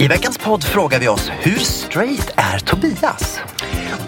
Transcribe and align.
I 0.00 0.08
veckans 0.08 0.38
podd 0.38 0.64
frågar 0.64 1.00
vi 1.00 1.08
oss, 1.08 1.30
hur 1.40 1.58
straight 1.58 2.32
är 2.36 2.58
Tobias? 2.58 3.40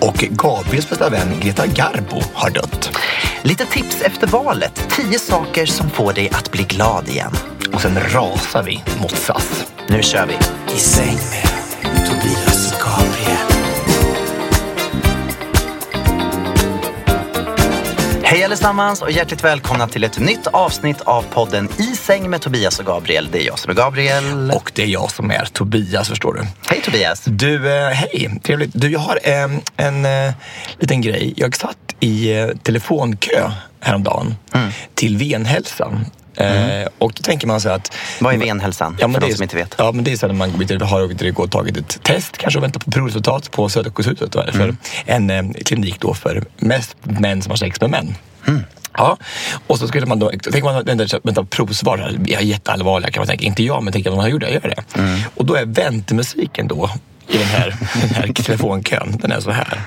Och 0.00 0.14
Gabriels 0.14 0.88
bästa 0.88 1.10
vän 1.10 1.40
Greta 1.40 1.66
Garbo 1.66 2.22
har 2.34 2.50
dött. 2.50 2.98
Lite 3.42 3.66
tips 3.66 4.02
efter 4.02 4.26
valet, 4.26 4.86
tio 4.90 5.18
saker 5.18 5.66
som 5.66 5.90
får 5.90 6.12
dig 6.12 6.30
att 6.32 6.50
bli 6.50 6.62
glad 6.62 7.08
igen. 7.08 7.32
Och 7.72 7.80
sen 7.80 7.98
rasar 8.00 8.62
vi 8.62 8.82
mot 9.02 9.16
SAS. 9.16 9.64
Nu 9.88 10.02
kör 10.02 10.26
vi! 10.26 10.34
I 10.74 10.78
säng 10.78 11.18
med 11.82 12.06
Tobias 12.06 12.51
Hej 18.32 18.44
allesammans 18.44 19.02
och 19.02 19.10
hjärtligt 19.10 19.44
välkomna 19.44 19.88
till 19.88 20.04
ett 20.04 20.18
nytt 20.18 20.46
avsnitt 20.46 21.00
av 21.00 21.22
podden 21.22 21.68
I 21.78 21.82
säng 21.82 22.30
med 22.30 22.40
Tobias 22.40 22.78
och 22.78 22.86
Gabriel. 22.86 23.28
Det 23.32 23.42
är 23.42 23.46
jag 23.46 23.58
som 23.58 23.70
är 23.70 23.74
Gabriel. 23.74 24.50
Och 24.50 24.72
det 24.74 24.82
är 24.82 24.86
jag 24.86 25.10
som 25.10 25.30
är 25.30 25.44
Tobias, 25.44 26.08
förstår 26.08 26.34
du. 26.34 26.40
Hej 26.68 26.80
Tobias! 26.84 27.24
Du, 27.24 27.72
eh, 27.72 27.88
hej. 27.88 28.40
Trevligt. 28.42 28.70
Du, 28.74 28.90
jag 28.90 29.00
har 29.00 29.18
eh, 29.22 29.48
en 29.76 30.04
eh, 30.04 30.32
liten 30.78 31.00
grej. 31.00 31.34
Jag 31.36 31.56
satt 31.56 31.76
i 32.00 32.38
eh, 32.38 32.48
telefonkö 32.48 33.50
häromdagen 33.80 34.34
till 34.94 35.16
Venhälsan. 35.16 36.04
Eh, 36.36 36.88
och 36.98 37.12
då 37.16 37.22
tänker 37.22 37.46
man 37.46 37.60
här 37.60 37.70
att... 37.70 37.92
Vad 38.20 38.34
är 38.34 38.38
venhälsan? 38.38 38.96
för 39.12 39.20
de 39.20 39.32
som 39.34 39.42
inte 39.42 39.56
vet. 39.56 39.74
Ja, 39.78 39.92
men 39.92 40.04
det 40.04 40.12
är 40.12 40.16
så 40.16 40.26
när 40.26 40.34
man 40.34 40.50
har 40.82 41.04
åkt- 41.04 41.38
och 41.38 41.50
tagit 41.50 41.76
ett 41.76 42.02
test, 42.02 42.38
kanske 42.38 42.58
och 42.58 42.64
väntar 42.64 42.80
på 42.80 42.90
provresultat 42.90 43.50
på 43.50 43.68
Södersjukhuset. 43.68 44.32
För 44.52 44.76
en 45.06 45.30
eh, 45.30 45.42
klinik 45.64 46.00
då 46.00 46.14
för 46.14 46.44
mest 46.56 46.96
män 47.02 47.42
som 47.42 47.50
har 47.50 47.56
sex 47.56 47.80
med 47.80 47.90
män. 47.90 48.14
Ja, 48.94 49.16
och 49.66 49.78
så 49.78 49.88
skulle 49.88 50.06
man 50.06 50.18
då, 50.18 50.30
tänker 50.30 50.62
man 50.62 50.84
vänta, 50.84 51.20
vänta 51.22 51.44
provsvar, 51.44 51.98
här. 51.98 52.18
jag 52.26 52.40
är 52.42 52.46
jätteallvarliga 52.46 53.10
kan 53.10 53.20
man 53.20 53.26
tänka. 53.26 53.44
Inte 53.44 53.62
jag, 53.62 53.82
men 53.82 53.92
tänk 53.92 54.06
att 54.06 54.12
man 54.12 54.20
har 54.22 54.28
gjort 54.28 54.40
det, 54.40 54.50
jag 54.50 54.62
gör 54.64 54.74
det. 54.76 54.84
Och 55.34 55.46
då 55.46 55.54
är 55.54 55.66
väntemusiken 55.66 56.68
då 56.68 56.90
i 57.28 57.38
den 57.38 57.46
här, 57.46 57.76
den 58.00 58.10
här 58.10 58.26
telefonkön, 58.26 59.18
den 59.20 59.32
är 59.32 59.40
så 59.40 59.50
här. 59.50 59.80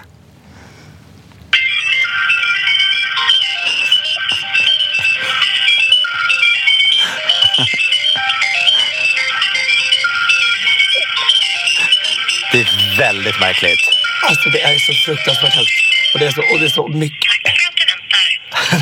Det 12.55 12.61
är 12.61 12.97
väldigt 12.97 13.39
märkligt. 13.39 13.79
Alltså 14.27 14.49
det 14.49 14.61
är 14.61 14.79
så 14.79 14.93
fruktansvärt 14.93 15.53
högt. 15.53 15.69
Och 16.13 16.19
det 16.19 16.25
är 16.25 16.31
så, 16.31 16.41
och 16.41 16.59
det 16.59 16.65
är 16.65 16.69
så 16.69 16.87
mycket. 16.87 17.31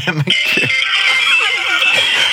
Men 0.16 0.23
gud. 0.56 0.69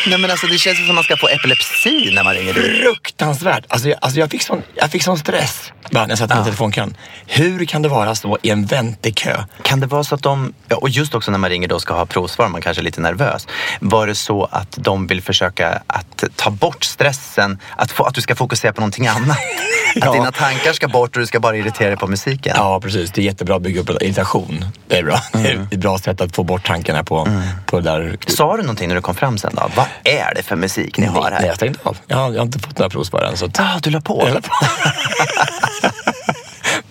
Nej 0.06 0.18
men 0.18 0.30
alltså 0.30 0.46
det 0.46 0.58
känns 0.58 0.86
som 0.86 0.94
man 0.94 1.04
ska 1.04 1.16
få 1.16 1.28
epilepsi 1.28 2.10
när 2.14 2.24
man 2.24 2.34
ringer 2.34 2.54
dit. 2.54 2.82
Fruktansvärt! 2.82 3.64
Alltså 3.68 3.88
jag, 3.88 3.98
alltså 4.02 4.20
jag, 4.20 4.30
fick 4.30 4.42
sån, 4.42 4.62
jag 4.74 4.90
fick 4.90 5.02
sån 5.02 5.18
stress 5.18 5.72
när 5.90 6.08
jag 6.08 6.18
satt 6.18 6.28
med 6.28 6.38
Ja. 6.38 6.44
telefonkön. 6.44 6.96
Hur 7.26 7.64
kan 7.64 7.82
det 7.82 7.88
vara 7.88 8.14
så 8.14 8.38
i 8.42 8.50
en 8.50 8.66
väntekö? 8.66 9.44
Kan 9.62 9.80
det 9.80 9.86
vara 9.86 10.04
så 10.04 10.14
att 10.14 10.22
de, 10.22 10.54
ja, 10.68 10.76
och 10.76 10.88
just 10.88 11.14
också 11.14 11.30
när 11.30 11.38
man 11.38 11.50
ringer 11.50 11.68
då 11.68 11.74
och 11.74 11.82
ska 11.82 11.94
ha 11.94 12.06
provsvar, 12.06 12.48
man 12.48 12.60
kanske 12.60 12.80
är 12.80 12.84
lite 12.84 13.00
nervös. 13.00 13.46
Var 13.80 14.06
det 14.06 14.14
så 14.14 14.44
att 14.44 14.74
de 14.78 15.06
vill 15.06 15.22
försöka 15.22 15.82
att 15.86 16.24
ta 16.36 16.50
bort 16.50 16.84
stressen, 16.84 17.58
att, 17.76 17.92
få, 17.92 18.04
att 18.04 18.14
du 18.14 18.20
ska 18.20 18.34
fokusera 18.36 18.72
på 18.72 18.80
någonting 18.80 19.06
annat? 19.06 19.38
Att 20.02 20.12
dina 20.12 20.32
tankar 20.32 20.72
ska 20.72 20.88
bort 20.88 21.16
och 21.16 21.20
du 21.20 21.26
ska 21.26 21.40
bara 21.40 21.56
irritera 21.56 21.88
dig 21.88 21.96
på 21.98 22.06
musiken? 22.06 22.52
Ja, 22.56 22.80
precis. 22.80 23.10
Det 23.10 23.20
är 23.20 23.24
jättebra 23.24 23.56
att 23.56 23.62
bygga 23.62 23.80
upp 23.80 23.90
irritation. 24.02 24.64
Det 24.88 24.98
är 24.98 25.02
bra. 25.02 25.20
Det 25.32 25.38
är 25.50 25.66
ett 25.70 25.78
bra 25.78 25.98
sätt 25.98 26.20
att 26.20 26.36
få 26.36 26.42
bort 26.44 26.66
tankarna 26.66 27.04
på, 27.04 27.28
på 27.66 27.80
det 27.80 27.90
där. 27.90 28.18
Sa 28.26 28.56
du 28.56 28.62
någonting 28.62 28.88
när 28.88 28.94
du 28.94 29.00
kom 29.02 29.14
fram 29.14 29.38
sen 29.38 29.54
då? 29.54 29.70
Vad 29.76 29.86
är 30.04 30.34
det 30.34 30.42
för 30.42 30.56
musik 30.56 30.98
ni 30.98 31.06
har 31.06 31.22
Nej, 31.30 31.40
här? 31.40 31.46
jag 31.46 31.56
stängde 31.56 31.78
av. 31.82 31.96
Jag 32.06 32.16
har, 32.16 32.30
jag 32.32 32.38
har 32.38 32.42
inte 32.46 32.58
fått 32.58 32.78
några 32.78 32.90
provsvar 32.90 33.22
än. 33.22 33.36
Så 33.36 33.44
att, 33.44 33.60
Ah, 33.60 33.78
du 33.82 33.90
la 33.90 34.00
på? 34.00 34.22
Jag 34.26 34.34
la 34.34 34.40
på. 34.40 34.50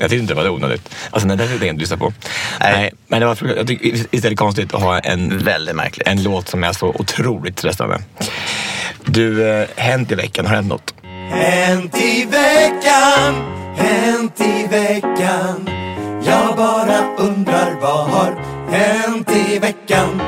Jag 0.02 0.10
tyckte 0.10 0.22
inte 0.22 0.34
det 0.34 0.42
var 0.44 0.50
onödigt. 0.50 0.90
Alltså, 1.12 1.28
nej, 1.28 1.38
det 1.38 1.44
är 1.44 1.60
det 1.60 1.70
att 1.70 1.78
lyssna 1.78 1.98
på. 1.98 2.14
Nej. 2.60 2.72
Nej. 2.74 2.92
men 3.08 3.20
det 3.20 3.26
var 3.26 3.38
jag 3.58 3.68
tycker 3.68 4.06
istället 4.16 4.40
konstigt 4.40 4.74
att 4.74 4.82
ha 4.82 5.00
en, 5.00 5.38
Väldigt 5.44 5.76
märkligt. 5.76 6.08
en 6.08 6.24
låt 6.24 6.48
som 6.48 6.64
är 6.64 6.74
så 6.74 6.88
otroligt 6.88 7.60
stressande. 7.60 8.00
Du, 9.06 9.50
eh, 9.62 9.68
hänt 9.76 10.12
i 10.12 10.16
veckan, 10.16 10.46
har 10.46 10.52
det 10.52 10.58
hänt 10.58 10.70
något? 10.70 10.94
Hänt 11.30 11.96
i 11.96 12.26
veckan, 12.26 13.34
hänt 13.76 14.42
i 14.42 14.68
veckan 14.68 15.70
Jag 16.24 16.56
bara 16.56 17.16
undrar 17.18 17.78
vad 17.82 18.10
har 18.10 18.32
hänt 18.70 19.32
i 19.32 19.60
veckan 19.60 20.22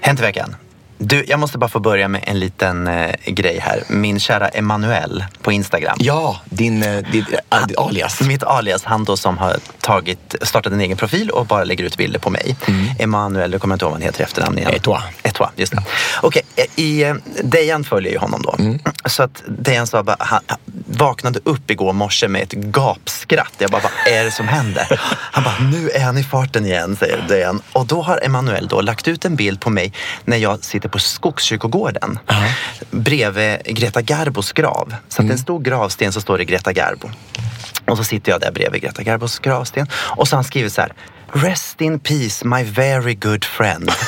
Hänt 0.00 0.20
i 0.20 0.22
veckan? 0.22 0.56
Du, 1.04 1.24
jag 1.28 1.40
måste 1.40 1.58
bara 1.58 1.68
få 1.68 1.80
börja 1.80 2.08
med 2.08 2.24
en 2.26 2.38
liten 2.38 2.86
eh, 2.86 3.14
grej 3.26 3.58
här. 3.58 3.82
Min 3.88 4.20
kära 4.20 4.48
Emanuel 4.48 5.24
på 5.42 5.52
Instagram. 5.52 5.96
Ja, 6.00 6.40
din, 6.44 6.82
eh, 6.82 7.02
din, 7.12 7.24
eh, 7.50 7.66
ditt 7.66 7.78
alias. 7.78 8.20
Mitt 8.20 8.42
alias, 8.42 8.84
han 8.84 9.04
då 9.04 9.16
som 9.16 9.38
har 9.38 9.56
tagit, 9.80 10.34
startat 10.42 10.72
en 10.72 10.80
egen 10.80 10.96
profil 10.96 11.30
och 11.30 11.46
bara 11.46 11.64
lägger 11.64 11.84
ut 11.84 11.96
bilder 11.96 12.18
på 12.18 12.30
mig. 12.30 12.56
Emanuel, 12.98 13.50
du 13.50 13.58
kommer 13.58 13.74
inte 13.74 13.84
ihåg 13.84 13.90
vad 13.90 14.00
han 14.00 14.06
heter 14.06 14.20
i 14.20 14.24
efternamn 14.24 14.58
igen. 14.58 14.70
Etoile. 14.74 15.02
Etoile, 15.22 15.52
just 15.56 15.72
det. 15.72 15.82
Okej, 16.20 16.42
eh, 16.56 16.64
i 16.84 17.02
eh, 17.02 17.14
Dejan 17.42 17.84
följer 17.84 18.12
ju 18.12 18.18
honom 18.18 18.42
då. 18.42 18.56
Så 19.08 19.22
att 19.22 19.42
Dejan 19.48 19.86
sa 19.86 20.02
bara, 20.02 20.16
han 20.18 20.40
vaknade 20.92 21.40
upp 21.44 21.70
igår 21.70 21.92
morse 21.92 22.28
med 22.28 22.42
ett 22.42 22.52
gapskratt. 22.52 23.52
Jag 23.58 23.70
bara, 23.70 23.82
vad 23.82 24.12
är 24.12 24.24
det 24.24 24.30
som 24.30 24.48
händer? 24.48 25.00
Han 25.06 25.44
bara, 25.44 25.58
nu 25.58 25.90
är 25.90 26.04
han 26.04 26.18
i 26.18 26.24
farten 26.24 26.66
igen, 26.66 26.96
säger 26.96 27.24
Dejan. 27.28 27.62
Och 27.72 27.86
då 27.86 28.02
har 28.02 28.24
Emanuel 28.24 28.68
då 28.68 28.80
lagt 28.80 29.08
ut 29.08 29.24
en 29.24 29.36
bild 29.36 29.60
på 29.60 29.70
mig 29.70 29.92
när 30.24 30.36
jag 30.36 30.64
sitter 30.64 30.88
på 30.88 30.98
Skogskyrkogården 30.98 32.18
bredvid 32.90 33.58
Greta 33.64 34.02
Garbos 34.02 34.52
grav. 34.52 34.94
Så 35.08 35.22
det 35.22 35.28
är 35.28 35.32
en 35.32 35.38
stor 35.38 35.60
gravsten 35.60 36.12
så 36.12 36.20
står 36.20 36.38
det 36.38 36.44
Greta 36.44 36.72
Garbo. 36.72 37.10
Och 37.86 37.96
så 37.96 38.04
sitter 38.04 38.32
jag 38.32 38.40
där 38.40 38.52
bredvid 38.52 38.82
Greta 38.82 39.02
Garbos 39.02 39.38
gravsten. 39.38 39.86
Och 39.92 40.28
så 40.28 40.36
har 40.36 40.38
han 40.38 40.44
skrivit 40.44 40.72
så 40.72 40.80
här. 40.80 40.92
Rest 41.32 41.80
in 41.80 42.00
peace 42.00 42.44
my 42.44 42.64
very 42.64 43.14
good 43.14 43.44
friend. 43.44 43.90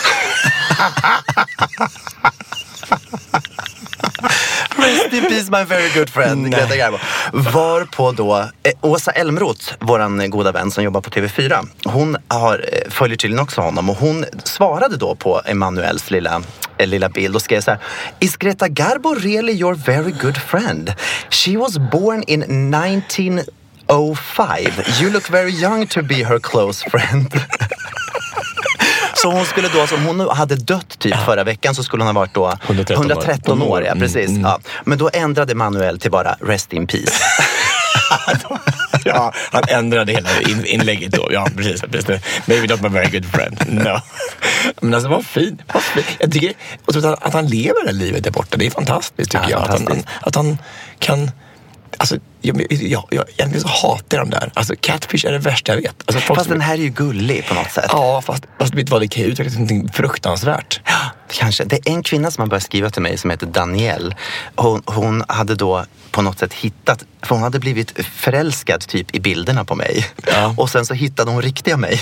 Rest 4.85 5.13
in 5.13 5.25
peace 5.25 5.51
my 5.51 5.65
very 5.65 5.89
good 5.95 6.11
friend. 6.11 6.51
Greta 6.51 6.77
Garbo. 6.77 6.99
Varpå 7.33 8.13
då 8.13 8.37
eh, 8.39 8.73
Åsa 8.81 9.11
Elmroth, 9.11 9.75
våran 9.81 10.31
goda 10.31 10.53
vän 10.53 10.71
som 10.71 10.85
jobbar 10.85 11.01
på 11.01 11.11
TV4. 11.11 11.69
Hon 11.85 12.17
har, 12.29 12.65
eh, 12.73 12.91
följer 12.91 13.17
tydligen 13.17 13.43
också 13.43 13.61
honom 13.61 13.91
och 13.91 13.97
hon 13.97 14.25
svarade 14.45 14.97
då 14.97 15.15
på 15.15 15.41
Emanuels 15.45 16.11
lilla, 16.11 16.43
eh, 16.79 16.87
lilla 16.87 17.09
bild 17.09 17.37
och 17.37 17.43
skrev 17.43 17.61
så 17.61 17.71
här. 17.71 17.81
Is 18.21 18.37
Greta 18.37 18.69
Garbo 18.69 19.15
really 19.15 19.53
your 19.53 19.75
very 19.75 20.13
good 20.23 20.37
friend? 20.37 20.93
She 21.31 21.57
was 21.57 21.79
born 21.79 22.23
in 22.27 22.41
1905. 22.41 23.47
You 25.01 25.11
look 25.11 25.31
very 25.31 25.51
young 25.51 25.87
to 25.87 26.03
be 26.03 26.25
her 26.25 26.39
close 26.39 26.91
friend. 26.91 27.33
Så 29.25 29.31
hon 29.31 29.45
skulle 29.47 29.69
då, 29.69 29.81
alltså, 29.81 29.97
om 29.97 30.05
hon 30.05 30.21
hade 30.29 30.57
dött 30.57 30.99
typ 30.99 31.17
förra 31.25 31.45
veckan 31.45 31.75
så 31.75 31.83
skulle 31.85 32.05
hon 32.05 32.17
ha 32.17 32.21
varit 32.23 32.35
då 32.35 32.53
113 32.63 32.97
år. 32.97 33.11
113 33.11 33.63
år. 33.63 33.83
Ja, 33.83 33.91
Mm, 33.91 34.01
precis. 34.01 34.29
mm. 34.31 34.43
Ja. 34.43 34.59
Men 34.85 34.99
då 34.99 35.11
ändrade 35.13 35.55
Manuel 35.55 36.01
till 36.01 36.11
bara 36.11 36.37
Rest 36.41 36.73
in 36.73 36.87
Peace. 36.87 37.13
ja, 39.05 39.33
han 39.53 39.63
ändrade 39.69 40.13
hela 40.13 40.41
in, 40.41 40.65
inlägget 40.65 41.13
då. 41.13 41.29
Ja, 41.33 41.49
precis. 41.57 41.81
precis. 41.81 42.21
Maybe 42.47 42.67
not 42.67 42.83
my 42.83 42.89
very 42.89 43.11
good 43.11 43.27
friend. 43.27 43.59
No. 43.69 44.01
Men 44.81 44.95
alltså 44.95 45.09
vad 45.11 45.27
fint. 45.27 45.61
Vad. 45.75 45.83
Jag 46.19 46.33
tycker 46.33 46.53
och 46.87 46.93
så 46.95 47.09
att, 47.09 47.23
att 47.25 47.33
han 47.35 47.47
lever 47.47 47.87
det 47.87 47.93
livet 47.93 48.25
där 48.25 48.31
borta, 48.31 48.57
det 48.57 48.67
är 48.67 48.71
fantastiskt 48.71 49.31
tycker 49.31 49.45
Ja, 49.45 49.51
jag. 49.51 49.61
Att 49.63 49.69
han, 49.69 49.79
fantastiskt. 49.79 50.09
att 50.21 50.35
han 50.35 50.59
kan... 50.99 51.31
Alltså, 51.97 52.17
jag, 52.45 53.05
jag, 53.11 53.25
jag, 53.37 53.61
så 53.61 53.69
hatar 53.69 54.17
jag 54.19 54.27
de 54.27 54.31
där. 54.31 54.51
Alltså, 54.55 54.75
catfish 54.81 55.27
är 55.27 55.33
det 55.33 55.39
värsta 55.39 55.73
jag 55.75 55.83
vet. 55.83 55.95
Alltså, 56.07 56.35
Fast 56.35 56.49
den 56.49 56.61
här 56.61 56.75
är 56.75 56.79
ju 56.79 56.89
gullig 56.89 57.47
på 57.49 57.55
något 57.55 57.71
sätt. 57.73 57.85
Ja, 57.89 58.23
fast, 58.27 58.45
fast 58.59 58.75
vet 58.75 58.87
du 58.87 58.91
vad, 58.91 59.01
det 59.03 59.09
kan 59.09 59.23
ju 59.23 59.29
utvecklas 59.29 59.53
till 59.55 59.61
någonting 59.63 59.93
fruktansvärt. 59.93 60.81
Ja, 60.85 60.93
Kanske. 61.39 61.65
Det 61.65 61.77
är 61.77 61.93
en 61.93 62.03
kvinna 62.03 62.31
som 62.31 62.43
har 62.43 62.49
börjat 62.49 62.63
skriva 62.63 62.91
till 62.91 63.03
mig 63.03 63.19
som 63.19 63.31
heter 63.31 63.47
Danielle. 63.47 64.17
Hon, 64.57 64.83
hon 64.87 65.25
hade 65.29 65.55
då 65.55 65.85
på 66.11 66.23
något 66.23 66.39
sätt 66.39 66.53
hittat, 66.55 67.05
för 67.23 67.35
hon 67.35 67.43
hade 67.43 67.59
blivit 67.59 67.93
förälskad 68.15 68.81
typ 68.81 69.15
i 69.15 69.21
bilderna 69.21 69.65
på 69.65 69.75
mig. 69.75 70.07
Ja. 70.27 70.55
Och 70.59 70.71
sen 70.71 70.87
så 70.87 70.95
hittade 70.95 71.31
hon 71.31 71.43
riktiga 71.43 71.77
mig. 71.77 72.01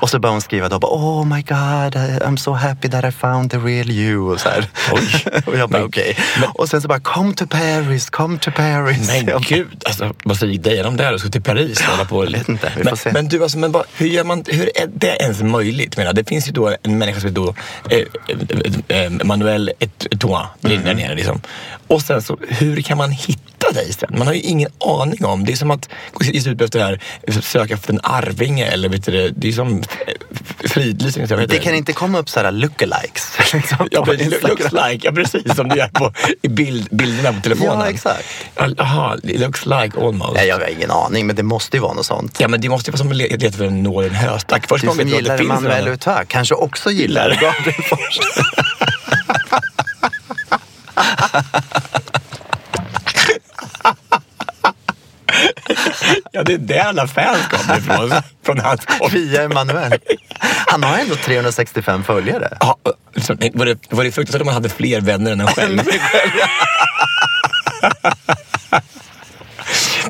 Och 0.00 0.10
så 0.10 0.18
började 0.18 0.34
hon 0.34 0.40
skriva 0.42 0.68
då, 0.68 0.76
oh 0.76 1.26
my 1.26 1.42
god, 1.42 1.94
I'm 2.22 2.36
so 2.36 2.52
happy 2.52 2.88
that 2.90 3.04
I 3.04 3.10
found 3.12 3.50
the 3.50 3.56
real 3.56 3.90
you. 3.90 4.32
Och, 4.32 4.40
så 4.40 4.48
här. 4.48 4.66
Oj. 4.92 5.24
och 5.46 5.56
jag 5.58 5.70
bara 5.70 5.84
okej. 5.84 6.16
men- 6.40 6.50
Och 6.50 6.68
sen 6.68 6.82
så 6.82 6.88
bara, 6.88 7.00
come 7.00 7.34
to 7.34 7.46
Paris, 7.46 8.10
come 8.10 8.38
to 8.38 8.50
Paris. 8.56 9.06
Men 9.08 9.26
Jag 9.26 9.42
bara, 9.42 9.63
gud, 9.70 9.82
alltså, 9.84 10.14
vad 10.24 10.36
säger 10.36 10.58
dig 10.58 10.84
om 10.84 10.96
det 10.96 11.04
här 11.04 11.14
och 11.14 11.20
ska 11.20 11.28
till 11.28 11.42
Paris 11.42 11.80
och 11.80 11.86
hålla 11.86 12.04
på? 12.04 12.24
Jag 12.24 12.30
vet 12.30 12.48
inte, 12.48 12.72
vi 12.76 12.82
får 12.82 12.90
men, 12.90 12.96
se. 12.96 13.12
Men 13.12 13.28
du, 13.28 13.42
alltså, 13.42 13.58
men 13.58 13.72
bara, 13.72 13.84
hur, 13.96 14.06
gör 14.06 14.24
man, 14.24 14.44
hur 14.48 14.70
är 14.74 14.86
det 14.86 15.16
ens 15.20 15.42
möjligt? 15.42 15.96
Menar, 15.96 16.12
det 16.12 16.28
finns 16.28 16.48
ju 16.48 16.52
då 16.52 16.76
en 16.82 16.98
människa 16.98 17.20
som 17.20 17.28
heter 17.28 17.54
eh, 17.90 17.98
eh, 18.88 19.04
eh, 19.04 19.10
Manuel 19.10 19.72
Etoile, 19.78 20.48
mm. 20.64 20.96
nere 20.96 21.14
liksom. 21.14 21.40
Och 21.86 22.02
sen 22.02 22.22
så, 22.22 22.38
hur 22.48 22.82
kan 22.82 22.98
man 22.98 23.10
hitta 23.10 23.53
sen? 23.92 24.14
Man 24.18 24.26
har 24.26 24.34
ju 24.34 24.40
ingen 24.40 24.70
aning 24.80 25.24
om. 25.24 25.44
Det 25.44 25.52
är 25.52 25.56
som 25.56 25.70
att 25.70 25.88
ge 26.20 26.40
sig 26.40 26.52
ut 26.52 26.60
efter 26.60 26.78
det 26.78 26.84
här, 26.84 27.00
söka 27.42 27.74
efter 27.74 27.92
en 27.92 28.00
arvinge 28.02 28.64
eller 28.66 28.88
vet 28.88 29.04
du, 29.04 29.12
det, 29.12 29.28
det 29.36 29.48
är 29.48 29.52
som 29.52 29.82
fridlysning. 30.64 31.26
det 31.26 31.42
inte. 31.42 31.58
kan 31.58 31.74
inte 31.74 31.92
komma 31.92 32.18
upp 32.18 32.28
så 32.28 32.40
här 32.40 32.52
lookalikes. 32.52 33.32
Liksom, 33.54 33.88
Ja, 33.90 34.04
looks 34.42 34.72
like, 34.72 35.06
ja 35.06 35.12
precis 35.12 35.56
som 35.56 35.68
du 35.68 35.76
gör 35.76 35.88
på, 35.88 36.12
i 36.42 36.48
bild, 36.48 36.88
bilderna 36.90 37.32
på 37.32 37.40
telefonen. 37.40 37.80
Ja, 37.80 37.86
exakt. 37.90 38.24
Jaha, 38.76 39.16
looks 39.22 39.66
like 39.66 40.00
almost. 40.00 40.34
Nej, 40.34 40.46
jag 40.48 40.58
har 40.58 40.66
ingen 40.66 40.90
aning, 40.90 41.26
men 41.26 41.36
det 41.36 41.42
måste 41.42 41.76
ju 41.76 41.80
vara 41.80 41.92
något 41.92 42.06
sånt. 42.06 42.40
Ja 42.40 42.48
men 42.48 42.60
det 42.60 42.68
måste 42.68 42.90
ju 42.90 42.92
vara 42.92 42.98
som 42.98 43.10
att 43.10 43.16
le- 43.16 43.28
leta 43.28 43.46
efter 43.46 43.64
en 43.64 43.82
nål 43.82 44.04
i 44.04 44.06
en 44.08 44.14
höstack. 44.14 44.66
Först 44.68 44.84
Du 44.84 44.90
som 44.90 45.08
gillar 45.08 45.38
det 45.38 45.44
Emanuel. 45.44 45.88
Uta 45.88 46.24
kanske 46.24 46.54
också 46.54 46.90
gillar 46.90 47.30
Gabriel 47.30 47.82
Fors. 47.82 48.18
Ja 56.36 56.42
det 56.42 56.54
är 56.54 56.58
där 56.58 56.80
alla 56.80 57.06
fans 57.06 57.46
kommer 57.50 57.78
ifrån. 57.78 58.12
från 58.46 58.58
hans 58.60 58.80
podd. 58.86 59.12
Via 59.12 59.42
Emanuel. 59.42 59.98
Han 60.66 60.82
har 60.82 60.98
ändå 60.98 61.16
365 61.16 62.04
följare. 62.04 62.56
Ja, 62.60 62.76
nej, 63.38 63.50
var, 63.54 63.66
det, 63.66 63.78
var 63.90 64.04
det 64.04 64.12
fruktansvärt 64.12 64.40
om 64.42 64.46
man 64.46 64.54
hade 64.54 64.68
fler 64.68 65.00
vänner 65.00 65.32
än 65.32 65.40
en 65.40 65.46
själv? 65.46 65.80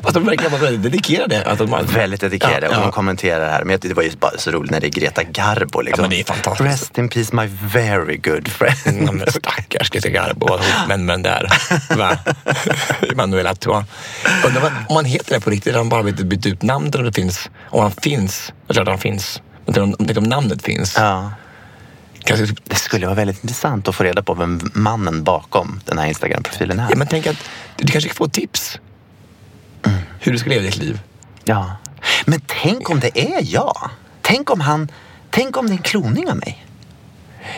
Fast 0.03 0.13
de 0.13 0.25
verkar 0.25 0.49
vara 0.49 0.61
väldigt 0.61 0.83
dedikerade. 0.83 1.43
Att 1.45 1.57
de, 1.57 1.85
Väldigt 1.93 2.21
dedikerade 2.21 2.65
Ja, 2.65 2.69
och 2.69 2.75
ja. 2.75 2.79
de 2.81 2.91
kommenterar 2.91 3.49
här. 3.51 3.63
Men 3.63 3.79
det 3.81 3.93
var 3.93 4.03
ju 4.03 4.11
bara 4.19 4.37
så 4.37 4.51
roligt 4.51 4.71
när 4.71 4.79
det 4.79 4.87
är 4.87 4.91
Greta 4.91 5.23
Garbo. 5.23 5.81
Liksom. 5.81 6.03
Ja, 6.03 6.09
men 6.09 6.09
det 6.09 6.19
är 6.19 6.23
fantastiskt. 6.23 6.69
Rest 6.69 6.97
in 6.97 7.09
peace 7.09 7.35
my 7.35 7.45
very 7.73 8.17
good 8.17 8.47
friend. 8.47 9.07
Ja, 9.07 9.11
men 9.11 9.31
stackars 9.31 9.89
Greta 9.89 10.09
Garbo 10.09 10.45
och 10.47 10.59
med 10.87 10.99
den 10.99 11.21
där. 11.23 11.47
Va? 11.97 12.17
Emanuel 13.11 13.47
Atois. 13.47 13.85
Undrar 14.45 14.61
vad- 14.61 14.71
om 14.89 14.95
han 14.95 15.05
heter 15.05 15.33
det 15.35 15.41
på 15.41 15.49
riktigt. 15.49 15.67
eller 15.67 15.77
Han 15.79 15.89
bara 15.89 16.03
bytt 16.03 16.45
ut 16.45 16.61
namnet 16.61 16.95
om 16.95 17.03
det 17.03 17.13
finns. 17.13 17.49
Om 17.69 17.81
han 17.81 17.91
tänk 17.91 18.17
om 18.69 18.87
han 18.87 18.97
finns. 18.99 19.41
Jag 19.65 19.75
tänker 19.75 20.17
om, 20.17 20.23
om 20.23 20.29
namnet 20.29 20.61
finns. 20.63 20.95
Ja. 20.97 21.31
Kanske, 22.23 22.55
Det 22.63 22.75
skulle 22.75 23.05
vara 23.05 23.15
väldigt 23.15 23.43
intressant 23.43 23.87
att 23.87 23.95
få 23.95 24.03
reda 24.03 24.23
på 24.23 24.33
vem 24.33 24.61
mannen 24.73 25.23
bakom 25.23 25.79
den 25.85 25.97
här 25.97 26.05
Instagram-profilen 26.07 26.79
är. 26.79 26.87
ja, 26.89 26.95
men 26.95 27.07
tänk 27.07 27.27
att 27.27 27.35
du 27.77 27.87
kanske 27.87 28.09
kan 28.09 28.15
få 28.15 28.27
tips. 28.27 28.79
Hur 30.25 30.31
du 30.31 30.37
ska 30.39 30.49
leva 30.49 30.61
ditt 30.61 30.77
liv. 30.77 30.99
Ja. 31.43 31.71
Men 32.25 32.41
tänk 32.47 32.89
om 32.89 32.99
det 32.99 33.19
är 33.19 33.39
jag? 33.53 33.89
Tänk 34.21 34.49
om 34.49 34.61
han... 34.61 34.91
Tänk 35.29 35.57
om 35.57 35.65
det 35.67 35.71
är 35.71 35.77
en 35.77 35.83
kloning 35.83 36.29
av 36.29 36.37
mig? 36.37 36.65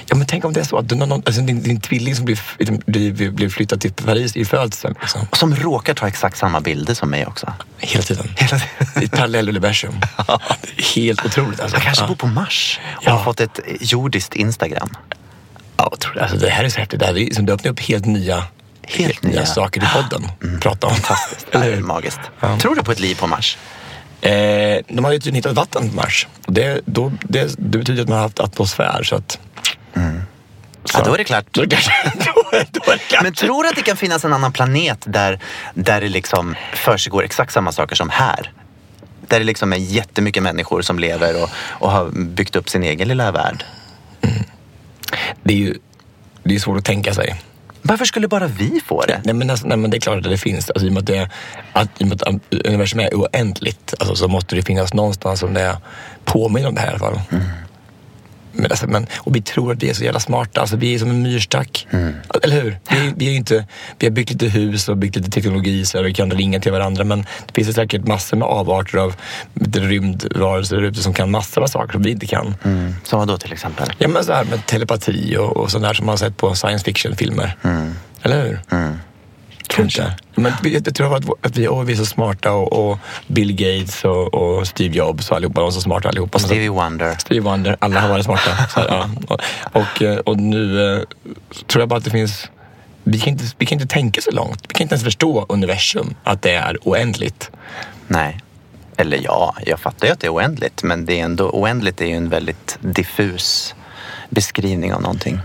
Ja, 0.05 0.15
men 0.15 0.27
tänk 0.27 0.45
om 0.45 0.53
det 0.53 0.59
är 0.59 0.63
så 0.63 0.77
att 0.77 0.89
du, 0.89 0.95
någon, 0.95 1.11
alltså 1.25 1.41
din, 1.41 1.63
din 1.63 1.81
tvilling 1.81 2.15
som 2.15 2.25
blir, 2.25 2.39
blir, 2.85 3.31
blir 3.31 3.49
flyttad 3.49 3.81
till 3.81 3.93
Paris 3.93 4.35
i 4.35 4.45
födseln. 4.45 4.95
Liksom. 5.01 5.27
Som 5.33 5.55
råkar 5.55 5.93
ta 5.93 6.07
exakt 6.07 6.37
samma 6.37 6.61
bilder 6.61 6.93
som 6.93 7.09
mig 7.09 7.25
också. 7.25 7.53
Hela 7.77 8.03
tiden. 8.03 8.33
Hela 8.37 8.59
tiden. 8.59 9.01
I 9.03 9.05
ett 9.05 9.11
parallelluniversum. 9.11 9.93
Helt 10.95 11.25
otroligt. 11.25 11.59
Alltså. 11.59 11.75
Jag 11.75 11.83
kanske 11.83 12.03
Ja. 12.03 12.07
bor 12.07 12.15
på 12.15 12.27
Mars 12.27 12.79
och 12.85 13.03
Ja. 13.05 13.11
har 13.11 13.23
fått 13.23 13.39
ett 13.39 13.59
jordiskt 13.79 14.35
Instagram. 14.35 14.89
Ja, 15.77 15.93
tror 15.99 16.13
det. 16.13 16.21
Alltså, 16.21 16.37
det 16.37 16.49
här 16.49 16.63
är 16.63 16.69
så 16.69 16.79
häftigt. 16.79 16.99
Det, 16.99 17.05
här 17.05 17.41
det 17.41 17.53
öppnar 17.53 17.71
upp 17.71 17.79
helt 17.79 18.05
nya, 18.05 18.43
Helt 18.87 19.23
nya. 19.23 19.45
saker 19.45 19.83
i 19.83 19.87
podden. 19.93 20.31
Prata 20.61 20.87
om. 20.87 20.95
Fantastiskt. 20.95 21.47
Det 21.51 21.57
är 21.57 21.81
magiskt. 21.81 22.19
Ja. 22.39 22.59
Tror 22.59 22.75
du 22.75 22.83
på 22.83 22.91
ett 22.91 22.99
liv 22.99 23.15
på 23.15 23.27
Mars? 23.27 23.57
Eh, 24.21 24.31
de 24.87 25.05
har 25.05 25.11
ju 25.11 25.19
tydligen 25.19 25.35
hittat 25.35 25.55
vatten 25.55 25.89
på 25.89 25.95
Mars. 25.95 26.27
Det, 26.47 26.81
då, 26.85 27.11
det, 27.21 27.55
det 27.57 27.77
betyder 27.77 28.01
att 28.01 28.09
man 28.09 28.17
har 28.17 28.23
haft 28.23 28.39
atmosfär. 28.39 29.03
Så 29.03 29.15
att, 29.15 29.39
Ja, 30.93 31.03
då 31.05 31.13
är 31.13 31.17
det 31.17 31.23
klart. 31.23 31.45
då, 31.51 31.61
är 31.61 31.67
det 31.67 32.97
klart. 33.09 33.23
Men 33.23 33.33
tror 33.33 33.63
du 33.63 33.69
att 33.69 33.75
det 33.75 33.81
kan 33.81 33.97
finnas 33.97 34.25
en 34.25 34.33
annan 34.33 34.53
planet 34.53 35.03
där, 35.05 35.39
där 35.73 36.01
det 36.01 36.09
liksom 36.09 36.55
försiggår 36.73 37.23
exakt 37.23 37.53
samma 37.53 37.71
saker 37.71 37.95
som 37.95 38.09
här? 38.09 38.51
Där 39.27 39.39
det 39.39 39.45
liksom 39.45 39.73
är 39.73 39.77
jättemycket 39.77 40.43
människor 40.43 40.81
som 40.81 40.99
lever 40.99 41.43
och, 41.43 41.49
och 41.69 41.91
har 41.91 42.09
byggt 42.09 42.55
upp 42.55 42.69
sin 42.69 42.83
egen 42.83 43.07
lilla 43.07 43.31
värld. 43.31 43.63
det 45.43 45.53
är 45.53 45.57
ju 45.57 45.75
det 46.43 46.55
är 46.55 46.59
svårt 46.59 46.77
att 46.77 46.85
tänka 46.85 47.13
sig. 47.13 47.35
Varför 47.87 48.05
skulle 48.05 48.27
bara 48.27 48.47
vi 48.47 48.81
få 48.85 49.01
det? 49.01 49.21
Nej 49.23 49.33
men, 49.33 49.49
alltså, 49.49 49.67
nej, 49.67 49.77
men 49.77 49.91
det 49.91 49.97
är 49.97 50.01
klart 50.01 50.17
att 50.17 50.23
det 50.23 50.37
finns. 50.37 50.69
Alltså, 50.69 50.85
I 50.85 50.89
och 50.89 50.93
med 50.93 50.99
att, 50.99 51.07
det, 51.07 51.29
att, 51.73 52.01
i 52.01 52.03
och 52.03 52.07
med 52.07 52.23
att 52.23 52.65
universum 52.65 52.99
är 52.99 53.09
oändligt 53.13 53.93
alltså, 53.99 54.15
så 54.15 54.27
måste 54.27 54.55
det 54.55 54.61
finnas 54.61 54.93
någonstans 54.93 55.39
som 55.39 55.53
det 55.53 55.77
påminner 56.25 56.67
om 56.69 56.75
det 56.75 56.81
här 56.81 56.87
i 56.87 56.89
alla 56.89 56.99
fall. 56.99 57.19
Men, 58.57 58.71
alltså, 58.71 58.87
men, 58.87 59.07
och 59.17 59.35
vi 59.35 59.41
tror 59.41 59.71
att 59.71 59.83
vi 59.83 59.89
är 59.89 59.93
så 59.93 60.03
jävla 60.03 60.19
smarta. 60.19 60.61
Alltså, 60.61 60.75
vi 60.75 60.95
är 60.95 60.99
som 60.99 61.09
en 61.09 61.21
myrstack. 61.21 61.87
Eller 62.43 62.61
hur? 62.61 62.79
Vi, 62.89 63.13
vi, 63.15 63.27
är 63.27 63.35
inte, 63.35 63.65
vi 63.99 64.07
har 64.07 64.11
byggt 64.11 64.31
lite 64.31 64.45
hus 64.45 64.89
och 64.89 64.97
byggt 64.97 65.15
lite 65.15 65.31
teknologi 65.31 65.85
så 65.85 66.01
vi 66.01 66.13
kan 66.13 66.31
ringa 66.31 66.59
till 66.59 66.71
varandra. 66.71 67.03
Men 67.03 67.25
det 67.45 67.53
finns 67.53 67.75
säkert 67.75 68.07
massor 68.07 68.37
med 68.37 68.47
avarter 68.47 68.97
av 68.97 69.15
rymdvarelser 69.73 70.81
ute 70.81 71.03
som 71.03 71.13
kan 71.13 71.31
massor 71.31 71.63
av 71.63 71.67
saker 71.67 71.93
som 71.93 72.01
vi 72.01 72.11
inte 72.11 72.25
kan. 72.25 72.55
Mm. 72.63 72.95
Som 73.03 73.19
vad 73.19 73.27
då 73.27 73.37
till 73.37 73.53
exempel? 73.53 73.93
Ja, 73.97 74.07
men 74.07 74.23
så 74.23 74.33
här 74.33 74.45
med 74.45 74.65
telepati 74.65 75.37
och, 75.37 75.57
och 75.57 75.71
sånt 75.71 75.83
där 75.83 75.93
som 75.93 76.05
man 76.05 76.13
har 76.13 76.17
sett 76.17 76.37
på 76.37 76.55
science 76.55 76.85
fiction-filmer. 76.85 77.55
Eller 78.21 78.41
hur? 78.41 78.59
Kanske. 79.77 80.11
Men 80.35 80.53
vi- 80.63 80.73
jag 80.73 80.95
tror 80.95 81.15
att, 81.15 81.25
att 81.45 81.57
vi, 81.57 81.67
åh, 81.67 81.83
vi 81.83 81.93
är 81.93 81.97
så 81.97 82.05
smarta 82.05 82.51
och, 82.51 82.89
och 82.91 82.99
Bill 83.27 83.51
Gates 83.55 84.05
och, 84.05 84.33
och 84.33 84.67
Steve 84.67 84.95
Jobs 84.97 85.29
och 85.31 85.35
allihopa, 85.37 85.61
de 85.61 85.67
är 85.67 85.71
så 85.71 85.81
smarta 85.81 86.09
allihopa. 86.09 86.39
Stevie 86.39 86.69
Wonder. 86.69 87.15
Steve 87.19 87.39
Wonder, 87.41 87.77
alla 87.79 87.99
har 88.01 88.09
varit 88.09 88.25
smarta. 88.25 88.49
Här, 88.75 88.85
ja. 88.89 89.09
och, 89.27 89.41
och, 89.81 90.01
eh, 90.01 90.17
och 90.17 90.37
nu 90.37 90.93
eh, 90.95 91.01
tror 91.67 91.81
jag 91.81 91.89
bara 91.89 91.97
att 91.97 92.03
det 92.05 92.09
finns... 92.11 92.49
Vi 93.03 93.19
kan, 93.19 93.29
inte, 93.33 93.43
vi 93.57 93.65
kan 93.65 93.75
inte 93.81 93.93
tänka 93.93 94.21
så 94.21 94.31
långt. 94.31 94.65
Vi 94.69 94.73
kan 94.73 94.81
inte 94.85 94.95
ens 94.95 95.03
förstå 95.03 95.45
universum, 95.49 96.15
att 96.23 96.41
det 96.41 96.51
är 96.51 96.77
oändligt. 96.83 97.51
Nej. 98.07 98.39
Eller 98.97 99.19
ja, 99.23 99.55
jag 99.65 99.79
fattar 99.79 100.07
ju 100.07 100.13
att 100.13 100.19
det 100.19 100.27
är 100.27 100.33
oändligt. 100.33 100.83
Men 100.83 101.05
det 101.05 101.19
är 101.19 101.23
ändå, 101.25 101.49
oändligt 101.49 102.01
är 102.01 102.05
ju 102.05 102.15
en 102.15 102.29
väldigt 102.29 102.77
diffus 102.81 103.75
beskrivning 104.29 104.93
av 104.93 105.01
någonting. 105.01 105.39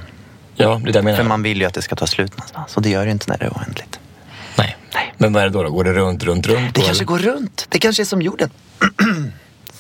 Ja, 0.55 0.81
det 0.85 0.89
är 0.89 0.93
det 0.93 0.99
jag 0.99 1.05
menar. 1.05 1.17
För 1.19 1.25
man 1.25 1.43
vill 1.43 1.61
ju 1.61 1.67
att 1.67 1.75
det 1.75 1.83
ska 1.83 1.97
ta 1.97 2.07
slut 2.07 2.33
någonstans. 2.39 2.77
Och 2.77 2.83
det 2.83 2.91
gör 2.91 3.05
det 3.07 3.11
inte 3.13 3.31
när 3.31 3.39
det 3.39 3.45
är 3.45 3.51
oändligt. 3.51 4.01
Nej. 4.95 5.05
Nej. 5.05 5.13
Men 5.19 5.33
vad 5.33 5.43
är 5.43 5.47
det 5.47 5.53
då? 5.53 5.63
då? 5.63 5.71
Går 5.71 5.85
det 5.85 5.93
runt, 5.93 6.25
runt, 6.25 6.47
runt? 6.47 6.75
Det 6.75 6.81
då, 6.81 6.87
kanske 6.87 6.93
eller? 7.05 7.05
går 7.05 7.19
runt. 7.19 7.67
Det 7.69 7.79
kanske 7.79 8.03
är 8.03 8.05
som 8.05 8.23
jorden. 8.23 8.51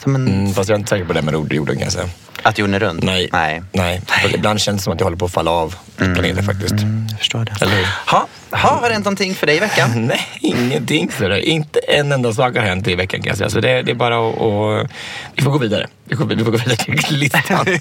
som 0.02 0.14
en... 0.14 0.28
Mm, 0.28 0.54
fast 0.54 0.68
jag 0.68 0.76
är 0.76 0.78
inte 0.78 0.90
säker 0.90 1.04
på 1.04 1.12
det 1.12 1.22
med 1.22 1.34
ord- 1.36 1.52
jorden 1.52 1.74
kan 1.76 1.84
jag 1.84 1.92
säga. 1.92 2.08
Att 2.42 2.58
jorden 2.58 2.74
är 2.74 2.78
rund? 2.80 3.04
Nej. 3.04 3.28
Nej. 3.32 3.62
Nej. 3.72 4.00
För 4.06 4.34
Ibland 4.34 4.60
känns 4.60 4.80
det 4.80 4.84
som 4.84 4.92
att 4.92 5.00
jag 5.00 5.04
håller 5.06 5.16
på 5.16 5.24
att 5.24 5.32
falla 5.32 5.50
av 5.50 5.74
planeten 5.96 6.44
faktiskt. 6.44 6.72
Mm, 6.72 7.06
jag 7.10 7.18
förstår 7.18 7.44
det. 7.44 7.52
Eller 7.62 7.76
hur? 7.76 7.86
Ha, 8.06 8.26
ha, 8.50 8.58
har 8.80 8.88
det 8.88 8.92
hänt 8.94 9.04
någonting 9.04 9.34
för 9.34 9.46
dig 9.46 9.56
i 9.56 9.60
veckan? 9.60 9.90
Nej, 10.06 10.20
ingenting. 10.40 11.10
Så. 11.18 11.32
Inte 11.36 11.78
en 11.78 12.12
enda 12.12 12.32
sak 12.32 12.56
har 12.56 12.62
hänt 12.62 12.88
i 12.88 12.94
veckan 12.94 13.20
kan 13.22 13.28
jag 13.28 13.36
säga. 13.38 13.50
Så 13.50 13.60
det, 13.60 13.82
det 13.82 13.90
är 13.90 13.94
bara 13.94 14.28
att... 14.30 14.40
att- 14.40 14.90
Vi 15.34 15.42
får 15.42 15.50
gå 15.50 15.58
vidare. 15.58 15.86
Vi 16.04 16.16
får, 16.16 16.24
vi 16.24 16.44
får 16.44 16.50
gå 16.50 16.58
vidare 16.58 16.76
till 16.76 17.16
listan. 17.18 17.66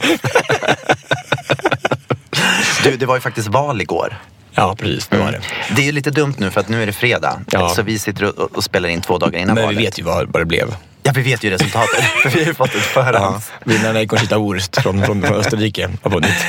Du, 2.83 2.97
det 2.97 3.05
var 3.05 3.15
ju 3.15 3.21
faktiskt 3.21 3.47
val 3.47 3.81
igår. 3.81 4.17
Ja, 4.55 4.75
precis. 4.79 5.07
Det 5.07 5.17
var 5.17 5.31
det. 5.31 5.41
Det 5.75 5.81
är 5.81 5.85
ju 5.85 5.91
lite 5.91 6.11
dumt 6.11 6.35
nu 6.37 6.49
för 6.51 6.59
att 6.59 6.69
nu 6.69 6.83
är 6.83 6.85
det 6.85 6.93
fredag. 6.93 7.39
Ja. 7.51 7.69
Så 7.69 7.81
vi 7.81 7.99
sitter 7.99 8.39
och, 8.39 8.57
och 8.57 8.63
spelar 8.63 8.89
in 8.89 9.01
två 9.01 9.17
dagar 9.17 9.39
innan 9.39 9.55
Men 9.55 9.61
vi 9.69 9.75
valet. 9.75 9.87
vet 9.87 9.99
ju 9.99 10.03
vad, 10.03 10.27
vad 10.31 10.41
det 10.41 10.45
blev. 10.45 10.75
Ja, 11.03 11.11
vi 11.15 11.21
vet 11.21 11.43
ju 11.43 11.49
resultatet. 11.49 12.03
för 12.03 12.29
vi 12.33 12.39
har 12.39 12.47
ju 12.47 12.53
fått 12.53 12.75
ett 12.75 12.81
förhands. 12.81 13.51
Vinnaren 13.63 13.95
är 13.95 14.05
Conchita 14.05 14.37
Wurst 14.39 14.81
från, 14.81 15.05
från, 15.05 15.21
från 15.21 15.37
Österrike. 15.37 15.89
Har 16.03 16.11
vunnit. 16.11 16.45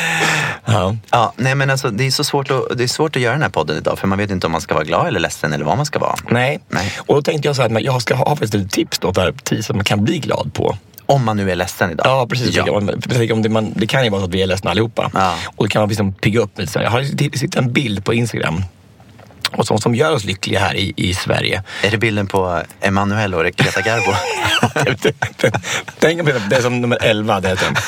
Ja. 0.64 0.96
Ja, 1.10 1.32
nej 1.36 1.54
men 1.54 1.70
alltså 1.70 1.90
det 1.90 2.06
är 2.06 2.10
så 2.10 2.24
svårt 2.24 2.50
att, 2.50 2.78
det 2.78 2.84
är 2.84 2.88
svårt 2.88 3.16
att 3.16 3.22
göra 3.22 3.32
den 3.32 3.42
här 3.42 3.48
podden 3.48 3.76
idag 3.76 3.98
för 3.98 4.06
man 4.06 4.18
vet 4.18 4.30
inte 4.30 4.46
om 4.46 4.52
man 4.52 4.60
ska 4.60 4.74
vara 4.74 4.84
glad 4.84 5.06
eller 5.06 5.20
ledsen 5.20 5.52
eller 5.52 5.64
vad 5.64 5.76
man 5.76 5.86
ska 5.86 5.98
vara. 5.98 6.14
Nej. 6.30 6.60
Nej. 6.68 6.92
och 6.98 7.14
då 7.14 7.22
tänkte 7.22 7.48
jag 7.48 7.56
så 7.56 7.62
här, 7.62 7.76
att 7.76 7.82
jag 7.82 8.02
ska 8.02 8.14
ha 8.14 8.26
faktiskt 8.36 8.54
ett 8.54 8.70
tips 8.70 8.98
då 8.98 9.14
för 9.14 9.32
tid 9.32 9.64
som 9.64 9.76
man 9.76 9.84
kan 9.84 10.04
bli 10.04 10.18
glad 10.18 10.50
på. 10.54 10.76
Om 11.06 11.24
man 11.24 11.36
nu 11.36 11.50
är 11.50 11.56
ledsen 11.56 11.90
idag. 11.90 12.06
Ja, 12.06 12.26
precis. 12.26 12.56
Ja. 12.56 12.70
Om 13.32 13.42
det, 13.42 13.48
man, 13.48 13.72
det 13.76 13.86
kan 13.86 14.04
ju 14.04 14.10
vara 14.10 14.20
så 14.20 14.26
att 14.26 14.34
vi 14.34 14.42
är 14.42 14.46
ledsna 14.46 14.70
allihopa. 14.70 15.10
Ja. 15.14 15.34
Och 15.56 15.64
det 15.64 15.70
kan 15.70 15.82
man 15.82 15.88
liksom 15.88 16.12
pigga 16.12 16.40
upp 16.40 16.58
lite. 16.58 16.78
Jag 16.78 16.90
har 16.90 17.02
sitter 17.38 17.58
en 17.58 17.72
bild 17.72 18.04
på 18.04 18.14
Instagram. 18.14 18.64
Och 19.56 19.66
sånt 19.66 19.82
som 19.82 19.94
gör 19.94 20.12
oss 20.12 20.24
lyckliga 20.24 20.60
här 20.60 20.74
i, 20.74 20.94
i 20.96 21.14
Sverige. 21.14 21.62
Är 21.84 21.90
det 21.90 21.98
bilden 21.98 22.26
på 22.26 22.62
Emanuel 22.80 23.34
och 23.34 23.44
Greta 23.44 23.80
Garbo? 23.80 24.12
Tänk 25.98 26.24
på 26.24 26.30
det, 26.48 26.56
är 26.56 26.60
som 26.60 26.80
nummer 26.80 26.98
11. 27.00 27.40
Det 27.40 27.48
heter 27.48 27.68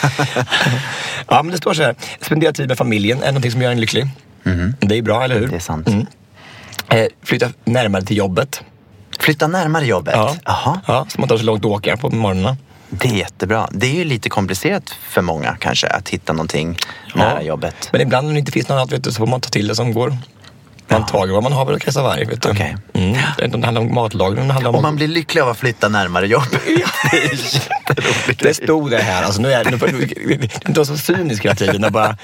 ja, 1.28 1.42
men 1.42 1.52
det 1.52 1.56
står 1.56 1.74
så 1.74 1.82
här. 1.82 1.94
Spendera 2.20 2.52
tid 2.52 2.68
med 2.68 2.78
familjen 2.78 3.22
är 3.22 3.26
någonting 3.26 3.50
som 3.50 3.62
gör 3.62 3.70
en 3.70 3.80
lycklig. 3.80 4.06
Det 4.80 4.98
är 4.98 5.02
bra, 5.02 5.24
eller 5.24 5.38
hur? 5.38 5.48
Det 5.48 5.56
är 5.56 5.60
sant. 5.60 5.88
Eh, 6.88 7.06
flytta 7.22 7.48
närmare 7.64 8.02
till 8.02 8.16
jobbet. 8.16 8.62
Flytta 9.18 9.46
närmare 9.46 9.86
jobbet. 9.86 10.14
Ja. 10.16 10.36
Jaha, 10.44 10.80
Ja, 10.86 11.06
så 11.08 11.20
man 11.20 11.28
tar 11.28 11.36
så 11.38 11.44
långt 11.44 11.64
att 11.64 11.70
åka 11.70 11.96
på 11.96 12.10
morgnarna. 12.10 12.56
Det 13.00 13.08
är 13.08 13.12
jättebra. 13.12 13.68
Det 13.72 13.86
är 13.86 13.94
ju 13.94 14.04
lite 14.04 14.28
komplicerat 14.28 14.90
för 15.08 15.22
många 15.22 15.56
kanske 15.60 15.86
att 15.86 16.08
hitta 16.08 16.32
någonting 16.32 16.78
nära 17.14 17.42
jobbet. 17.42 17.88
Men 17.92 18.00
ibland 18.00 18.26
när 18.26 18.34
det 18.34 18.38
inte 18.40 18.52
finns 18.52 18.68
något 18.68 18.76
annat 18.76 18.92
vet 18.92 19.04
du, 19.04 19.12
så 19.12 19.18
får 19.18 19.26
man 19.26 19.40
ta 19.40 19.48
till 19.48 19.68
det 19.68 19.74
som 19.74 19.92
går. 19.92 20.16
Man 20.88 21.06
tar 21.06 21.26
vad 21.26 21.42
man 21.42 21.52
har 21.52 21.64
väl 21.64 21.74
att 21.74 21.82
varg. 22.02 22.24
Vet 22.24 22.42
du. 22.42 22.50
Okej. 22.50 22.76
Mm. 22.92 23.12
Det 23.12 23.42
är 23.42 23.44
inte 23.44 23.56
om 23.56 23.62
handlar 23.62 23.82
om 23.82 23.94
matlagning, 23.94 24.46
det 24.46 24.52
handlar 24.52 24.70
om 24.70 24.76
Och 24.76 24.82
man 24.82 24.96
blir 24.96 25.08
lycklig 25.08 25.40
av 25.40 25.48
att 25.48 25.58
flytta 25.58 25.88
närmare 25.88 26.26
jobbet. 26.26 26.60
det 27.10 27.16
är 27.16 27.54
jätteroligt. 27.54 28.42
Det 28.42 28.54
stod 28.54 28.90
det 28.90 28.98
här. 28.98 29.22
Alltså, 29.22 29.42
nu 29.42 29.52
är, 29.52 29.64
nu 29.64 29.76
du 29.76 30.06
du 30.06 30.68
inte 30.68 30.80
vara 30.80 30.84
så 30.84 30.96
cynisk 30.96 31.44
hela 31.44 31.54
tiden. 31.54 31.92
Bara, 31.92 32.16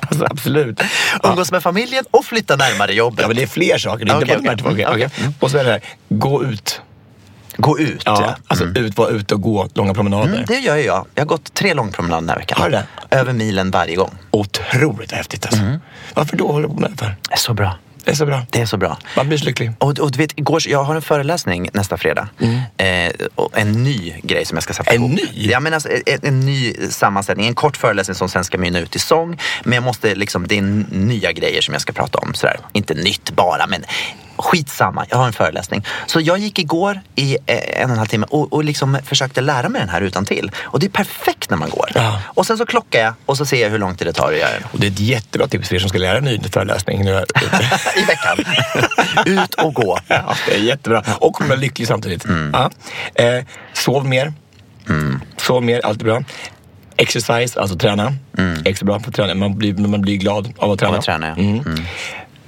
alltså, 0.00 0.26
absolut. 0.30 0.80
Ja. 1.22 1.28
Umgås 1.30 1.52
med 1.52 1.62
familjen 1.62 2.04
och 2.10 2.24
flytta 2.24 2.56
närmare 2.56 2.92
jobbet. 2.92 3.20
Ja, 3.22 3.26
men 3.26 3.36
det 3.36 3.42
är 3.42 3.46
fler 3.46 3.78
saker. 3.78 4.04
Det 4.04 4.12
är 4.12 4.20
inte 4.20 4.24
Okej, 4.24 4.46
bara 4.46 4.54
de 4.54 4.64
här 4.64 4.72
okej. 4.72 4.84
två. 4.84 4.92
Okej, 4.92 5.08
Mm. 5.20 5.34
Och 5.40 5.50
så 5.50 5.58
är 5.58 5.64
det 5.64 5.70
här, 5.70 5.80
gå 6.08 6.44
ut. 6.44 6.80
Gå 7.56 7.78
ut. 7.78 8.02
Ja, 8.04 8.36
alltså 8.46 8.64
ut, 8.64 8.96
vara 8.96 9.08
ute 9.08 9.34
och 9.34 9.40
gå 9.42 9.68
långa 9.74 9.94
promenader. 9.94 10.32
Mm, 10.32 10.44
det 10.46 10.58
gör 10.58 10.76
jag. 10.76 11.06
Jag 11.14 11.22
har 11.22 11.26
gått 11.26 11.54
tre 11.54 11.74
långpromenader 11.74 12.20
den 12.20 12.28
här 12.28 12.36
veckan. 12.36 12.58
Har 12.62 12.70
du 12.70 12.76
det? 12.76 13.16
Över 13.16 13.32
milen 13.32 13.70
varje 13.70 13.96
gång. 13.96 14.10
Otroligt 14.30 15.12
häftigt 15.12 15.46
alltså. 15.46 15.62
Varför 16.14 16.36
då 16.36 16.52
håller 16.52 16.68
du 16.68 16.74
på 16.74 16.80
med 16.80 16.90
det 16.90 16.96
för? 16.96 17.06
Det 17.28 17.34
är 17.34 17.38
så 17.38 17.54
bra. 17.54 17.78
Det 18.04 18.10
är 18.10 18.14
så 18.14 18.26
bra. 18.26 18.42
Det 18.50 18.60
är 18.60 18.66
så 18.66 18.76
bra. 18.76 18.98
Man 19.16 19.28
blir 19.28 19.38
så 19.38 19.44
lycklig. 19.44 19.72
Och, 19.78 19.98
och 19.98 20.10
du 20.12 20.18
vet, 20.18 20.38
igår, 20.38 20.62
jag 20.68 20.84
har 20.84 20.94
en 20.94 21.02
föreläsning 21.02 21.68
nästa 21.72 21.96
fredag. 21.96 22.28
Eh, 22.76 23.12
och 23.34 23.58
en 23.58 23.72
ny 23.84 24.14
grej 24.22 24.44
som 24.44 24.56
jag 24.56 24.62
ska 24.62 24.72
sätta 24.72 24.90
En 24.90 24.96
ihop. 24.96 25.10
ny? 25.10 25.22
Ja, 25.50 25.60
men 25.60 25.74
alltså, 25.74 25.88
en, 26.06 26.18
en 26.22 26.40
ny 26.40 26.74
sammansättning. 26.90 27.46
En 27.46 27.54
kort 27.54 27.76
föreläsning 27.76 28.14
som 28.14 28.28
sen 28.28 28.44
ska 28.44 28.58
mynna 28.58 28.78
ut 28.78 28.96
i 28.96 28.98
sång. 28.98 29.40
Men 29.64 29.72
jag 29.74 29.82
måste 29.82 30.14
liksom, 30.14 30.46
det 30.48 30.58
är 30.58 30.62
nya 30.90 31.32
grejer 31.32 31.60
som 31.62 31.74
jag 31.74 31.80
ska 31.80 31.92
prata 31.92 32.18
om. 32.18 32.34
Sådär. 32.34 32.56
Inte 32.72 32.94
nytt 32.94 33.30
bara, 33.30 33.66
men 33.66 33.84
skitsamma. 34.36 35.06
Jag 35.10 35.16
har 35.16 35.26
en 35.26 35.32
föreläsning. 35.32 35.84
Så 36.06 36.20
jag 36.20 36.38
gick 36.38 36.58
igår 36.58 37.00
i 37.14 37.36
eh, 37.46 37.82
en 37.82 37.84
och 37.84 37.90
en 37.90 37.98
halv 37.98 38.08
timme 38.08 38.26
och, 38.30 38.52
och 38.52 38.64
liksom 38.64 38.98
försökte 39.04 39.40
lära 39.40 39.68
mig 39.68 39.80
den 39.80 39.88
här 39.88 40.00
utan 40.00 40.24
till. 40.24 40.50
Och 40.58 40.80
det 40.80 40.86
är 40.86 40.90
perfekt 40.90 41.50
när 41.50 41.56
man 41.56 41.70
går. 41.70 41.90
Ja. 41.94 42.20
Och 42.24 42.46
sen 42.46 42.58
så 42.58 42.66
klockar 42.66 43.00
jag 43.00 43.14
och 43.26 43.36
så 43.36 43.46
ser 43.46 43.62
jag 43.62 43.70
hur 43.70 43.78
lång 43.78 43.96
tid 43.96 44.06
det 44.06 44.12
tar 44.12 44.32
att 44.32 44.38
göra 44.38 44.50
den. 44.50 44.62
Och 44.72 44.80
det 44.80 44.86
är 44.86 44.90
ett 44.90 45.00
jättebra 45.00 45.48
tips 45.48 45.68
för 45.68 45.76
er 45.76 45.80
som 45.80 45.88
ska 45.88 45.98
lära 45.98 46.18
en 46.18 46.24
ny 46.24 46.40
föreläsning. 46.50 47.04
Nu. 47.04 47.10
I 47.96 48.04
veckan. 48.04 48.38
Ut 49.26 49.54
och 49.54 49.74
gå. 49.74 49.98
Ja, 50.08 50.34
det 50.46 50.54
är 50.54 50.58
jättebra. 50.60 51.02
Och 51.18 51.40
vara 51.40 51.58
lycklig 51.58 51.88
samtidigt. 51.88 52.24
Ja. 52.52 52.70
Eh, 53.14 53.44
sov 53.72 54.06
mer. 54.06 54.32
Sov 55.36 55.62
mer, 55.62 55.80
allt 55.86 56.00
är 56.00 56.04
bra. 56.04 56.22
Exercise, 56.96 57.60
alltså 57.60 57.76
träna. 57.76 58.14
Extra 58.64 58.86
bra 58.86 59.00
på 59.00 59.08
att 59.08 59.14
träna. 59.16 59.34
Man 59.34 59.58
blir, 59.58 59.74
man 59.74 60.00
blir 60.00 60.16
glad 60.16 60.52
av 60.58 60.70
att 60.70 60.78
träna. 60.78 60.92
Av 60.92 60.98
att 60.98 61.04
träna, 61.04 61.28
ja. 61.28 61.34
Mm. 61.34 61.64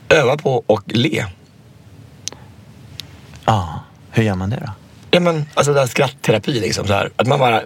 Öva 0.09 0.37
på 0.37 0.65
och 0.67 0.83
le. 0.87 1.25
Ja, 3.47 3.81
hur 4.11 4.23
gör 4.23 4.35
man 4.35 4.51
det 4.51 4.57
då? 4.67 4.73
Ja, 5.11 5.21
men, 5.21 5.47
alltså 5.55 5.73
det 5.73 5.81
här 5.81 5.87
skrattterapi 5.87 6.61
liksom. 6.61 6.87
Så 6.87 6.93
här. 6.93 7.11
Att 7.17 7.27
man, 7.27 7.39
bara, 7.39 7.63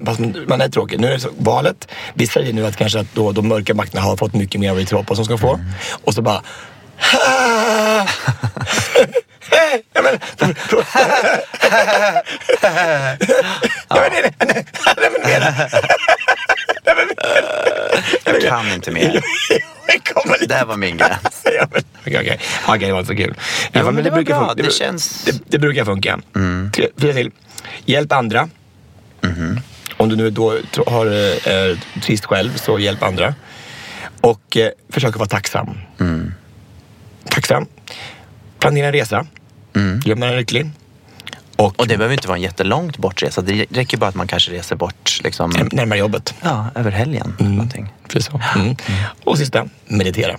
man, 0.46 0.60
är 0.60 0.68
tråkig. 0.68 1.00
Nu 1.00 1.06
är 1.06 1.12
det 1.12 1.20
så, 1.20 1.28
valet. 1.38 1.88
Vi 2.14 2.26
säger 2.26 2.52
nu 2.52 2.66
att 2.66 2.76
kanske 2.76 3.00
att 3.00 3.14
då, 3.14 3.32
de 3.32 3.48
mörka 3.48 3.74
makterna 3.74 4.02
har 4.02 4.16
fått 4.16 4.34
mycket 4.34 4.60
mer 4.60 4.70
av 4.70 4.74
vad 4.74 4.80
vi 4.80 4.86
tror 4.86 5.02
på 5.02 5.14
de 5.14 5.24
ska 5.24 5.38
få. 5.38 5.60
Och 6.04 6.14
så 6.14 6.22
bara... 6.22 6.42
ja, 9.92 10.02
men, 10.02 10.18
ja, 13.88 13.96
men, 14.00 14.12
nej, 14.12 14.34
nej, 14.38 14.66
nej, 14.96 15.10
men, 15.12 15.30
mera. 15.30 15.54
Jag 18.24 18.40
kan 18.42 18.72
inte 18.72 18.90
mer. 18.90 19.20
Det 20.48 20.54
här 20.54 20.64
var 20.64 20.76
min 20.76 20.96
gräns. 20.96 21.44
Okej, 22.00 22.18
okej. 22.20 22.40
Okej, 22.68 22.86
det 22.86 22.92
var 22.92 22.98
inte 23.00 23.08
så 23.12 23.16
kul. 23.16 23.34
Ja, 23.72 23.84
men 23.90 24.04
det 24.04 24.10
var 24.10 24.16
brukar 24.16 24.38
bra. 24.38 24.48
funka. 24.48 24.62
Det 24.62 24.72
känns- 24.72 25.24
det, 25.24 25.42
det 25.46 25.58
brukar 25.58 25.84
funka. 25.84 26.18
Mm. 26.36 26.70
Fyra 26.98 27.12
till. 27.12 27.30
Hjälp 27.84 28.12
andra. 28.12 28.48
Mm-hmm. 29.20 29.60
Om 29.96 30.08
du 30.08 30.16
nu 30.16 30.30
då 30.30 30.58
har 30.86 31.06
eh, 31.06 31.78
trist 32.02 32.24
själv, 32.24 32.56
så 32.56 32.78
hjälp 32.78 33.02
andra. 33.02 33.34
Och 34.20 34.56
eh, 34.56 34.70
försök 34.88 35.10
att 35.10 35.16
vara 35.16 35.28
tacksam. 35.28 35.78
Mm. 36.00 36.34
Tacksam. 37.30 37.66
Planera 38.58 38.86
en 38.86 38.92
resa. 38.92 39.26
Gör 40.04 40.16
man 40.16 40.28
en 40.28 40.36
lycklig. 40.36 40.70
Och, 41.60 41.80
Och 41.80 41.86
det 41.86 41.96
behöver 41.96 42.14
inte 42.14 42.28
vara 42.28 42.38
en 42.38 42.42
jättelångt 42.42 42.98
bortresa. 42.98 43.40
Det 43.42 43.66
räcker 43.70 43.96
bara 43.96 44.08
att 44.08 44.14
man 44.14 44.26
kanske 44.26 44.52
reser 44.52 44.76
bort 44.76 45.20
liksom, 45.24 45.50
närmare 45.72 45.98
jobbet. 45.98 46.34
ja, 46.40 46.66
över 46.74 46.90
helgen. 46.90 47.36
Någonting. 47.38 47.92
Precis 48.08 48.30
så. 48.32 48.40
Mm. 48.56 48.76
Och 49.24 49.38
sista, 49.38 49.66
meditera. 49.86 50.36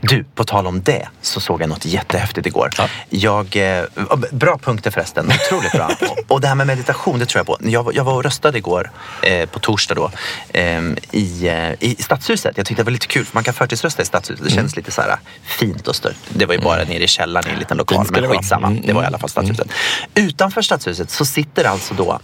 Du, 0.00 0.24
på 0.34 0.44
tal 0.44 0.66
om 0.66 0.82
det 0.82 1.08
så 1.22 1.40
såg 1.40 1.62
jag 1.62 1.68
något 1.68 1.84
jättehäftigt 1.84 2.46
igår. 2.46 2.70
Ja. 2.78 2.88
Jag, 3.08 3.56
eh, 3.56 3.84
bra 4.32 4.58
punkter 4.58 4.90
förresten, 4.90 5.26
otroligt 5.46 5.72
bra. 5.72 5.90
Och- 6.28 6.40
det 6.40 6.48
här 6.48 6.54
med 6.54 6.66
meditation, 6.66 7.18
det 7.18 7.26
tror 7.26 7.38
jag 7.40 7.46
på. 7.46 7.58
Jag, 7.70 7.82
var- 7.82 7.92
jag 7.92 8.04
var 8.04 8.12
och 8.12 8.22
röstade 8.24 8.58
igår, 8.58 8.90
eh, 9.22 9.48
på 9.48 9.58
torsdag 9.58 9.94
då, 9.94 10.10
eh, 10.52 10.82
i, 11.10 11.48
eh, 11.48 11.88
i 11.88 11.96
Stadshuset. 11.98 12.56
Jag 12.56 12.66
tyckte 12.66 12.82
det 12.82 12.84
var 12.84 12.92
lite 12.92 13.06
kul, 13.06 13.24
för 13.24 13.34
man 13.36 13.44
kan 13.44 13.54
förtidsrösta 13.54 14.02
i 14.02 14.04
Stadshuset. 14.04 14.44
Det 14.44 14.50
känns 14.50 14.76
lite 14.76 14.90
så 14.90 15.02
här 15.02 15.16
fint 15.42 15.88
och 15.88 15.96
stört. 15.96 16.16
Det 16.28 16.46
var 16.46 16.54
ju 16.54 16.60
bara 16.60 16.84
nere 16.84 17.04
i 17.04 17.08
källaren 17.08 17.50
i 17.50 17.52
en 17.52 17.58
liten 17.58 17.76
lokal, 17.76 18.06
men 18.10 18.30
skitsamma. 18.30 18.66
Mm, 18.66 18.80
Det 18.80 18.92
var 18.92 19.00
i 19.02 19.04
mm, 19.04 19.06
alla 19.06 19.18
fall 19.18 19.30
Stadshuset. 19.30 19.66
Utanför 20.14 20.62
Stadshuset 20.62 21.10
så 21.10 21.24
sitter 21.24 21.64
alltså 21.64 21.94
då 21.94 22.20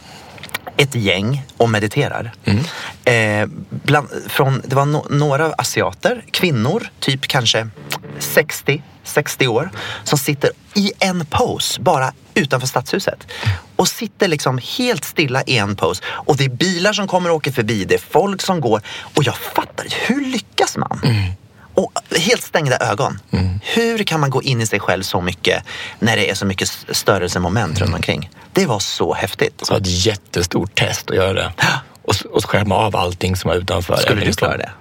ett 0.77 0.95
gäng 0.95 1.43
och 1.57 1.71
mediterar. 1.71 2.33
Eh, 3.05 3.49
bland, 3.71 4.09
från, 4.29 4.63
det 4.65 4.77
var 4.77 4.87
no, 4.87 5.07
några 5.11 5.53
asiater, 5.53 6.25
kvinnor, 6.31 6.89
typ 7.01 7.27
kanske 7.27 7.69
60, 8.19 8.83
60 9.05 9.49
år, 9.49 9.71
som 10.05 10.19
sitter 10.19 10.51
i 10.75 10.93
en 10.99 11.27
pose 11.27 11.81
bara 11.81 12.13
utanför 12.35 12.67
stadshuset. 12.67 13.27
Och 13.77 13.89
sitter 13.89 14.29
liksom 14.29 14.61
helt 14.79 15.05
stilla 15.05 15.43
i 15.43 15.59
en 15.59 15.77
pose. 15.77 16.03
Och 16.07 16.37
det 16.37 16.45
är 16.45 16.49
bilar 16.49 16.93
som 16.93 17.09
kommer 17.09 17.31
och 17.31 17.37
åker 17.37 17.53
förbi, 17.53 17.85
det 17.85 17.95
är 17.95 18.03
folk 18.11 18.43
som 18.43 18.61
går. 18.61 18.83
Och 19.17 19.25
jag 19.25 19.37
fattar, 19.37 19.87
hur 20.07 20.25
lyckas 20.25 20.77
man? 20.77 21.01
Och 21.75 21.93
helt 22.17 22.43
stängda 22.43 22.79
ögon. 22.79 23.19
Hur 23.63 23.99
kan 24.05 24.21
man 24.21 24.31
gå 24.31 24.43
in 24.43 24.61
i 24.61 24.67
sig 24.67 24.81
själv 24.81 25.03
så 25.03 25.21
mycket 25.21 25.65
när 25.99 26.17
det 26.17 26.31
är 26.31 26.35
så 26.35 26.47
mycket 26.47 26.69
störelsemoment 26.91 27.81
runt 27.81 27.95
omkring? 27.95 28.31
Det 28.53 28.67
var 28.67 28.79
så 28.79 29.15
häftigt. 29.15 29.61
Så 29.63 29.77
ett 29.77 30.05
jättestort 30.07 30.75
test 30.75 31.11
att 31.11 31.17
göra 31.17 31.33
det. 31.57 31.83
Och, 32.03 32.15
och 32.31 32.45
skärma 32.45 32.75
av 32.75 32.97
allting 32.97 33.37
som 33.37 33.51
är 33.51 33.55
utanför. 33.55 33.97
Skulle 33.97 34.25
du 34.25 34.33
klara 34.33 34.53
Stockholm. 34.53 34.73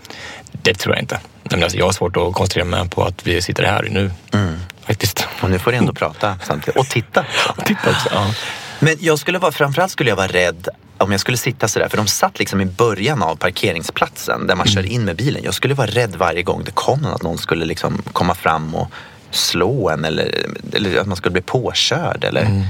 det? 0.52 0.62
Det 0.72 0.74
tror 0.74 0.96
jag 0.96 1.04
inte. 1.04 1.20
Men 1.44 1.64
alltså, 1.64 1.78
jag 1.78 1.86
har 1.86 1.92
svårt 1.92 2.18
att 2.18 2.34
koncentrera 2.34 2.66
mig 2.66 2.90
på 2.90 3.04
att 3.04 3.28
vi 3.28 3.42
sitter 3.42 3.64
här 3.64 3.88
nu. 3.92 4.12
Mm. 4.34 4.60
Faktiskt. 4.86 5.28
Och 5.42 5.50
nu 5.50 5.60
får 5.60 5.72
du 5.72 5.78
ändå 5.78 5.94
prata 5.94 6.36
samtidigt. 6.44 6.80
Och 6.80 6.88
titta. 6.90 7.26
Och 7.58 7.66
titta 7.66 7.90
också. 7.90 8.10
Ja. 8.12 8.34
Men 8.80 8.98
jag 9.00 9.20
skulle 9.20 9.40
vara, 9.40 9.52
framförallt 9.52 9.92
skulle 9.92 10.10
jag 10.10 10.18
vara 10.18 10.28
rädd 10.28 10.68
om 10.98 11.12
jag 11.12 11.22
skulle 11.22 11.38
sitta 11.38 11.68
sådär. 11.68 11.90
För 11.90 11.98
de 11.98 12.08
satt 12.08 12.40
liksom 12.40 12.62
i 12.62 12.66
början 12.66 13.24
av 13.24 13.36
parkeringsplatsen 13.36 14.48
där 14.48 14.56
man 14.56 14.68
kör 14.68 14.86
in 14.86 15.06
med 15.06 15.16
bilen. 15.16 15.44
Jag 15.44 15.54
skulle 15.54 15.74
vara 15.74 15.88
rädd 15.88 16.16
varje 16.16 16.44
gång 16.44 16.64
det 16.66 16.72
kom 16.72 17.02
någon. 17.02 17.14
Att 17.14 17.24
någon 17.24 17.38
skulle 17.38 17.66
liksom 17.66 18.02
komma 18.14 18.36
fram 18.36 18.76
och 18.76 18.92
slå 19.32 19.90
en 19.90 20.06
eller, 20.06 20.46
eller 20.74 20.98
att 20.98 21.08
man 21.08 21.18
skulle 21.18 21.34
bli 21.34 21.42
påkörd. 21.42 22.24
Eller, 22.24 22.46
Du, 22.46 22.64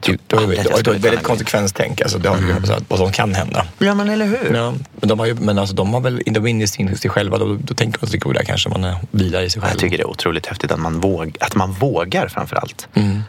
du 0.00 0.18
har 0.36 0.42
skulle 0.42 0.60
ett 0.60 0.84
falla 0.86 0.98
väldigt 0.98 1.22
konsekvenstänk. 1.22 2.00
Alltså, 2.00 2.18
det 2.18 2.28
har 2.28 2.36
ju 2.38 2.50
mm. 2.50 2.62
vad 2.88 2.98
som 2.98 3.12
kan 3.12 3.34
hända. 3.34 3.66
Ja 3.78 3.94
men 3.94 4.08
eller 4.08 4.26
hur? 4.26 4.54
Ja, 4.54 4.74
men 4.96 5.08
de 5.08 5.18
har 5.18 5.26
ju, 5.26 5.34
men 5.34 5.58
alltså, 5.58 5.74
de 5.74 5.94
har 5.94 6.00
väl 6.00 6.22
de 6.26 6.44
är 6.44 6.48
inne 6.48 6.64
i 6.64 6.66
sin, 6.66 6.96
sig 6.96 7.10
själva. 7.10 7.38
Då, 7.38 7.54
då 7.54 7.74
tänker 7.74 7.98
man 8.02 8.10
sig 8.10 8.18
goda 8.18 8.44
kanske 8.44 8.68
man 8.68 8.84
är 8.84 8.96
vilar 9.10 9.42
i 9.42 9.50
sig 9.50 9.62
själv. 9.62 9.72
Jag 9.72 9.80
tycker 9.80 9.96
det 9.96 10.02
är 10.02 10.10
otroligt 10.10 10.46
häftigt 10.46 10.72
att 10.72 10.80
man, 10.80 11.00
våg, 11.00 11.36
att 11.40 11.54
man 11.54 11.72
vågar 11.72 12.28
framförallt. 12.28 12.88
Mm. 12.94 13.22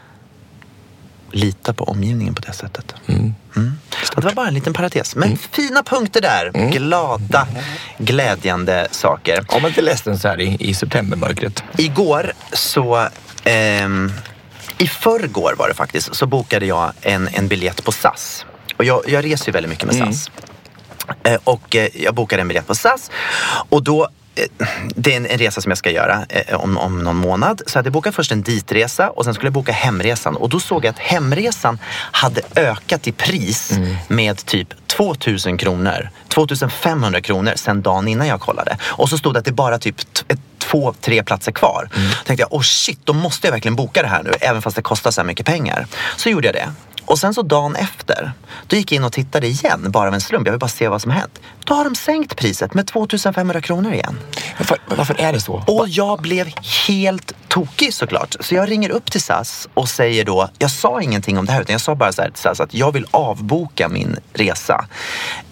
Lita 1.32 1.72
på 1.72 1.84
omgivningen 1.84 2.34
på 2.34 2.42
det 2.46 2.52
sättet. 2.52 2.94
Mm. 3.06 3.34
Och 4.14 4.20
det 4.20 4.26
var 4.26 4.34
bara 4.34 4.48
en 4.48 4.54
liten 4.54 4.72
parentes. 4.72 5.16
Men 5.16 5.36
fina 5.36 5.82
punkter 5.82 6.20
där. 6.20 6.70
Glada, 6.70 7.46
glädjande 7.98 8.88
saker. 8.90 9.44
Om 9.48 9.62
man 9.62 9.68
inte 9.68 9.80
är 9.80 9.84
ledsen 9.84 10.18
så 10.18 10.28
här 10.28 10.40
i, 10.40 10.56
i 10.60 10.74
septembermörkret. 10.74 11.62
Igår 11.76 12.32
så... 12.52 13.08
ehm, 13.44 14.12
I 14.78 14.88
förrgår 14.88 15.54
var 15.58 15.68
det 15.68 15.74
faktiskt, 15.74 16.14
så 16.14 16.26
bokade 16.26 16.66
jag 16.66 16.92
en, 17.00 17.28
en 17.32 17.48
biljett 17.48 17.84
på 17.84 17.92
SAS. 17.92 18.46
Och 18.76 18.84
jag, 18.84 19.02
jag 19.06 19.24
reser 19.24 19.46
ju 19.46 19.52
väldigt 19.52 19.70
mycket 19.70 19.86
med 19.86 19.94
SAS. 19.94 20.30
Eh, 21.24 21.38
och 21.44 21.76
eh, 21.76 21.88
jag 21.94 22.14
bokade 22.14 22.42
en 22.42 22.48
biljett 22.48 22.66
på 22.66 22.74
SAS. 22.74 23.10
Och 23.68 23.82
då 23.82 24.08
eh, 24.34 24.66
det 24.94 25.12
är 25.12 25.16
en, 25.16 25.26
en 25.26 25.38
resa 25.38 25.60
som 25.60 25.70
jag 25.70 25.78
ska 25.78 25.90
göra 25.90 26.26
eh, 26.28 26.60
om, 26.60 26.78
om 26.78 27.02
någon 27.02 27.16
månad. 27.16 27.62
Så 27.66 27.76
jag 27.76 27.78
hade 27.78 27.90
bokat 27.90 28.14
först 28.14 28.32
en 28.32 28.42
ditresa 28.42 29.10
och 29.10 29.24
sen 29.24 29.34
skulle 29.34 29.46
jag 29.46 29.52
boka 29.52 29.72
hemresan. 29.72 30.36
Och 30.36 30.48
då 30.48 30.60
såg 30.60 30.84
jag 30.84 30.90
att 30.90 30.98
hemresan 30.98 31.78
hade 31.92 32.40
ökat 32.56 33.08
i 33.08 33.12
pris 33.12 33.78
med 34.08 34.46
typ 34.46 34.86
2000 34.86 35.58
kronor. 35.58 36.10
2500 36.28 37.20
kronor 37.20 37.52
sen 37.56 37.82
dagen 37.82 38.08
innan 38.08 38.26
jag 38.26 38.40
kollade. 38.40 38.76
Och 38.82 39.08
så 39.08 39.18
stod 39.18 39.34
det 39.34 39.38
att 39.38 39.44
det 39.44 39.52
bara 39.52 39.78
typ 39.78 39.96
två, 40.58 40.94
tre 41.00 41.22
platser 41.22 41.52
kvar. 41.52 41.88
Då 41.94 42.24
tänkte 42.24 42.42
jag, 42.42 42.52
oh 42.52 42.62
shit, 42.62 43.00
då 43.04 43.12
måste 43.12 43.46
jag 43.46 43.52
verkligen 43.52 43.76
boka 43.76 44.02
det 44.02 44.08
här 44.08 44.22
nu. 44.22 44.32
Även 44.40 44.62
fast 44.62 44.76
det 44.76 44.82
kostar 44.82 45.10
så 45.10 45.20
här 45.20 45.26
mycket 45.26 45.46
pengar. 45.46 45.86
Så 46.16 46.28
gjorde 46.28 46.48
jag 46.48 46.54
det. 46.54 46.68
Och 47.08 47.18
sen 47.18 47.34
så 47.34 47.42
dagen 47.42 47.76
efter, 47.76 48.32
då 48.66 48.76
gick 48.76 48.92
jag 48.92 48.96
in 48.96 49.04
och 49.04 49.12
tittade 49.12 49.46
igen, 49.46 49.86
bara 49.88 50.08
av 50.08 50.14
en 50.14 50.20
slump. 50.20 50.46
Jag 50.46 50.52
vill 50.52 50.58
bara 50.58 50.68
se 50.68 50.88
vad 50.88 51.02
som 51.02 51.10
hänt. 51.10 51.40
Då 51.64 51.74
har 51.74 51.84
de 51.84 51.94
sänkt 51.94 52.36
priset 52.36 52.74
med 52.74 52.86
2500 52.86 53.60
kronor 53.60 53.92
igen. 53.92 54.18
Varför, 54.58 54.78
varför 54.86 55.20
är 55.20 55.32
det 55.32 55.40
så? 55.40 55.64
Och 55.66 55.88
jag 55.88 56.22
blev 56.22 56.48
helt 56.88 57.32
tokig 57.48 57.94
såklart. 57.94 58.36
Så 58.40 58.54
jag 58.54 58.70
ringer 58.70 58.90
upp 58.90 59.10
till 59.10 59.22
SAS 59.22 59.68
och 59.74 59.88
säger 59.88 60.24
då, 60.24 60.48
jag 60.58 60.70
sa 60.70 61.02
ingenting 61.02 61.38
om 61.38 61.46
det 61.46 61.52
här 61.52 61.60
utan 61.60 61.72
jag 61.72 61.80
sa 61.80 61.94
bara 61.94 62.12
så 62.12 62.22
här 62.22 62.30
till 62.30 62.42
SAS 62.42 62.60
att 62.60 62.74
jag 62.74 62.92
vill 62.92 63.06
avboka 63.10 63.88
min 63.88 64.16
resa. 64.32 64.84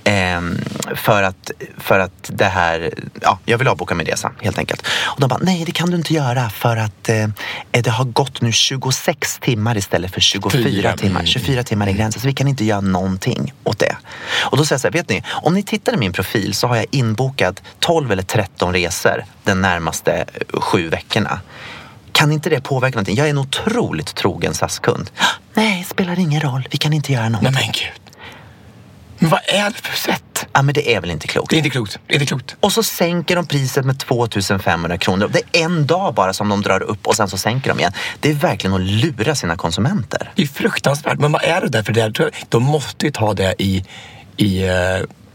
Ehm, 0.09 0.59
för, 0.95 1.23
att, 1.23 1.51
för 1.79 1.99
att 1.99 2.31
det 2.33 2.45
här, 2.45 2.95
ja, 3.21 3.39
jag 3.45 3.59
vill 3.59 3.69
avboka 3.69 3.95
min 3.95 4.07
resa 4.07 4.33
helt 4.43 4.59
enkelt. 4.59 4.87
Och 5.05 5.21
de 5.21 5.29
bara, 5.29 5.41
nej 5.43 5.65
det 5.65 5.73
kan 5.73 5.91
du 5.91 5.97
inte 5.97 6.15
göra 6.15 6.51
för 6.51 6.77
att 6.77 7.09
eh, 7.09 7.29
det 7.71 7.91
har 7.91 8.05
gått 8.05 8.41
nu 8.41 8.53
26 8.53 9.39
timmar 9.39 9.77
istället 9.77 10.13
för 10.15 10.21
24 10.21 10.51
Fyra. 10.65 10.97
timmar. 10.97 11.25
24 11.25 11.63
timmar 11.63 11.87
är 11.87 11.93
gränsen 11.93 12.21
så 12.21 12.27
vi 12.27 12.33
kan 12.35 12.49
inte 12.49 12.65
göra 12.65 12.81
någonting 12.81 13.53
åt 13.65 13.79
det. 13.79 13.97
Och 14.51 14.57
då 14.57 14.65
säger 14.65 14.75
jag 14.75 14.81
så 14.81 14.87
här, 14.89 14.93
vet 14.93 15.09
ni, 15.09 15.23
om 15.29 15.55
ni 15.55 15.63
tittar 15.63 15.95
i 15.95 15.97
min 15.97 16.13
profil 16.13 16.55
så 16.55 16.67
har 16.67 16.77
jag 16.77 16.87
inbokat 16.91 17.63
12 17.81 18.13
eller 18.13 18.23
13 18.23 18.73
resor 18.73 19.25
den 19.45 19.61
närmaste 19.61 20.13
eh, 20.53 20.61
sju 20.61 20.89
veckorna. 20.89 21.41
Kan 22.13 22.33
inte 22.33 22.51
det 22.51 22.61
påverka 22.61 22.95
någonting? 22.95 23.17
Jag 23.17 23.27
är 23.27 23.31
en 23.31 23.39
otroligt 23.39 24.15
trogen 24.15 24.55
SAS-kund. 24.55 25.11
Nej, 25.55 25.85
spelar 25.85 26.19
ingen 26.19 26.41
roll. 26.41 26.69
Vi 26.71 26.79
kan 26.79 26.93
inte 26.93 27.13
göra 27.13 27.23
Nej 27.23 27.31
någonting. 27.31 27.53
men 27.55 27.73
gud. 27.73 28.06
Men 29.19 29.31
vad 29.31 29.41
är 29.47 29.71
det 29.71 29.77
för 29.83 29.97
sätt? 29.97 30.47
Ja, 30.53 30.63
men 30.63 30.75
det 30.75 30.95
är 30.95 31.01
väl 31.01 31.11
inte 31.11 31.27
klokt? 31.27 31.51
Det 31.51 31.57
är 31.57 31.59
inte 31.59 31.71
klokt. 31.71 31.99
Det 32.07 32.13
är 32.13 32.15
inte 32.15 32.27
klokt. 32.27 32.57
Och 32.61 32.73
så 32.73 32.83
sänker 32.83 33.37
de 33.37 33.47
priset 33.47 33.85
med 33.85 33.99
2500 33.99 34.99
kronor. 34.99 35.31
Det 35.33 35.61
är 35.61 35.65
en 35.65 35.87
dag 35.87 36.15
bara 36.15 36.33
som 36.33 36.49
de 36.49 36.63
drar 36.63 36.83
upp 36.83 37.07
och 37.07 37.17
sen 37.17 37.29
så 37.29 37.39
sänker 37.39 37.71
de 37.71 37.79
igen. 37.79 37.93
Det 38.21 38.31
är 38.31 38.35
verkligen 38.35 38.75
att 38.75 38.81
lura 38.81 39.35
sina 39.35 39.57
konsumenter. 39.57 40.33
Det 40.35 40.43
är 40.43 40.47
fruktansvärt. 40.47 41.19
Men 41.19 41.33
vad 41.33 41.43
är 41.43 41.61
det 41.61 41.69
där? 41.69 41.83
För 41.83 41.93
det 41.93 42.31
de 42.49 42.63
måste 42.63 43.07
ju 43.07 43.13
ta 43.13 43.35
det 43.35 43.55
i, 43.59 43.85
i 44.37 44.69
eh, 44.69 44.75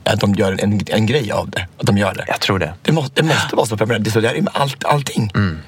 att 0.04 0.20
de 0.20 0.34
gör 0.34 0.58
en, 0.64 0.82
en 0.88 1.06
grej 1.06 1.32
av 1.32 1.50
det. 1.50 1.68
Att 1.78 1.86
de 1.86 1.98
gör 1.98 2.14
det. 2.14 2.26
Jag 2.28 2.40
tror 2.40 2.60
det. 2.60 2.74
Det 2.82 2.92
måste, 2.92 3.22
det 3.22 3.28
måste 3.28 3.56
vara 3.56 3.66
så. 3.66 3.78
För 3.78 3.86
det 3.86 4.10
är 4.10 4.12
så 4.12 4.20
där 4.20 4.42
med 4.42 4.54
allt, 4.54 4.84
allting. 4.84 5.32
Mm. 5.36 5.60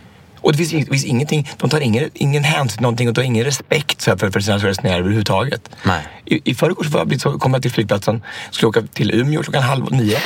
Och 0.43 0.51
det 0.51 0.57
finns, 0.57 0.71
det 0.85 0.91
finns 0.91 1.05
ingenting, 1.05 1.50
de 1.57 1.69
tar 1.69 1.79
ingen, 1.79 2.09
ingen 2.13 2.43
hänsyn 2.43 2.77
till 2.77 2.81
någonting 2.81 3.09
och 3.09 3.15
tar 3.15 3.21
ingen 3.21 3.45
respekt 3.45 4.07
här, 4.07 4.17
för, 4.17 4.29
för 4.29 4.39
sina 4.39 4.57
resenärer 4.57 5.00
överhuvudtaget. 5.00 5.69
Nej. 5.83 6.07
I, 6.25 6.51
i 6.51 6.55
förrgår 6.55 6.83
så 6.83 6.97
jag 6.97 7.21
så, 7.21 7.39
kom 7.39 7.53
jag 7.53 7.62
till 7.62 7.71
flygplatsen, 7.71 8.23
skulle 8.51 8.69
åka 8.69 8.81
till 8.81 9.12
Umeå 9.12 9.43
klockan 9.43 9.63
halv 9.63 9.91
nio. 9.91 10.17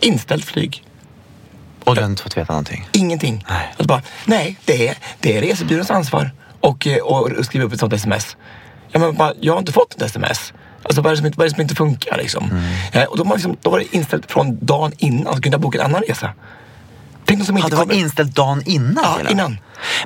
Inställt 0.00 0.44
flyg. 0.44 0.84
Och 1.84 1.94
du 1.94 2.00
har 2.00 2.08
inte 2.08 2.22
fått 2.22 2.36
veta 2.36 2.52
någonting? 2.52 2.88
Ingenting. 2.92 3.44
Nej. 3.48 3.74
Och 3.76 3.82
så 3.82 3.88
bara, 3.88 4.02
nej, 4.24 4.56
det 4.64 4.88
är, 4.88 4.96
det 5.20 5.36
är 5.36 5.42
resebyråns 5.42 5.90
ansvar 5.90 6.30
och, 6.60 6.86
eh, 6.86 6.98
och 6.98 7.44
skriva 7.44 7.64
upp 7.64 7.72
ett 7.72 7.80
sånt 7.80 7.92
sms. 7.92 8.36
Ja, 8.92 8.98
men 8.98 9.14
bara, 9.14 9.32
jag 9.40 9.52
har 9.52 9.58
inte 9.58 9.72
fått 9.72 9.94
ett 9.94 10.02
sms. 10.02 10.52
Alltså, 10.82 11.02
vad, 11.02 11.06
är 11.06 11.10
det 11.10 11.16
som 11.16 11.26
inte, 11.26 11.38
vad 11.38 11.44
är 11.44 11.48
det 11.48 11.54
som 11.54 11.62
inte 11.62 11.74
funkar? 11.74 12.16
Liksom? 12.16 12.50
Eh, 12.92 13.04
och 13.04 13.16
då, 13.16 13.24
var 13.24 13.36
liksom, 13.36 13.56
då 13.62 13.70
var 13.70 13.78
det 13.78 13.96
inställt 13.96 14.30
från 14.32 14.66
dagen 14.66 14.92
innan, 14.98 15.34
så 15.34 15.42
kunde 15.42 15.54
jag 15.54 15.60
boka 15.60 15.78
en 15.78 15.84
annan 15.84 16.02
resa. 16.08 16.32
Tänk 17.28 17.40
de 17.40 17.46
som 17.46 17.56
Ja, 17.56 17.64
inte 17.64 17.70
det 17.70 17.76
var 17.76 17.84
kommer. 17.84 17.94
inställt 17.94 18.34
dagen 18.34 18.62
innan 18.66 19.04
Ja, 19.24 19.30
innan. 19.30 19.58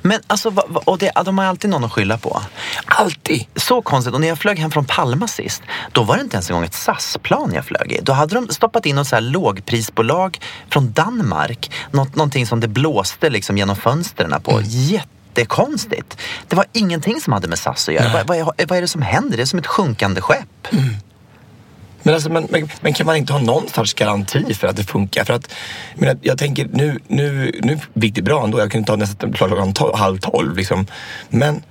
Men 0.02 0.20
alltså, 0.26 0.48
och 0.84 0.98
det, 0.98 1.12
ja, 1.14 1.22
de 1.22 1.38
har 1.38 1.44
alltid 1.44 1.70
någon 1.70 1.84
att 1.84 1.92
skylla 1.92 2.18
på. 2.18 2.42
Alltid. 2.84 3.46
Så 3.56 3.82
konstigt. 3.82 4.14
Och 4.14 4.20
när 4.20 4.28
jag 4.28 4.38
flög 4.38 4.58
hem 4.58 4.70
från 4.70 4.84
Palma 4.84 5.28
sist, 5.28 5.62
då 5.92 6.02
var 6.02 6.16
det 6.16 6.22
inte 6.22 6.36
ens 6.36 6.50
en 6.50 6.56
gång 6.56 6.64
ett 6.64 6.74
SAS-plan 6.74 7.52
jag 7.54 7.64
flög 7.64 7.92
i. 7.92 8.00
Då 8.02 8.12
hade 8.12 8.34
de 8.34 8.48
stoppat 8.48 8.86
in 8.86 8.96
något 8.96 9.06
så 9.06 9.16
här 9.16 9.20
lågprisbolag 9.20 10.38
från 10.70 10.92
Danmark. 10.92 11.70
Något, 11.90 12.16
någonting 12.16 12.46
som 12.46 12.60
det 12.60 12.68
blåste 12.68 13.30
liksom 13.30 13.58
genom 13.58 13.76
fönstren 13.76 14.42
på. 14.42 14.50
Mm. 14.50 14.64
Jättekonstigt. 14.68 16.16
Det 16.48 16.56
var 16.56 16.64
ingenting 16.72 17.20
som 17.20 17.32
hade 17.32 17.48
med 17.48 17.58
SAS 17.58 17.88
att 17.88 17.94
göra. 17.94 18.24
Vad, 18.24 18.26
vad, 18.26 18.60
vad 18.68 18.78
är 18.78 18.80
det 18.82 18.88
som 18.88 19.02
händer? 19.02 19.36
Det 19.36 19.42
är 19.42 19.46
som 19.46 19.58
ett 19.58 19.66
sjunkande 19.66 20.20
skepp. 20.20 20.68
Men, 22.02 22.14
alltså, 22.14 22.30
men, 22.30 22.46
men, 22.50 22.68
men 22.80 22.92
kan 22.92 23.06
man 23.06 23.16
inte 23.16 23.32
ha 23.32 23.40
någon 23.40 23.68
sorts 23.68 23.94
garanti 23.94 24.54
för 24.54 24.66
att 24.68 24.76
det 24.76 24.84
funkar? 24.84 25.24
För 25.24 25.34
att, 25.34 25.54
menar, 25.94 26.16
jag 26.22 26.38
tänker, 26.38 26.68
nu, 26.72 26.98
nu, 27.08 27.52
nu 27.62 27.78
gick 27.94 28.14
det 28.14 28.22
bra 28.22 28.44
ändå. 28.44 28.58
Jag 28.58 28.70
kunde 28.72 28.86
ta 28.86 28.96
nästan 28.96 29.32
klockan 29.32 29.72
tolv, 29.74 29.94
halv 29.94 30.18
tolv. 30.18 30.56
Liksom. 30.56 30.86
Men, 31.28 31.62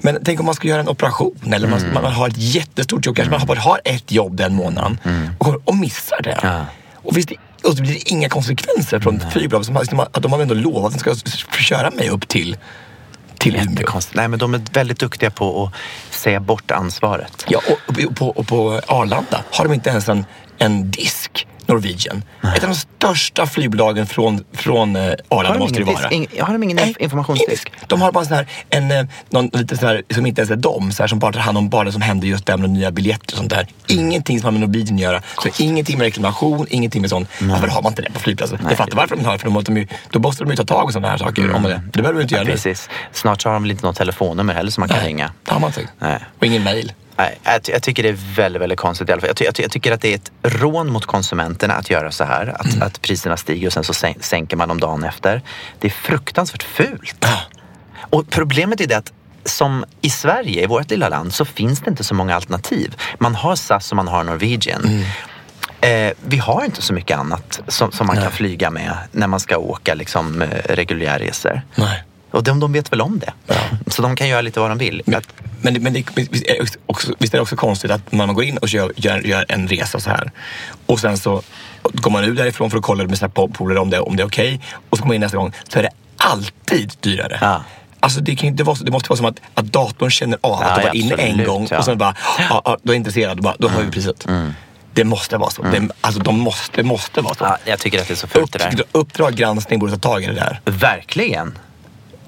men 0.00 0.18
tänk 0.24 0.40
om 0.40 0.46
man 0.46 0.54
ska 0.54 0.68
göra 0.68 0.80
en 0.80 0.88
operation 0.88 1.52
eller 1.52 1.68
man, 1.68 1.80
Mm. 1.80 1.94
man 1.94 2.12
har 2.12 2.28
ett 2.28 2.36
jättestort 2.38 3.06
jobb. 3.06 3.16
Kanske 3.16 3.38
man 3.38 3.46
bara 3.46 3.60
har 3.60 3.80
ett 3.84 4.12
jobb 4.12 4.36
den 4.36 4.54
månaden 4.54 4.98
och, 5.38 5.62
och 5.64 5.76
missar 5.76 6.22
det. 6.22 6.32
Mm. 6.32 6.54
Ja. 6.56 6.64
Och, 6.94 7.16
visst, 7.16 7.32
och 7.64 7.76
så 7.76 7.82
blir 7.82 7.92
det 7.92 8.10
inga 8.10 8.28
konsekvenser 8.28 9.00
från 9.00 9.20
flygbolaget. 9.32 9.88
som 9.88 10.00
att 10.00 10.22
De 10.22 10.32
har 10.32 10.42
ändå 10.42 10.54
lovat 10.54 10.94
att 10.94 11.04
de 11.04 11.30
ska 11.30 11.58
köra 11.58 11.90
mig 11.90 12.08
upp 12.10 12.28
till, 12.28 12.56
till 13.44 13.56
Umeå. 13.56 14.00
Nej, 14.12 14.28
men 14.28 14.38
de 14.38 14.54
är 14.54 14.60
väldigt 14.72 14.98
duktiga 14.98 15.30
på 15.30 15.64
att 15.64 16.14
säga 16.14 16.40
bort 16.40 16.70
ansvaret. 16.70 17.44
Ja, 17.48 17.60
och, 17.68 18.04
och, 18.04 18.16
på, 18.16 18.28
och 18.28 18.48
på 18.48 18.80
Arlanda 18.86 19.44
har 19.50 19.64
de 19.64 19.74
inte 19.74 19.90
ens 19.90 20.08
en, 20.08 20.24
en 20.58 20.90
disk, 20.90 21.46
Norwegian. 21.66 22.22
Ett 22.56 22.64
av 22.64 22.68
de 22.70 22.74
största 22.76 23.46
flygbolagen 23.46 24.06
från, 24.06 24.44
från 24.52 24.96
eh, 24.96 25.12
Arlanda 25.28 25.52
de 25.52 25.58
måste 25.58 25.78
det 25.78 25.84
vara. 25.84 26.10
ing, 26.10 26.26
har 26.40 26.52
de 26.52 26.62
ingen 26.62 26.76
Nej, 26.76 26.94
informationsdisk? 26.98 27.68
ingen. 27.68 27.80
De 27.88 28.00
har 28.02 28.12
bara 28.12 28.24
sån 28.24 28.34
här, 28.36 28.46
en, 28.70 28.90
eh, 28.90 29.04
någon, 29.30 29.50
lite 29.52 29.76
sån 29.76 29.88
här, 29.88 30.02
som 30.14 30.26
inte 30.26 30.40
ens 30.40 30.50
är 30.50 30.56
de, 30.56 30.92
så 30.92 31.02
här, 31.02 31.08
som 31.08 31.18
bara 31.18 31.32
tar 31.32 31.40
hand 31.40 31.58
om 31.58 31.68
bara 31.68 31.84
det 31.84 31.92
som 31.92 32.02
händer 32.02 32.28
just 32.28 32.46
där 32.46 32.56
med 32.56 32.70
nya 32.70 32.90
biljetter 32.90 33.34
och 33.34 33.38
sånt 33.38 33.50
där. 33.50 33.66
Ingenting 33.86 34.38
som 34.40 34.44
har 34.44 34.52
med 34.52 34.60
Norwegian 34.60 34.94
att 34.94 35.00
göra. 35.00 35.22
Så 35.42 35.62
ingenting 35.62 35.98
med 35.98 36.04
reklamation, 36.04 36.66
ingenting 36.70 37.00
med 37.00 37.10
sånt. 37.10 37.28
Varför 37.40 37.68
har 37.68 37.82
man 37.82 37.92
inte 37.92 38.02
det 38.02 38.10
på 38.12 38.20
flygplatsen? 38.20 38.58
Jag 38.68 38.76
fattar 38.76 38.96
varför 38.96 39.14
de 39.16 39.18
inte 39.20 39.28
har 39.28 39.32
det, 39.32 39.38
för 39.38 39.46
då 39.48 39.52
måste 39.52 39.72
de 39.72 39.80
ju, 39.80 39.86
då 40.10 40.18
måste 40.18 40.44
de 40.44 40.50
ju 40.50 40.56
ta 40.56 40.64
tag 40.64 40.90
i 40.90 40.92
sådana 40.92 41.08
här 41.08 41.18
saker. 41.18 41.52
Om 41.54 41.62
det. 41.62 41.82
det 41.92 42.02
behöver 42.02 42.14
du 42.18 42.22
inte 42.22 42.34
Ja, 42.34 42.38
göra 42.38 42.46
nu. 42.46 42.52
precis. 42.52 42.88
Snart 43.12 43.42
så 43.42 43.48
har 43.48 43.54
de 43.54 43.62
väl 43.62 43.70
inte 43.70 43.86
något 43.86 43.96
telefonnummer 43.96 44.54
heller 44.54 44.70
som 44.70 44.80
man 44.80 44.88
kan 44.88 45.00
ringa. 45.00 45.32
Det 45.44 45.52
har 45.52 45.60
man 45.60 45.68
inte. 45.70 45.88
Nej. 45.98 46.18
Och 46.38 46.46
ingen 46.46 46.62
mail. 46.62 46.92
Nej, 47.16 47.38
jag, 47.44 47.60
jag 47.68 47.82
tycker 47.82 48.02
det 48.02 48.08
är 48.08 48.18
väldigt, 48.36 48.62
väldigt 48.62 48.78
konstigt. 48.78 49.08
Jag, 49.08 49.24
jag, 49.24 49.54
jag 49.58 49.70
tycker 49.70 49.92
att 49.92 50.00
det 50.00 50.10
är 50.12 50.14
ett 50.16 50.32
rån 50.42 50.92
mot 50.92 51.06
konsumenterna 51.06 51.74
att 51.74 51.90
göra 51.90 52.10
så 52.10 52.24
här. 52.24 52.56
Att, 52.60 52.82
att 52.82 53.02
priserna 53.02 53.36
stiger 53.36 53.66
och 53.66 53.72
sen 53.72 53.84
så 53.84 53.92
sän- 53.92 54.20
sänker 54.20 54.56
man 54.56 54.68
dem 54.68 54.80
dagen 54.80 55.04
efter. 55.04 55.42
Det 55.80 55.86
är 55.88 55.92
fruktansvärt 55.92 56.62
fult. 56.62 57.24
Och 58.10 58.30
problemet 58.30 58.80
är 58.80 58.86
det 58.86 58.96
att 58.96 59.12
som 59.44 59.84
i 60.00 60.10
Sverige, 60.10 60.62
i 60.62 60.66
vårt 60.66 60.90
lilla 60.90 61.08
land, 61.08 61.34
så 61.34 61.44
finns 61.44 61.80
det 61.80 61.90
inte 61.90 62.04
så 62.04 62.14
många 62.14 62.34
alternativ. 62.34 62.94
Man 63.18 63.34
har 63.34 63.56
SAS 63.56 63.90
och 63.92 63.96
man 63.96 64.08
har 64.08 64.24
Norwegian. 64.24 65.04
Eh, 65.80 66.12
vi 66.26 66.36
har 66.36 66.64
inte 66.64 66.82
så 66.82 66.92
mycket 66.92 67.18
annat 67.18 67.60
som, 67.68 67.92
som 67.92 68.06
man 68.06 68.16
kan 68.16 68.32
flyga 68.32 68.70
med 68.70 68.96
när 69.12 69.26
man 69.26 69.40
ska 69.40 69.56
åka 69.58 69.94
liksom, 69.94 70.42
eh, 70.42 70.48
reguljärresor. 70.68 71.62
Nej. 71.74 72.02
Och 72.34 72.42
de, 72.44 72.60
de 72.60 72.72
vet 72.72 72.92
väl 72.92 73.00
om 73.00 73.18
det. 73.18 73.32
Så 73.86 74.02
de 74.02 74.16
kan 74.16 74.28
göra 74.28 74.40
lite 74.40 74.60
vad 74.60 74.70
de 74.70 74.78
vill. 74.78 75.02
Men, 75.06 75.14
Att- 75.18 75.28
men, 75.62 75.74
det- 75.74 75.80
men 75.80 75.92
det, 75.92 76.04
visst, 76.16 76.46
är 76.46 76.56
också, 76.86 77.12
visst 77.18 77.34
är 77.34 77.38
det 77.38 77.42
också 77.42 77.56
konstigt 77.56 77.90
att 77.90 78.12
när 78.12 78.26
man 78.26 78.34
går 78.34 78.44
in 78.44 78.58
och 78.58 78.68
gör, 78.68 78.92
gör, 78.96 79.18
gör 79.20 79.44
en 79.48 79.68
resa 79.68 80.00
så 80.00 80.10
här 80.10 80.30
och 80.86 81.00
sen 81.00 81.18
så 81.18 81.42
går 81.82 82.10
man 82.10 82.24
ut 82.24 82.36
därifrån 82.36 82.70
för 82.70 82.78
att 82.78 82.84
kolla 82.84 83.04
med 83.04 83.18
sina 83.18 83.28
po- 83.28 83.52
polare 83.52 83.78
om 83.78 83.90
det, 83.90 84.00
om 84.00 84.16
det 84.16 84.22
är 84.22 84.26
okej 84.26 84.60
och 84.90 84.96
så 84.98 85.02
kommer 85.02 85.08
man 85.08 85.14
in 85.14 85.20
nästa 85.20 85.36
gång 85.36 85.52
så 85.68 85.78
är 85.78 85.82
det 85.82 85.90
alltid 86.16 86.92
dyrare. 87.00 87.38
Ja. 87.40 87.64
Alltså 88.00 88.20
det, 88.20 88.36
kan 88.36 88.48
inte 88.48 88.64
vara 88.64 88.76
det 88.80 88.90
måste 88.90 89.08
vara 89.08 89.16
som 89.16 89.26
att, 89.26 89.40
att 89.54 89.64
datorn 89.72 90.10
känner 90.10 90.38
av 90.40 90.58
Ja, 90.62 90.66
att 90.68 90.74
du 90.76 90.80
ja, 90.82 90.88
var 90.88 90.94
inne 90.94 91.14
en 91.14 91.44
gång 91.46 91.66
ja. 91.70 91.78
och 91.78 91.84
sen 91.84 91.98
bara, 91.98 92.14
ja, 92.50 92.62
ja, 92.64 92.78
du 92.82 92.92
är 92.92 92.96
intresserad, 92.96 93.42
bara, 93.42 93.54
då 93.58 93.68
höjer 93.68 93.84
vi 93.86 93.92
priset. 93.92 94.26
Det 94.92 95.04
måste 95.04 95.36
vara 95.36 95.50
så. 95.50 95.62
Det, 95.62 95.88
alltså 96.00 96.20
de 96.20 96.38
måste, 96.40 96.76
det 96.76 96.82
måste 96.82 97.20
vara 97.20 97.34
så. 97.34 97.44
Ja, 97.44 97.58
jag 97.64 97.78
tycker 97.78 98.00
att 98.00 98.08
det 98.08 98.14
är 98.14 98.16
så 98.16 98.26
fult 98.26 98.52
det 98.52 98.58
där. 98.58 98.80
Upp, 98.80 98.88
uppdrag 98.92 99.34
granskning 99.34 99.78
borde 99.78 99.92
ta 99.92 99.98
tag 99.98 100.22
i 100.22 100.26
det 100.26 100.32
där. 100.34 100.60
Verkligen. 100.64 101.58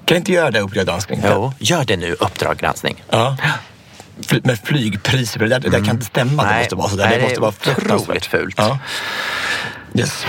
Kan 0.07 0.17
inte 0.17 0.31
göra 0.31 0.51
det 0.51 0.59
Uppdrag 0.59 0.85
granskning? 0.85 1.21
Jo, 1.25 1.53
gör 1.59 1.83
det 1.85 1.97
nu, 1.97 2.13
Uppdrag 2.19 2.57
granskning. 2.57 3.03
Ja. 3.09 3.37
Med 4.43 4.59
flygpriser, 4.63 5.39
det 5.39 5.47
där, 5.47 5.59
det 5.59 5.69
där 5.69 5.77
kan 5.85 5.89
inte 5.95 6.05
stämma. 6.05 6.43
det 6.43 6.49
Nej, 6.49 6.59
måste 6.61 6.75
vara 6.75 6.89
så 6.89 6.95
där. 6.95 7.05
nej, 7.05 7.13
Det 7.15 7.21
det 7.21 7.23
måste 7.27 7.39
vara 7.41 7.51
fruktansvärt. 7.51 8.25
fult. 8.25 8.55
Ja. 8.57 8.79
Yes. 9.95 10.25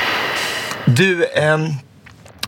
Du, 0.84 1.26
ehm, 1.34 1.68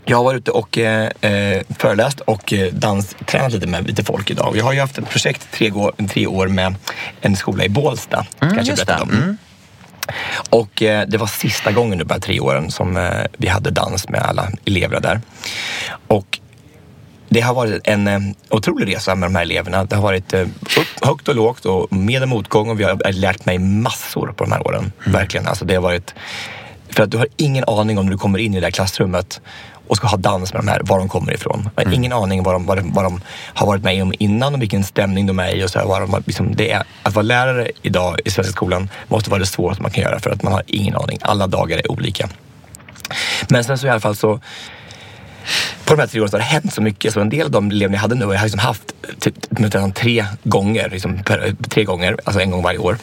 jag 0.04 0.16
har 0.16 0.24
varit 0.24 0.38
ute 0.38 0.50
och 0.50 0.78
eh, 0.78 1.10
eh, 1.20 1.62
föreläst 1.78 2.20
och 2.20 2.52
eh, 2.52 2.72
danstränat 2.72 3.52
lite 3.52 3.66
med 3.66 3.86
lite 3.86 4.04
folk 4.04 4.30
idag. 4.30 4.56
Jag 4.56 4.64
har 4.64 4.72
ju 4.72 4.80
haft 4.80 4.98
ett 4.98 5.10
projekt 5.10 5.46
tre, 5.52 5.70
år- 5.72 6.06
tre 6.08 6.26
år 6.26 6.48
med 6.48 6.74
en 7.20 7.36
skola 7.36 7.64
i 7.64 7.68
Bålsta. 7.68 8.26
kanske 8.40 8.56
jag 8.58 8.66
just 8.66 8.86
det. 8.86 8.98
om. 9.00 9.36
Och 10.50 10.82
eh, 10.82 11.06
det 11.08 11.18
var 11.18 11.26
sista 11.26 11.72
gången 11.72 11.98
nu, 11.98 12.04
bara 12.04 12.18
tre 12.18 12.40
åren, 12.40 12.70
som 12.70 12.96
eh, 12.96 13.10
vi 13.36 13.48
hade 13.48 13.70
dans 13.70 14.08
med 14.08 14.22
alla 14.22 14.48
elever 14.66 15.00
där. 15.00 15.20
Och 16.06 16.38
det 17.32 17.40
har 17.40 17.54
varit 17.54 17.80
en 17.84 18.06
eh, 18.06 18.20
otrolig 18.48 18.94
resa 18.94 19.14
med 19.14 19.28
de 19.28 19.34
här 19.34 19.42
eleverna. 19.42 19.84
Det 19.84 19.96
har 19.96 20.02
varit 20.02 20.32
eh, 20.32 20.40
upp, 20.40 21.04
högt 21.06 21.28
och 21.28 21.34
lågt 21.34 21.64
och 21.66 21.92
med 21.92 22.22
och 22.22 22.28
motgång 22.28 22.70
och 22.70 22.80
vi 22.80 22.84
har 22.84 23.12
lärt 23.12 23.46
mig 23.46 23.58
massor 23.58 24.32
på 24.36 24.44
de 24.44 24.52
här 24.52 24.66
åren. 24.66 24.92
Verkligen. 25.06 25.46
Alltså 25.46 25.64
det 25.64 25.74
har 25.74 25.82
varit, 25.82 26.14
för 26.88 27.02
att 27.02 27.10
du 27.10 27.18
har 27.18 27.26
ingen 27.36 27.64
aning 27.66 27.98
om 27.98 28.04
när 28.06 28.12
du 28.12 28.18
kommer 28.18 28.38
in 28.38 28.54
i 28.54 28.60
det 28.60 28.66
där 28.66 28.70
klassrummet 28.70 29.40
och 29.88 29.96
ska 29.96 30.06
ha 30.06 30.16
dans 30.16 30.52
med 30.52 30.62
de 30.62 30.68
här, 30.68 30.80
var 30.84 30.98
de 30.98 31.08
kommer 31.08 31.34
ifrån. 31.34 31.70
Jag 31.76 31.84
har 31.84 31.92
ingen 31.92 32.12
aning 32.12 32.42
vad 32.42 32.54
de, 32.54 32.66
vad, 32.66 32.78
de, 32.78 32.92
vad 32.92 33.04
de 33.04 33.20
har 33.54 33.66
varit 33.66 33.82
med 33.82 34.02
om 34.02 34.14
innan 34.18 34.54
och 34.54 34.62
vilken 34.62 34.84
stämning 34.84 35.26
de 35.26 35.38
är 35.38 35.54
i. 35.54 35.64
Och 35.64 35.70
så 35.70 35.78
här, 35.78 35.86
vad 35.86 36.00
de, 36.02 36.22
liksom, 36.26 36.56
det 36.56 36.70
är, 36.70 36.82
att 37.02 37.14
vara 37.14 37.22
lärare 37.22 37.70
idag 37.82 38.20
i 38.24 38.30
svenska 38.30 38.52
skolan 38.52 38.88
måste 39.08 39.30
vara 39.30 39.40
det 39.40 39.46
svåraste 39.46 39.82
man 39.82 39.90
kan 39.90 40.04
göra 40.04 40.20
för 40.20 40.30
att 40.30 40.42
man 40.42 40.52
har 40.52 40.62
ingen 40.66 40.96
aning. 40.96 41.18
Alla 41.20 41.46
dagar 41.46 41.78
är 41.78 41.90
olika. 41.90 42.28
Men 43.48 43.64
sen 43.64 43.78
så 43.78 43.86
i 43.86 43.90
alla 43.90 44.00
fall 44.00 44.16
så 44.16 44.40
på 45.84 45.94
de 45.94 46.00
här 46.00 46.06
tre 46.06 46.20
åren 46.20 46.30
så 46.30 46.36
har 46.36 46.38
det 46.38 46.44
hänt 46.44 46.72
så 46.72 46.82
mycket 46.82 47.12
så 47.12 47.20
en 47.20 47.28
del 47.28 47.44
av 47.44 47.50
de 47.50 47.70
elever 47.70 47.94
jag 47.94 48.00
hade 48.00 48.14
nu 48.14 48.24
har 48.24 48.34
jag 48.34 48.42
liksom 48.42 48.60
haft 48.60 48.82
typ, 49.18 49.34
tre 49.94 50.24
gånger, 50.42 50.88
liksom, 50.90 51.22
per, 51.22 51.54
tre 51.68 51.84
gånger, 51.84 52.16
alltså 52.24 52.40
en 52.40 52.50
gång 52.50 52.62
varje 52.62 52.78
år. 52.78 52.96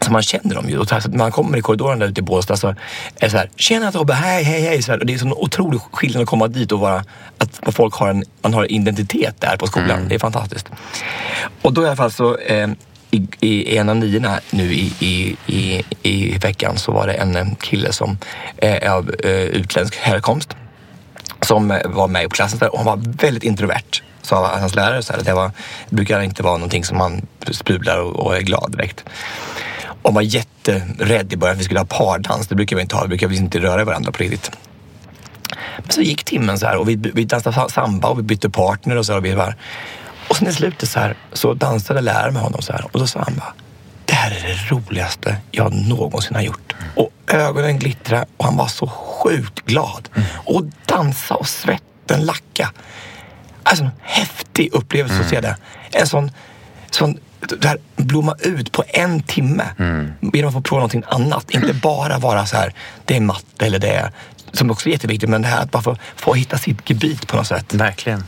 Så 0.00 0.12
man 0.12 0.22
känner 0.22 0.54
dem 0.54 0.68
ju. 0.68 0.78
Och 0.78 0.88
så 0.88 0.94
här, 0.94 1.00
så 1.00 1.08
att 1.08 1.14
man 1.14 1.32
kommer 1.32 1.58
i 1.58 1.60
korridoren 1.60 1.98
där 1.98 2.06
ute 2.06 2.20
i 2.20 2.22
Båstad 2.22 2.56
så 2.56 2.68
är 2.68 2.76
det 3.20 3.30
så 3.30 3.36
här, 3.36 3.50
tjena 3.56 3.92
Tobbe, 3.92 4.14
hej, 4.14 4.44
hej, 4.44 4.60
hej. 4.60 4.82
Så 4.82 4.92
här, 4.92 4.98
och 4.98 5.06
det 5.06 5.14
är 5.14 5.18
så 5.18 5.26
en 5.26 5.32
otrolig 5.32 5.80
skillnad 5.92 6.22
att 6.22 6.28
komma 6.28 6.48
dit 6.48 6.72
och 6.72 6.80
vara, 6.80 7.04
att 7.38 7.74
folk 7.74 7.94
har 7.94 8.08
en, 8.08 8.24
man 8.42 8.54
har 8.54 8.64
en 8.64 8.70
identitet 8.70 9.34
där 9.38 9.56
på 9.56 9.66
skolan. 9.66 10.08
Det 10.08 10.14
är 10.14 10.18
fantastiskt. 10.18 10.68
Och 11.62 11.72
då 11.72 11.82
i 11.82 11.86
alla 11.86 11.96
fall 11.96 12.12
så 12.12 12.36
eh, 12.36 12.68
i, 13.10 13.28
i 13.40 13.76
en 13.76 13.88
av 13.88 13.96
niorna 13.96 14.40
nu 14.50 14.72
i, 14.72 14.92
i, 15.00 15.36
i, 15.46 15.84
i 16.02 16.38
veckan 16.38 16.76
så 16.76 16.92
var 16.92 17.06
det 17.06 17.12
en 17.12 17.36
eh, 17.36 17.46
kille 17.60 17.92
som 17.92 18.18
eh, 18.56 18.86
är 18.86 18.90
av 18.90 19.10
eh, 19.24 19.30
utländsk 19.30 19.96
härkomst 19.96 20.56
som 21.42 21.70
eh, 21.70 21.80
var 21.84 22.08
med 22.08 22.24
på 22.24 22.30
klassen 22.30 22.68
och 22.68 22.78
han 22.78 22.86
var 22.86 23.00
väldigt 23.22 23.42
introvert. 23.42 24.02
Sa 24.22 24.58
hans 24.58 24.74
lärare 24.74 25.02
så 25.02 25.12
här, 25.12 25.22
det, 25.22 25.32
var, 25.32 25.50
det 25.88 25.96
brukar 25.96 26.20
inte 26.20 26.42
vara 26.42 26.56
någonting 26.56 26.84
som 26.84 26.98
man 26.98 27.26
sprudlar 27.50 27.98
och, 27.98 28.26
och 28.26 28.36
är 28.36 28.40
glad 28.40 28.72
direkt. 28.72 29.04
Och 30.02 30.14
var 30.14 30.22
jätterädd 30.22 31.32
i 31.32 31.36
början 31.36 31.54
att 31.54 31.60
vi 31.60 31.64
skulle 31.64 31.80
ha 31.80 31.86
pardans. 31.86 32.48
Det 32.48 32.54
brukar 32.54 32.76
vi 32.76 32.82
inte 32.82 32.96
ha. 32.96 33.02
Vi 33.02 33.08
brukar 33.08 33.28
vi 33.28 33.36
inte 33.36 33.58
röra 33.58 33.84
varandra 33.84 34.12
på 34.12 34.22
riktigt. 34.22 34.50
Men 35.78 35.90
så 35.90 36.00
gick 36.00 36.24
timmen 36.24 36.58
så 36.58 36.66
här 36.66 36.76
och 36.76 36.88
vi, 36.88 36.96
vi 36.96 37.24
dansade 37.24 37.70
samba 37.70 38.08
och 38.08 38.18
vi 38.18 38.22
bytte 38.22 38.50
partner 38.50 38.96
och 38.96 39.06
så. 39.06 39.12
här 39.12 39.18
Och, 39.18 39.24
vi 39.24 39.34
var, 39.34 39.54
och 40.28 40.36
sen 40.36 40.48
i 40.48 40.52
slutet 40.52 40.88
så 40.88 41.00
här 41.00 41.16
så 41.32 41.54
dansade 41.54 42.00
läraren 42.00 42.34
med 42.34 42.42
honom 42.42 42.62
så 42.62 42.72
här 42.72 42.84
och 42.92 43.00
då 43.00 43.06
sa 43.06 43.20
han 43.20 43.34
bara 43.36 43.54
det 44.10 44.16
här 44.16 44.30
är 44.30 44.42
det 44.42 44.74
roligaste 44.74 45.36
jag 45.50 45.72
någonsin 45.74 46.34
har 46.34 46.42
gjort. 46.42 46.74
Och 46.94 47.12
ögonen 47.26 47.78
glittrade 47.78 48.26
och 48.36 48.44
han 48.44 48.56
var 48.56 48.66
så 48.66 48.92
sjukt 49.22 49.60
glad. 49.64 50.08
Och 50.44 50.64
dansa 50.86 51.34
och 51.34 51.48
svetten 51.48 52.20
lacka. 52.24 52.72
Alltså 53.62 53.84
en 53.84 53.90
häftig 54.02 54.68
upplevelse 54.72 55.20
att 55.20 55.28
se 55.28 55.40
det. 55.40 55.56
En 55.92 56.06
sån, 56.06 56.30
sån 56.90 57.18
det 57.40 57.68
här 57.68 57.78
blomma 57.96 58.34
ut 58.38 58.72
på 58.72 58.84
en 58.88 59.22
timme. 59.22 59.64
Genom 60.32 60.48
att 60.48 60.54
få 60.54 60.60
prova 60.60 60.78
någonting 60.78 61.02
annat. 61.06 61.50
Inte 61.50 61.74
bara 61.82 62.18
vara 62.18 62.46
så 62.46 62.56
här, 62.56 62.74
det 63.04 63.16
är 63.16 63.20
matte 63.20 63.66
eller 63.66 63.78
det 63.78 63.90
är, 63.90 64.12
som 64.52 64.70
också 64.70 64.88
är 64.88 64.92
jätteviktigt, 64.92 65.30
men 65.30 65.42
det 65.42 65.48
här 65.48 65.62
att 65.62 65.70
bara 65.70 65.82
få, 65.82 65.96
få 66.16 66.34
hitta 66.34 66.58
sitt 66.58 66.90
gebit 66.90 67.26
på 67.26 67.36
något 67.36 67.46
sätt. 67.46 67.74
Verkligen. 67.74 68.24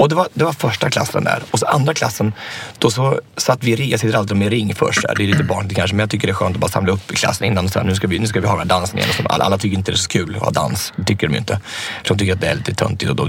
Och 0.00 0.08
det 0.08 0.14
var, 0.14 0.28
det 0.34 0.44
var 0.44 0.52
första 0.52 0.90
klassen 0.90 1.24
där. 1.24 1.42
Och 1.50 1.58
så 1.58 1.66
andra 1.66 1.94
klassen, 1.94 2.32
då 2.78 2.90
så 2.90 3.20
satt 3.36 3.64
vi 3.64 3.72
i 3.72 3.76
ring. 3.76 3.90
Jag 3.90 4.00
sitter 4.00 4.18
alltid 4.18 4.36
med 4.36 4.48
ring 4.48 4.74
först. 4.74 5.02
Det 5.16 5.22
är 5.22 5.26
lite 5.26 5.44
barnligt 5.44 5.76
kanske, 5.76 5.94
men 5.94 6.00
jag 6.00 6.10
tycker 6.10 6.26
det 6.26 6.32
är 6.32 6.34
skönt 6.34 6.56
att 6.56 6.60
bara 6.60 6.70
samla 6.70 6.92
upp 6.92 7.12
i 7.12 7.16
klassen 7.16 7.46
innan. 7.46 7.64
Och 7.64 7.70
så 7.70 7.78
här, 7.78 7.86
nu, 7.86 7.94
ska 7.94 8.06
vi, 8.06 8.18
nu 8.18 8.26
ska 8.26 8.40
vi 8.40 8.46
ha 8.46 8.52
den 8.52 8.60
här 8.60 8.78
dansen 8.78 8.98
igen. 8.98 9.10
Och 9.10 9.16
så, 9.16 9.22
alla, 9.28 9.44
alla 9.44 9.58
tycker 9.58 9.76
inte 9.76 9.90
det 9.90 9.94
är 9.94 9.96
så 9.96 10.08
kul 10.08 10.36
att 10.36 10.42
ha 10.42 10.50
dans. 10.50 10.92
Det 10.96 11.04
tycker 11.04 11.26
de 11.26 11.32
ju 11.32 11.38
inte. 11.38 11.60
De 12.08 12.18
tycker 12.18 12.32
att 12.32 12.40
det 12.40 12.46
är 12.46 12.54
lite 12.54 12.74
töntigt. 12.74 13.10
Och 13.10 13.16
då, 13.16 13.28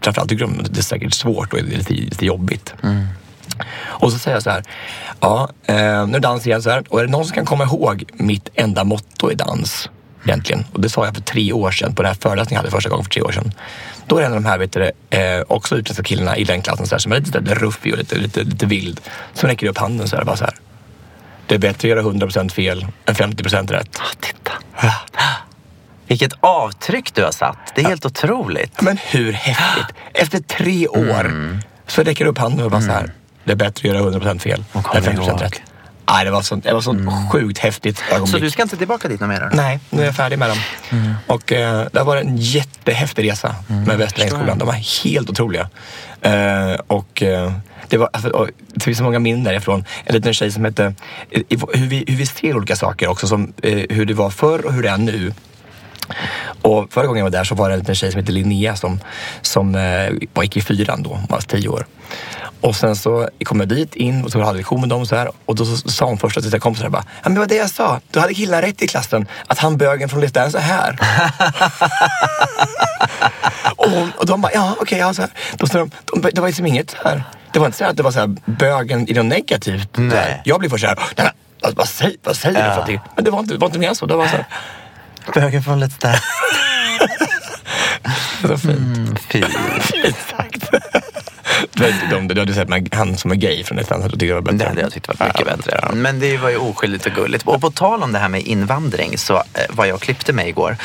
framförallt 0.00 0.30
tycker 0.30 0.44
de 0.44 0.60
att 0.60 0.74
det 0.74 0.80
är 0.80 0.82
säkert 0.82 1.14
svårt 1.14 1.52
och 1.52 1.62
lite, 1.62 1.92
lite 1.92 2.26
jobbigt. 2.26 2.74
Och 3.78 4.12
så 4.12 4.18
säger 4.18 4.36
jag 4.36 4.42
så 4.42 4.50
här, 4.50 4.62
ja, 5.20 5.50
eh, 5.66 5.74
nu 5.76 5.82
är 5.82 6.06
det 6.06 6.18
dans 6.18 6.46
igen 6.46 6.62
så 6.62 6.70
här. 6.70 6.84
Och 6.88 7.00
är 7.00 7.04
det 7.04 7.10
någon 7.10 7.24
som 7.24 7.34
kan 7.34 7.46
komma 7.46 7.64
ihåg 7.64 8.04
mitt 8.12 8.48
enda 8.54 8.84
motto 8.84 9.30
i 9.30 9.34
dans? 9.34 9.90
Egentligen. 10.26 10.64
Och 10.72 10.80
det 10.80 10.88
sa 10.88 11.04
jag 11.04 11.14
för 11.14 11.22
tre 11.22 11.52
år 11.52 11.70
sedan 11.70 11.94
på 11.94 12.02
den 12.02 12.08
här 12.08 12.18
föreläsningen 12.20 12.54
jag 12.54 12.62
hade 12.62 12.70
första 12.70 12.90
gången 12.90 13.04
för 13.04 13.10
tre 13.10 13.22
år 13.22 13.32
sedan. 13.32 13.52
Då 14.06 14.16
är 14.16 14.20
det 14.20 14.26
en 14.26 14.32
av 14.32 14.42
de 14.42 14.48
här, 14.48 14.58
vet 14.58 14.72
du, 14.72 14.90
eh, 15.10 15.42
också 15.48 15.76
utländska 15.76 16.02
killarna 16.02 16.36
i 16.36 16.44
den 16.44 16.62
klassen 16.62 16.86
så 16.86 16.94
här, 16.94 16.98
som 17.00 17.12
är 17.12 17.20
lite, 17.20 17.40
där 17.40 17.54
ruffig 17.54 17.92
och 17.92 17.98
lite, 17.98 18.16
lite, 18.16 18.42
lite 18.42 18.66
vild. 18.66 19.00
Som 19.34 19.48
räcker 19.48 19.66
upp 19.66 19.78
handen 19.78 20.08
så 20.08 20.16
här, 20.16 20.24
bara 20.24 20.36
så 20.36 20.44
här. 20.44 20.54
Det 21.46 21.54
är 21.54 21.58
bättre 21.58 21.88
att 21.88 21.96
göra 21.96 22.02
100% 22.02 22.48
fel 22.48 22.86
än 23.06 23.14
50% 23.14 23.72
rätt. 23.72 23.98
Ah, 23.98 24.14
titta. 24.20 24.52
Vilket 26.06 26.32
avtryck 26.40 27.14
du 27.14 27.24
har 27.24 27.32
satt. 27.32 27.58
Det 27.74 27.80
är 27.80 27.88
helt 27.88 28.06
otroligt. 28.06 28.80
Men 28.80 28.98
hur 29.02 29.32
häftigt? 29.32 29.96
Efter 30.14 30.38
tre 30.38 30.88
år 30.88 31.58
så 31.86 32.02
räcker 32.02 32.24
du 32.24 32.30
upp 32.30 32.38
handen 32.38 32.64
och 32.64 32.70
bara 32.70 32.80
så 32.80 32.92
här. 32.92 33.12
Det 33.44 33.52
är 33.52 33.56
bättre 33.56 33.88
att 33.90 33.96
göra 33.96 34.10
100% 34.10 34.38
fel 34.38 34.64
än 34.74 34.82
50% 34.82 35.28
ihåg. 35.28 35.42
rätt. 35.42 35.62
Nej, 36.10 36.24
det 36.24 36.30
var 36.30 36.42
sånt, 36.42 36.64
det 36.64 36.72
var 36.74 36.80
sånt 36.80 37.32
sjukt 37.32 37.58
häftigt 37.58 38.02
ögonblick. 38.12 38.32
Så 38.32 38.38
du 38.38 38.50
ska 38.50 38.62
inte 38.62 38.76
tillbaka 38.76 39.08
dit 39.08 39.20
någon 39.20 39.28
mer? 39.28 39.50
Nej, 39.52 39.80
nu 39.90 40.02
är 40.02 40.06
jag 40.06 40.16
färdig 40.16 40.38
med 40.38 40.50
dem. 40.50 40.58
Och 41.26 41.52
eh, 41.52 41.86
det 41.92 42.02
varit 42.02 42.24
en 42.24 42.36
jättehäftig 42.36 43.30
resa 43.30 43.54
med 43.86 43.98
Västra 43.98 44.22
Ängsskolan. 44.24 44.58
De 44.58 44.64
var 44.66 45.04
helt 45.04 45.30
otroliga. 45.30 45.68
Eh, 46.20 46.72
och 46.86 47.22
eh, 47.22 47.52
det, 47.88 47.96
var, 47.96 48.08
alltså, 48.12 48.30
och 48.30 48.48
det 48.74 48.80
finns 48.84 48.98
så 48.98 49.04
många 49.04 49.18
minnen 49.18 49.44
därifrån. 49.44 49.84
En 50.04 50.14
liten 50.14 50.34
tjej 50.34 50.50
som 50.50 50.64
hette, 50.64 50.94
eh, 51.30 51.42
hur 51.74 51.86
vi, 51.86 52.04
hur 52.08 52.16
vi 52.16 52.26
ser 52.26 52.56
olika 52.56 52.76
saker 52.76 53.08
också, 53.08 53.26
som 53.26 53.52
eh, 53.62 53.82
hur 53.90 54.06
det 54.06 54.14
var 54.14 54.30
förr 54.30 54.66
och 54.66 54.72
hur 54.72 54.82
det 54.82 54.88
är 54.88 54.98
nu. 54.98 55.32
Och 56.62 56.92
förra 56.92 57.06
gången 57.06 57.18
jag 57.18 57.24
var 57.24 57.30
där 57.38 57.44
så 57.44 57.54
var 57.54 57.68
det 57.68 57.74
en 57.74 57.78
liten 57.80 57.94
tjej 57.94 58.12
som 58.12 58.20
hette 58.20 58.32
Linnea 58.32 58.76
som, 58.76 59.00
som 59.42 59.74
eh, 59.74 60.10
var- 60.34 60.42
gick 60.42 60.56
i 60.56 60.60
fyran 60.60 61.02
då, 61.02 61.20
var 61.28 61.40
tio 61.40 61.68
år. 61.68 61.86
Och 62.60 62.76
sen 62.76 62.96
så 62.96 63.28
kom 63.44 63.60
jag 63.60 63.68
dit 63.68 63.94
in 63.94 64.24
och 64.24 64.32
så 64.32 64.42
hade 64.42 64.58
lektion 64.58 64.80
med 64.80 64.88
dem 64.88 65.06
så 65.06 65.16
här. 65.16 65.30
Och 65.46 65.54
då 65.54 65.64
sa 65.76 66.06
hon 66.06 66.18
först 66.18 66.34
till 66.34 66.42
sina 66.44 66.58
kompisar 66.58 66.88
bara, 66.88 67.02
ja 67.06 67.20
men 67.22 67.34
det 67.34 67.40
var 67.40 67.46
det 67.46 67.54
jag 67.56 67.70
sa. 67.70 68.00
Du 68.10 68.20
hade 68.20 68.34
killarna 68.34 68.62
rätt 68.66 68.82
i 68.82 68.88
klassen. 68.88 69.26
Att 69.46 69.58
han 69.58 69.76
bögen 69.76 70.08
från 70.08 70.24
Let's 70.24 70.32
Dance 70.32 70.58
är 70.58 70.62
här. 70.62 70.98
och, 73.76 73.90
hon- 73.90 74.12
och 74.18 74.26
de 74.26 74.40
bara, 74.40 74.52
ja 74.52 74.76
okej, 74.80 74.98
ja 74.98 75.14
så 75.14 75.22
här. 75.22 75.30
Då 75.56 75.66
sa 75.66 75.78
de, 75.78 75.90
de, 76.12 76.30
det 76.34 76.40
var 76.40 76.48
liksom 76.48 76.66
inget 76.66 76.90
så 76.90 77.08
här. 77.08 77.22
Det 77.52 77.58
var 77.58 77.66
inte 77.66 77.78
så 77.78 77.84
här 77.84 77.90
att 77.90 77.96
det 77.96 78.02
var 78.02 78.10
så 78.12 78.18
här 78.18 78.36
bögen 78.44 79.08
i 79.10 79.12
något 79.12 79.26
negativt. 79.26 79.88
Nej. 79.96 80.42
Jag 80.44 80.60
blev 80.60 80.70
först 80.70 80.82
så 80.84 80.88
här, 80.88 80.98
nej, 81.16 81.30
vad, 81.76 81.88
säger, 81.88 82.16
vad 82.24 82.36
säger 82.36 82.54
du 82.56 82.60
för 82.62 82.70
någonting? 82.70 83.00
Men 83.14 83.24
det 83.24 83.30
var 83.30 83.38
inte, 83.38 83.54
det 83.54 83.58
var 83.58 83.66
inte 83.66 83.78
mer 83.78 83.94
så. 83.94 84.06
Det 84.06 84.16
var 84.16 84.26
så 84.28 84.36
här, 84.36 84.46
Bögen 85.34 85.62
från 85.62 85.84
Let's 85.84 86.00
Dance. 86.00 86.22
så 88.42 88.58
fint. 88.68 88.78
Mm, 88.78 89.16
fy. 89.16 89.42
Exakt. 90.04 90.70
De, 92.10 92.28
du 92.28 92.40
hade 92.40 92.54
sett 92.54 92.68
med 92.68 92.88
han 92.92 93.16
som 93.16 93.30
är 93.30 93.34
gay 93.34 93.64
från 93.64 93.78
ett 93.78 93.92
annat 93.92 94.12
och 94.12 94.20
tyckte 94.20 94.26
det 94.26 94.34
var 94.34 94.40
bättre. 94.40 94.58
Det 94.58 94.68
hade 94.68 94.80
jag 94.80 94.92
tyckt 94.92 95.08
varit 95.08 95.20
mycket 95.20 95.46
bättre. 95.46 95.94
Men 95.94 96.20
det 96.20 96.36
var 96.36 96.50
ju 96.50 96.56
oskyldigt 96.56 97.06
och 97.06 97.12
gulligt. 97.12 97.46
Och 97.46 97.60
på 97.60 97.70
tal 97.70 98.02
om 98.02 98.12
det 98.12 98.18
här 98.18 98.28
med 98.28 98.42
invandring 98.42 99.18
så 99.18 99.34
eh, 99.34 99.42
var 99.68 99.86
jag 99.86 99.94
och 99.94 100.02
klippte 100.02 100.32
mig 100.32 100.48
igår 100.48 100.76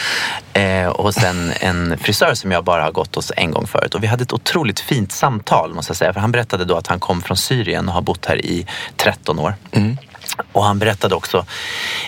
eh, 0.53 0.87
och 0.87 1.13
sen 1.13 1.51
en 1.59 1.97
frisör 1.97 2.33
som 2.33 2.51
jag 2.51 2.63
bara 2.63 2.83
har 2.83 2.91
gått 2.91 3.15
hos 3.15 3.31
en 3.37 3.51
gång 3.51 3.67
förut. 3.67 3.95
Och 3.95 4.03
vi 4.03 4.07
hade 4.07 4.23
ett 4.23 4.33
otroligt 4.33 4.79
fint 4.79 5.11
samtal 5.11 5.73
måste 5.73 5.89
jag 5.89 5.97
säga. 5.97 6.13
För 6.13 6.19
han 6.19 6.31
berättade 6.31 6.65
då 6.65 6.77
att 6.77 6.87
han 6.87 6.99
kom 6.99 7.21
från 7.21 7.37
Syrien 7.37 7.87
och 7.87 7.93
har 7.93 8.01
bott 8.01 8.25
här 8.25 8.45
i 8.45 8.65
13 8.95 9.39
år. 9.39 9.53
Och 10.51 10.63
han 10.63 10.79
berättade 10.79 11.15
också 11.15 11.45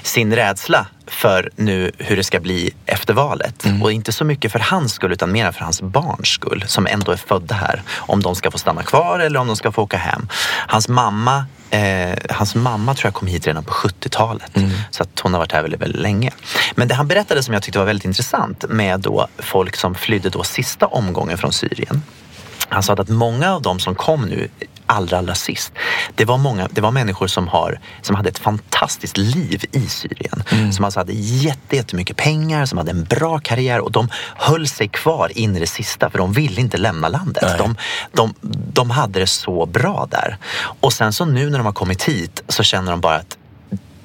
sin 0.04 0.36
rädsla 0.36 0.86
för 1.08 1.50
nu 1.56 1.92
hur 1.98 2.18
det 2.18 2.24
ska 2.24 2.40
bli 2.40 2.74
efter 2.86 3.14
valet. 3.14 3.66
Och 3.84 3.92
inte 3.92 4.12
så 4.12 4.26
mycket 4.26 4.52
för 4.52 4.60
hans 4.60 4.94
skull 4.94 5.12
utan 5.12 5.32
mer 5.32 5.52
för 5.52 5.64
hans 5.64 5.82
barns 5.82 6.28
skull 6.28 6.64
som 6.68 6.88
ändå 6.88 7.12
är 7.12 7.18
födda 7.18 7.56
här. 7.56 7.82
Om 7.96 8.22
de 8.22 8.36
ska 8.36 8.52
få 8.52 8.58
stanna 8.58 8.84
kvar 8.84 9.20
eller 9.20 9.40
om 9.40 9.48
de 9.48 9.56
ska 9.56 9.72
få 9.72 9.82
åka 9.82 9.98
hem. 9.98 10.28
Hans 10.68 10.88
mamma 10.88 11.46
Eh, 11.74 12.18
hans 12.30 12.56
mamma 12.56 12.94
tror 12.94 13.08
jag 13.08 13.14
kom 13.14 13.28
hit 13.28 13.48
redan 13.48 13.64
på 13.64 13.74
70-talet. 13.74 14.52
Så 14.92 15.04
att 15.04 15.20
hon 15.20 15.34
har 15.34 15.40
varit 15.40 15.52
här 15.52 15.62
väldigt, 15.62 15.82
väldigt 15.82 16.02
länge. 16.02 16.32
Men 16.76 16.88
det 16.88 16.96
han 16.96 17.08
berättade 17.08 17.44
som 17.44 17.54
jag 17.54 17.64
tyckte 17.64 17.80
var 17.80 17.86
väldigt 17.86 18.06
intressant 18.06 18.66
med 18.70 19.00
då 19.00 19.28
folk 19.38 19.76
som 19.76 19.96
flydde 19.96 20.30
då 20.30 20.44
sista 20.44 20.88
omgången 20.88 21.38
från 21.38 21.54
Syrien. 21.54 22.04
Han 22.70 22.84
sa 22.84 22.94
att 22.94 23.10
många 23.10 23.54
av 23.54 23.62
de 23.62 23.80
som 23.80 23.96
kom 23.96 24.22
nu 24.22 24.50
allra, 24.86 25.18
allra 25.18 25.36
sist, 25.36 25.74
det 26.16 26.26
var, 26.26 26.38
många, 26.38 26.68
det 26.72 26.82
var 26.82 26.92
människor 26.92 27.28
som, 27.28 27.48
har, 27.48 27.80
som 28.02 28.16
hade 28.16 28.30
ett 28.30 28.40
fantastiskt 28.40 29.18
liv 29.18 29.66
i 29.72 29.88
Syrien. 29.88 30.44
Som 30.74 30.86
alltså 30.86 31.00
hade 31.00 31.14
jätte, 31.14 31.76
jättemycket 31.76 32.18
pengar, 32.18 32.66
som 32.66 32.78
hade 32.78 32.92
en 32.92 33.04
bra 33.04 33.40
karriär 33.40 33.80
och 33.80 33.92
de 33.92 34.10
höll 34.36 34.68
sig 34.68 34.88
kvar 34.88 35.38
in 35.38 35.56
i 35.56 35.60
det 35.60 35.68
sista 35.68 36.10
för 36.10 36.18
de 36.18 36.34
ville 36.34 36.62
inte 36.62 36.78
lämna 36.78 37.08
landet. 37.08 37.58
De, 37.58 37.76
de, 38.12 38.34
de 38.74 38.90
hade 38.90 39.20
det 39.20 39.28
så 39.28 39.66
bra 39.66 40.08
där. 40.12 40.38
Och 40.80 40.94
sen 40.94 41.14
så 41.14 41.26
nu 41.26 41.50
när 41.50 41.58
de 41.58 41.66
har 41.66 41.74
kommit 41.74 42.04
hit 42.04 42.44
så 42.48 42.64
känner 42.64 42.92
de 42.92 43.02
bara 43.02 43.16
att 43.16 43.38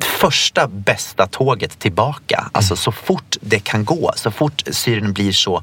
första 0.04 0.68
bästa 0.68 1.26
tåget 1.26 1.78
tillbaka. 1.78 2.50
Alltså 2.52 2.76
så 2.76 2.92
fort 2.92 3.36
det 3.40 3.58
kan 3.58 3.84
gå. 3.84 4.12
Så 4.16 4.30
fort 4.30 4.62
Syrien 4.70 5.12
blir 5.12 5.32
så 5.32 5.62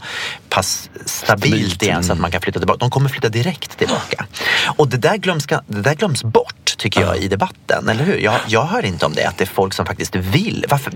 pass 0.49 0.89
stabilt 1.05 1.83
igen 1.83 2.03
så 2.03 2.13
att 2.13 2.19
man 2.19 2.31
kan 2.31 2.41
flytta 2.41 2.59
tillbaka. 2.59 2.77
De 2.77 2.89
kommer 2.89 3.09
flytta 3.09 3.29
direkt 3.29 3.77
tillbaka. 3.77 4.25
Och 4.77 4.87
det 4.87 4.97
där 4.97 5.17
glöms, 5.17 5.45
det 5.45 5.81
där 5.81 5.95
glöms 5.95 6.23
bort 6.23 6.75
tycker 6.77 7.01
jag, 7.01 7.17
i 7.17 7.27
debatten. 7.27 7.89
Eller 7.89 8.03
hur? 8.03 8.17
Jag, 8.17 8.39
jag 8.47 8.65
hör 8.65 8.85
inte 8.85 9.05
om 9.05 9.13
det, 9.13 9.25
att 9.25 9.37
det 9.37 9.43
är 9.43 9.53
folk 9.53 9.73
som 9.73 9.85
faktiskt 9.85 10.15
vill. 10.15 10.65
Varför? 10.69 10.93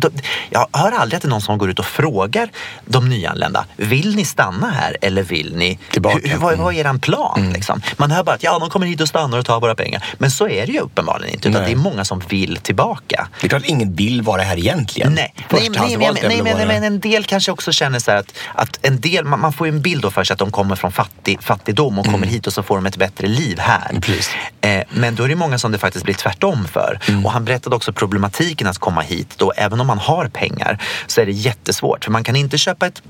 Jag 0.49 0.67
hör 0.71 0.91
aldrig 0.91 1.17
att 1.17 1.21
det 1.21 1.27
är 1.27 1.29
någon 1.29 1.41
som 1.41 1.57
går 1.57 1.69
ut 1.69 1.79
och 1.79 1.85
frågar 1.85 2.49
de 2.85 3.09
nyanlända, 3.09 3.65
vill 3.75 4.15
ni 4.15 4.25
stanna 4.25 4.71
här 4.71 4.97
eller 5.01 5.23
vill 5.23 5.55
ni... 5.55 5.79
Tillbaka. 5.91 6.19
Hur, 6.23 6.37
vad, 6.37 6.57
vad 6.57 6.75
är 6.75 6.79
er 6.79 6.97
plan? 6.99 7.51
Liksom? 7.53 7.81
Man 7.97 8.11
hör 8.11 8.23
bara 8.23 8.35
att 8.35 8.43
ja, 8.43 8.59
de 8.59 8.69
kommer 8.69 8.87
hit 8.87 9.01
och 9.01 9.07
stannar 9.07 9.37
och 9.37 9.45
tar 9.45 9.59
våra 9.59 9.75
pengar. 9.75 10.03
Men 10.17 10.31
så 10.31 10.47
är 10.47 10.65
det 10.65 10.71
ju 10.71 10.79
uppenbarligen 10.79 11.33
inte, 11.33 11.49
utan 11.49 11.61
Nej. 11.61 11.73
det 11.73 11.79
är 11.79 11.83
många 11.83 12.05
som 12.05 12.19
vill 12.29 12.57
tillbaka. 12.57 13.27
Det 13.41 13.47
är 13.47 13.49
klart 13.49 13.61
att 13.61 13.69
ingen 13.69 13.93
vill 13.93 14.21
vara 14.21 14.41
här 14.41 14.57
egentligen. 14.57 15.13
Nej, 15.13 15.33
nej, 15.49 15.69
nej, 15.69 15.97
nej, 15.97 16.41
nej, 16.41 16.41
men, 16.43 16.67
men 16.67 16.83
en 16.83 16.99
del 16.99 17.23
kanske 17.23 17.51
också 17.51 17.71
känner 17.71 17.99
så 17.99 18.11
här 18.11 18.17
att, 18.17 18.33
att 18.55 18.79
en 18.81 19.01
del, 19.01 19.25
man, 19.25 19.39
man 19.39 19.53
får 19.53 19.67
ju 19.67 19.73
en 19.73 19.81
bild 19.81 20.01
då 20.01 20.11
för 20.11 20.23
sig 20.23 20.33
att 20.33 20.39
de 20.39 20.51
kommer 20.51 20.75
från 20.75 20.91
fattig, 20.91 21.43
fattigdom 21.43 21.99
och 21.99 22.05
kommer 22.05 22.27
hit 22.27 22.47
och 22.47 22.53
så 22.53 22.63
får 22.63 22.75
de 22.75 22.85
ett 22.85 22.97
bättre 22.97 23.27
liv 23.27 23.59
här. 23.59 23.89
Mm. 23.89 24.79
Eh, 24.79 24.85
men 24.89 25.15
då 25.15 25.23
är 25.23 25.27
det 25.27 25.35
många 25.35 25.59
som 25.59 25.71
det 25.71 25.77
faktiskt 25.77 26.05
blir 26.05 26.15
tvärtom 26.15 26.67
för. 26.67 26.99
Mm. 27.07 27.25
Och 27.25 27.31
han 27.31 27.45
berättade 27.45 27.75
också 27.75 27.93
problematiken 27.93 28.67
att 28.67 28.77
komma 28.77 29.01
hit 29.01 29.33
då, 29.37 29.51
även 29.51 29.81
om 29.81 29.87
man 29.87 29.99
har 29.99 30.27
pengar 30.27 30.83
så 31.07 31.21
är 31.21 31.25
det 31.25 31.31
jättesvårt. 31.31 32.05
För 32.05 32.11
man 32.11 32.23
kan 32.23 32.35
inte 32.35 32.57
köpa 32.57 32.87
ett 32.87 33.01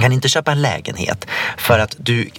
kan 0.00 0.12
inte 0.12 0.28
köpa 0.28 0.52
en 0.52 0.62
lägenhet 0.62 1.26
för 1.56 1.78
att 1.78 1.96
du, 1.98 2.30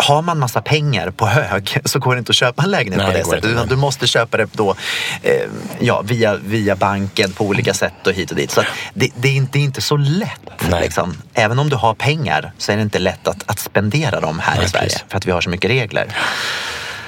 har 0.00 0.22
man 0.22 0.38
massa 0.38 0.60
pengar 0.62 1.10
på 1.10 1.26
hög 1.26 1.78
så 1.84 1.98
går 1.98 2.14
det 2.14 2.18
inte 2.18 2.30
att 2.30 2.36
köpa 2.36 2.62
en 2.62 2.70
lägenhet 2.70 2.98
Nej, 2.98 3.06
på 3.06 3.12
det 3.12 3.18
det 3.18 3.24
sättet. 3.24 3.44
Utan 3.44 3.56
nej. 3.56 3.66
du 3.68 3.76
måste 3.76 4.06
köpa 4.06 4.36
det 4.36 4.48
då, 4.52 4.74
eh, 5.22 5.32
ja, 5.80 6.02
via, 6.04 6.36
via 6.36 6.76
banken 6.76 7.32
på 7.32 7.44
olika 7.44 7.74
sätt 7.74 8.06
och 8.06 8.12
hit 8.12 8.30
och 8.30 8.36
dit. 8.36 8.50
Så 8.50 8.62
det, 8.94 9.08
det, 9.16 9.28
är 9.28 9.32
inte, 9.32 9.52
det 9.52 9.58
är 9.58 9.62
inte 9.64 9.80
så 9.80 9.96
lätt. 9.96 10.40
Nej. 10.70 10.80
Liksom. 10.82 11.14
Även 11.34 11.58
om 11.58 11.68
du 11.68 11.76
har 11.76 11.94
pengar 11.94 12.52
så 12.58 12.72
är 12.72 12.76
det 12.76 12.82
inte 12.82 12.98
lätt 12.98 13.28
att, 13.28 13.50
att 13.50 13.58
spendera 13.58 14.20
dem 14.20 14.38
här 14.38 14.56
Nej, 14.56 14.64
i 14.66 14.68
Sverige. 14.68 14.84
precis. 14.84 15.04
För 15.08 15.16
att 15.18 15.26
vi 15.26 15.30
har 15.32 15.40
så 15.40 15.50
mycket 15.50 15.70
regler. 15.70 16.16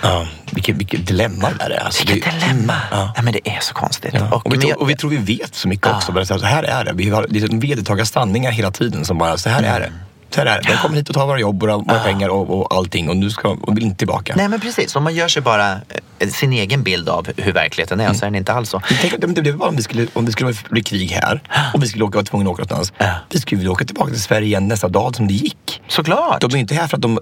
Ja, 0.03 0.27
vilket, 0.51 0.77
vilket 0.77 1.07
dilemma 1.07 1.49
det 1.59 1.65
är. 1.75 1.85
Alltså, 1.85 2.05
Vilket 2.07 2.33
det- 2.33 2.47
dilemma! 2.47 2.77
Ja. 2.91 3.13
Ja, 3.17 3.23
men 3.23 3.33
det 3.33 3.49
är 3.51 3.59
så 3.61 3.75
konstigt. 3.75 4.15
Ja. 4.15 4.29
Och, 4.31 4.43
vi 4.47 4.51
men 4.51 4.61
tror, 4.61 4.81
och 4.81 4.91
vi 4.91 4.97
tror 4.97 5.11
vi 5.11 5.17
vet 5.37 5.55
så 5.55 5.69
mycket 5.69 5.87
Ja. 5.87 5.97
också. 5.97 6.39
Så 6.39 6.45
här, 6.47 6.63
är 6.63 6.85
det. 6.85 6.93
Vi 6.95 7.11
har 7.11 7.27
liksom 7.29 7.61
vedertagna 7.61 8.05
sanningar 8.05 8.51
hela 8.51 8.71
tiden 8.71 9.05
som 9.05 9.19
bara, 9.19 9.37
så 9.39 9.49
här 9.51 9.63
är 9.63 9.81
det. 9.81 9.93
Så 10.35 10.41
här. 10.41 10.63
De 10.63 10.77
kommer 10.77 10.97
hit 10.97 11.09
och 11.09 11.15
tar 11.15 11.27
våra 11.27 11.41
jobb, 11.41 11.61
våra, 11.61 11.77
våra 11.77 11.99
pengar 11.99 12.29
och, 12.29 12.61
och 12.61 12.75
allting 12.77 13.09
och 13.09 13.17
nu 13.17 13.31
ska 13.31 13.49
och 13.49 13.77
vill 13.77 13.85
inte 13.85 13.97
tillbaka. 13.97 14.35
Nej 14.37 14.49
men 14.49 14.61
precis, 14.61 14.97
om 14.97 15.05
man 15.05 15.15
gör 15.15 15.29
sig 15.29 15.43
bara 15.43 15.73
eh, 16.19 16.29
sin 16.29 16.53
egen 16.53 16.83
bild 16.83 17.09
av 17.09 17.27
hur 17.37 17.53
verkligheten 17.53 18.01
är 18.01 18.13
så 18.13 18.25
är 18.25 18.27
den 18.31 18.35
inte 18.35 18.53
alls 18.53 18.71
så. 18.71 18.83
Tänk, 19.01 19.25
om 19.25 19.35
det, 19.35 19.51
var 19.51 19.59
bara 19.59 19.69
om 19.69 19.77
det 19.77 19.83
skulle, 19.83 20.07
om 20.13 20.25
det 20.25 20.33
skulle 20.33 20.55
bli 20.71 20.83
krig 20.83 21.11
här 21.11 21.41
och 21.75 21.83
vi 21.83 21.87
skulle 21.89 22.05
åka, 22.05 22.17
vara 22.17 22.25
tvungna 22.25 22.51
att 22.51 22.55
åka 22.61 22.63
någonstans. 22.75 22.93
Ja. 23.07 23.15
Vi 23.31 23.41
skulle 23.41 23.59
vilja 23.59 23.73
åka 23.73 23.85
tillbaka 23.85 24.11
till 24.11 24.23
Sverige 24.23 24.47
igen 24.47 24.69
nästa 24.69 24.89
dag 24.89 25.17
som 25.17 25.29
det 25.29 25.35
gick. 25.35 25.83
Såklart! 25.89 26.41
De 26.41 26.51
är 26.55 26.57
inte 26.57 26.75
här 26.75 26.87
för 26.87 26.97
att 26.97 27.03
de 27.03 27.19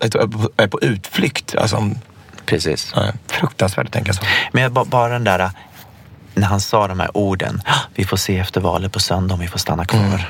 är 0.56 0.66
på, 0.66 0.80
utflykt. 0.80 1.54
Alltså, 1.56 1.90
Precis. 2.46 2.92
ja, 2.96 3.02
fruktansvärt 3.26 3.86
att 3.86 3.92
tänka 3.92 4.12
så. 4.12 4.22
Men 4.52 4.74
bara 4.74 5.08
den 5.12 5.24
där, 5.24 5.50
när 6.34 6.46
han 6.46 6.60
sa 6.60 6.88
de 6.88 7.00
här 7.00 7.16
orden, 7.16 7.62
"Ah, 7.64 7.74
vi 7.94 8.04
får 8.04 8.16
se 8.16 8.38
efter 8.38 8.60
valet 8.60 8.92
på 8.92 9.00
söndag 9.00 9.34
om 9.34 9.40
vi 9.40 9.48
får 9.48 9.58
stanna 9.58 9.84
kvar. 9.84 10.00
Mm. 10.00 10.20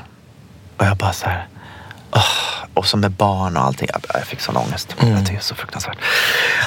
Och 0.77 0.87
jag 0.87 0.97
bara 0.97 1.13
så 1.13 1.27
här, 1.27 1.47
och 2.75 2.87
som 2.87 3.01
med 3.01 3.11
barn 3.11 3.57
och 3.57 3.65
allting, 3.65 3.89
jag, 3.93 4.03
jag 4.15 4.27
fick 4.27 4.41
sån 4.41 4.57
ångest. 4.57 4.97
Mm. 5.01 5.25
Det 5.25 5.33
är 5.35 5.41
så 5.41 5.55
fruktansvärt. 5.55 5.99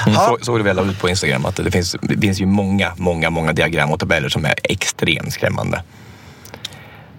Mm, 0.06 0.14
Ja. 0.14 0.36
Så, 0.38 0.44
såg 0.44 0.58
du 0.58 0.62
väl 0.62 0.78
ut 0.90 1.00
på 1.00 1.08
Instagram 1.08 1.46
att 1.46 1.56
det 1.56 1.70
finns, 1.70 1.96
det 2.02 2.18
finns 2.18 2.40
ju 2.40 2.46
många, 2.46 2.92
många, 2.96 3.30
många 3.30 3.52
diagram 3.52 3.90
och 3.90 4.00
tabeller 4.00 4.28
som 4.28 4.44
är 4.44 4.54
extremt 4.62 5.32
skrämmande. 5.32 5.82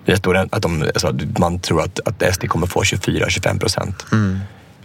Det 0.06 0.18
står 0.18 0.36
att 0.36 0.62
de, 0.62 0.82
alltså, 0.82 1.14
man 1.38 1.60
tror 1.60 1.82
att, 1.82 2.00
att 2.08 2.36
SD 2.36 2.48
kommer 2.48 2.68
få 2.68 2.82
24-25 2.84 3.60
procent. 3.60 4.06
Mm. 4.12 4.40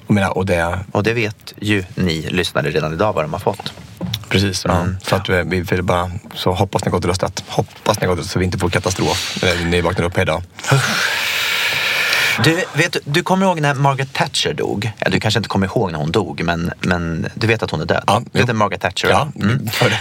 Och, 0.07 0.15
menar, 0.15 0.37
och 0.39 0.47
det, 0.47 0.79
Och 0.93 1.03
det 1.03 1.13
vet 1.15 1.55
ju 1.61 1.85
ni 1.95 2.29
lyssnare 2.31 2.71
redan 2.71 2.93
idag 2.93 3.13
vad 3.13 3.25
de 3.25 3.33
har 3.33 3.41
fått. 3.41 3.73
precis. 4.29 4.65
Ja. 4.65 4.81
Mm. 4.81 4.97
Så 5.03 5.17
att 5.17 5.29
eh, 5.29 5.37
vi 5.37 5.65
får 5.65 5.83
bara, 5.83 6.11
så 6.35 6.53
hoppas 6.53 6.85
ni 6.85 6.91
har 6.91 6.99
gått 6.99 7.05
och 7.05 7.09
röstat. 7.11 7.45
Hoppas 7.49 8.01
ni 8.01 8.07
har 8.07 8.15
gått 8.15 8.27
så 8.27 8.39
vi 8.39 8.45
inte 8.45 8.59
får 8.59 8.71
katastrof 8.71 9.39
när 9.43 9.65
ni 9.65 9.81
vaknar 9.81 10.05
upp 10.05 10.19
idag. 10.19 10.43
Du, 12.45 12.65
vet, 12.75 12.97
du- 13.05 13.23
kommer 13.23 13.47
ihåg 13.47 13.61
när 13.61 13.75
Margaret 13.75 14.13
Thatcher 14.13 14.53
dog? 14.55 14.91
Ja, 14.99 15.11
du 15.11 15.21
kanske 15.21 15.39
inte 15.39 15.49
kommer 15.49 15.67
ihåg 15.67 15.93
när 15.93 15.99
hon 15.99 16.13
dog, 16.13 16.43
men, 16.45 16.73
men 16.81 17.27
du 17.35 17.47
vet 17.47 17.63
att 17.63 17.71
hon 17.71 17.81
är 17.81 17.85
död? 17.85 18.05
Ja, 18.07 18.23
du 18.33 18.43
vet. 18.45 18.57
Margaret 18.57 18.81
Thatcher? 18.81 19.09
Ja, 19.09 19.29
Mm. 19.43 19.69
förra, 19.69 19.97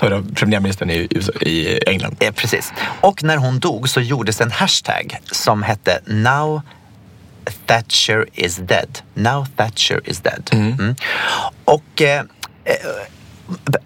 förra 0.00 0.22
premiärministern 0.34 0.90
i, 0.90 1.08
i 1.40 1.78
England. 1.86 2.16
Eh, 2.20 2.32
precis. 2.32 2.72
Och 3.00 3.22
när 3.22 3.36
hon 3.36 3.58
dog 3.58 3.88
så 3.88 4.00
gjordes 4.00 4.40
en 4.40 4.50
hashtag 4.50 5.18
som 5.32 5.62
hette 5.62 6.00
Now 6.06 6.62
Thatcher 7.66 8.26
is 8.32 8.56
dead. 8.56 8.98
Now 9.14 9.46
Thatcher 9.56 10.00
is 10.04 10.20
dead. 10.20 10.48
Mm. 10.52 10.94
Och 11.64 12.02
eh, 12.02 12.20
eh, 12.64 12.74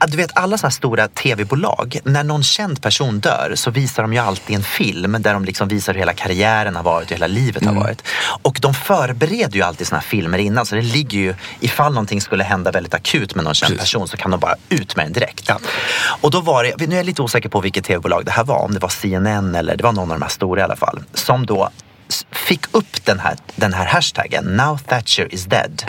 du 0.09 0.17
vet 0.17 0.37
alla 0.37 0.59
så 0.59 0.67
här 0.67 0.71
stora 0.71 1.09
tv-bolag, 1.09 1.99
när 2.05 2.25
någon 2.25 2.43
känd 2.43 2.83
person 2.83 3.21
dör 3.21 3.53
så 3.55 3.71
visar 3.71 4.03
de 4.03 4.13
ju 4.13 4.19
alltid 4.19 4.57
en 4.57 4.63
film 4.63 5.17
där 5.21 5.35
de 5.35 5.45
liksom 5.45 5.69
visar 5.69 5.93
hur 5.93 6.01
hela 6.01 6.13
karriären 6.13 6.77
har 6.77 6.83
varit 6.83 7.07
och 7.11 7.13
hela 7.13 7.27
livet 7.27 7.65
har 7.65 7.75
varit. 7.75 8.03
Och 8.43 8.59
de 8.63 8.75
förbereder 8.75 9.57
ju 9.57 9.63
alltid 9.63 9.87
såna 9.87 10.01
här 10.01 10.07
filmer 10.07 10.39
innan 10.39 10.67
så 10.67 10.75
det 10.75 10.83
ligger 10.83 11.19
ju, 11.19 11.35
ifall 11.61 11.93
någonting 11.93 12.21
skulle 12.21 12.45
hända 12.45 12.71
väldigt 12.71 12.95
akut 12.95 13.35
med 13.35 13.45
någon 13.45 13.55
känd 13.55 13.73
Precis. 13.73 13.93
person 13.93 14.09
så 14.09 14.17
kan 14.17 14.31
de 14.31 14.41
bara 14.41 14.55
ut 14.69 14.97
med 14.97 15.07
den 15.07 15.13
direkt. 15.13 15.51
Och 16.21 16.31
då 16.31 16.41
var 16.41 16.65
det, 16.65 16.87
nu 16.87 16.95
är 16.95 16.97
jag 16.97 17.07
lite 17.07 17.23
osäker 17.23 17.49
på 17.49 17.61
vilket 17.61 17.85
tv-bolag 17.85 18.25
det 18.25 18.31
här 18.31 18.45
var, 18.45 18.59
om 18.59 18.75
det 18.75 18.79
var 18.81 18.89
CNN 18.89 19.55
eller 19.55 19.77
det 19.77 19.85
var 19.85 19.93
någon 19.93 20.13
av 20.13 20.19
de 20.19 20.23
här 20.23 20.31
stora 20.31 20.61
i 20.61 20.65
alla 20.65 20.77
fall, 20.77 21.03
som 21.15 21.47
då 21.47 21.71
fick 22.33 22.75
upp 22.75 23.05
den 23.05 23.21
här, 23.21 23.37
den 23.57 23.73
här 23.73 23.87
hashtaggen, 23.87 24.45
Now 24.45 24.79
Thatcher 24.79 25.35
is 25.35 25.45
dead, 25.45 25.83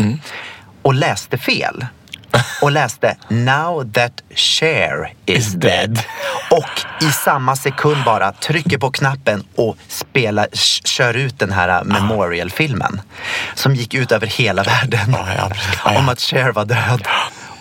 och 0.81 0.93
läste 0.93 1.38
fel. 1.38 1.86
Och 2.62 2.72
läste 2.72 3.17
Now 3.28 3.91
that 3.91 4.12
Cher 4.36 5.13
is 5.26 5.38
Is 5.48 5.54
dead. 5.54 5.89
dead. 5.89 6.04
Och 6.50 7.04
i 7.08 7.12
samma 7.12 7.56
sekund 7.56 8.04
bara 8.06 8.32
trycker 8.32 8.78
på 8.78 8.91
knappen 8.91 9.43
och 9.56 9.78
spelar, 9.88 10.48
kör 10.88 11.13
ut 11.13 11.39
den 11.39 11.52
här 11.52 11.82
uh, 11.82 11.84
Memorial-filmen. 11.84 13.02
Som 13.56 13.76
gick 13.76 13.93
ut 13.93 14.12
över 14.12 14.28
hela 14.28 14.63
världen. 14.74 15.15
Ja. 15.17 15.28
Ja, 15.38 15.52
ja. 15.86 15.98
Om 16.00 16.10
att 16.10 16.19
Cher 16.19 16.52
var 16.52 16.65
död. 16.65 17.08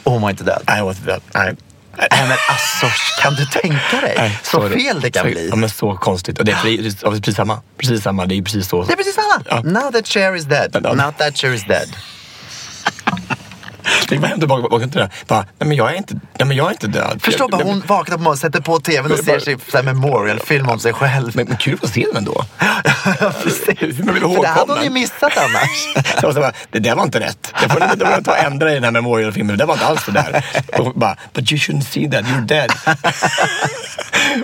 Och 0.05 0.13
hon 0.13 0.23
var 0.23 0.31
inte 0.31 0.45
död. 0.45 0.63
Nej, 0.67 0.77
jag 0.79 0.85
var 0.85 0.93
inte 0.93 1.07
död. 1.07 1.21
Nej. 1.35 1.57
Nej 1.97 2.29
men 2.29 2.37
alltså, 2.49 2.87
kan 3.23 3.35
du 3.35 3.47
tänka 3.47 4.01
dig? 4.01 4.15
Nej, 4.17 4.39
så 4.43 4.69
fel 4.69 5.01
det 5.01 5.11
kan 5.11 5.23
så, 5.23 5.31
bli. 5.31 5.49
Ja, 5.49 5.57
men 5.57 5.71
så 5.71 5.97
konstigt. 5.97 6.39
Och 6.39 6.45
det 6.45 6.53
är 6.53 7.13
precis, 7.15 7.37
samma. 7.37 7.61
Precis 7.79 8.03
samma. 8.03 8.27
Det 8.27 8.35
är 8.39 8.43
precis 8.43 8.69
så. 8.69 8.85
Det 8.85 8.93
är 8.93 8.97
precis 8.97 9.15
samma. 9.15 9.45
Ja. 9.51 9.63
Now 9.63 9.91
that 9.93 10.07
Cher 10.07 10.37
is 10.37 10.45
dead. 10.45 10.83
Now 10.83 11.13
that 11.19 11.37
Cher 11.37 11.53
is 11.55 11.65
dead. 11.65 11.89
Tänk 14.09 14.21
bara 14.21 14.29
hem 14.29 14.39
tillbaka 14.39 14.69
vakna 14.69 14.89
till 14.89 15.01
det. 15.01 15.11
Bara, 15.27 15.47
nej 15.59 15.69
men 15.69 15.77
jag 15.77 15.93
är 15.93 15.97
inte, 15.97 16.15
nej, 16.15 16.49
men 16.49 16.57
jag 16.57 16.67
är 16.67 16.71
inte 16.71 16.87
död. 16.87 17.23
Förstå 17.23 17.49
bara 17.49 17.63
hon 17.63 17.83
vaknar 17.87 18.17
på 18.17 18.23
morgonen, 18.23 18.39
sätter 18.39 18.61
på 18.61 18.81
tvn 18.81 19.13
och 19.13 19.19
ser 19.19 19.77
här 19.77 19.83
memorial-film 19.83 20.69
om 20.69 20.79
sig 20.79 20.93
själv. 20.93 21.37
Men, 21.37 21.47
men 21.47 21.57
kul 21.57 21.79
se 21.89 22.07
den 22.07 22.17
ändå. 22.17 22.45
Precis. 23.43 23.99
Man 23.99 24.15
blir 24.15 24.35
För 24.35 24.43
det 24.43 24.49
hade 24.49 24.73
hon 24.73 24.85
ju 24.85 24.91
missat 24.91 25.33
annars. 25.37 26.05
Så 26.21 26.27
jag 26.27 26.35
bara, 26.35 26.53
det 26.71 26.79
där 26.79 26.95
var 26.95 27.05
inte 27.05 27.21
rätt. 27.21 27.55
Det 27.61 27.69
får 27.69 27.81
ni 28.19 28.23
ta 28.25 28.31
och 28.31 28.39
ändra 28.39 28.71
i 28.71 28.75
den 28.75 28.85
här 28.85 28.91
memorial-filmen. 28.91 29.59
Det 29.59 29.65
var 29.65 29.75
inte 29.75 29.87
alls 29.87 30.05
det 30.07 30.13
där. 30.13 30.45
Och 30.79 30.95
bara, 30.95 31.17
but 31.33 31.53
you 31.53 31.59
shouldn't 31.59 31.85
see 31.85 32.11
that, 32.11 32.25
you're 32.25 32.47
dead. 32.47 32.71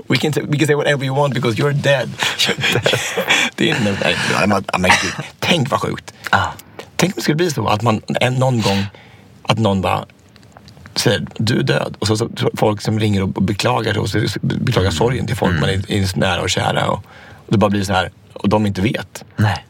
we, 0.09 0.16
can 0.16 0.33
say, 0.33 0.42
we 0.42 0.59
can 0.59 0.66
say 0.66 0.74
whatever 0.74 1.05
you 1.05 1.16
want 1.16 1.35
because 1.35 1.62
you're 1.62 1.72
dead. 1.72 2.11
det 3.55 3.70
är 3.70 3.77
inte, 3.77 3.96
nej, 4.03 4.16
men, 4.46 4.64
ja, 4.72 4.79
men 4.79 4.90
tänk 5.38 5.70
vad 5.70 5.81
sjukt. 5.81 6.14
Ah. 6.31 6.46
Tänk 6.96 7.12
om 7.12 7.16
det 7.16 7.22
skulle 7.22 7.37
bli 7.37 7.51
så 7.51 7.68
att 7.68 7.83
man 7.83 8.03
en, 8.20 8.35
någon 8.35 8.61
gång, 8.61 8.87
att 9.48 9.58
någon 9.58 9.80
bara 9.80 10.06
säger 10.96 11.26
du 11.38 11.58
är 11.58 11.62
död. 11.62 11.96
Och 11.98 12.06
så, 12.06 12.16
så 12.16 12.28
folk 12.54 12.80
som 12.80 13.00
ringer 13.00 13.22
och 13.22 13.28
beklagar, 13.28 13.98
och 13.98 14.08
så, 14.08 14.18
beklagar 14.42 14.90
sorgen 14.90 15.26
till 15.26 15.37
folk 15.37 15.61
man 15.61 15.68
är, 15.70 15.92
är 15.92 16.18
nära 16.18 16.42
och 16.42 16.50
kära. 16.50 16.90
Och, 16.90 17.04
och 17.46 17.52
det 17.52 17.58
bara 17.58 17.70
blir 17.70 17.84
så 17.84 17.92
här, 17.92 18.11
och 18.32 18.48
de 18.48 18.66
inte 18.66 18.82
vet. 18.82 19.24
Nej. 19.37 19.64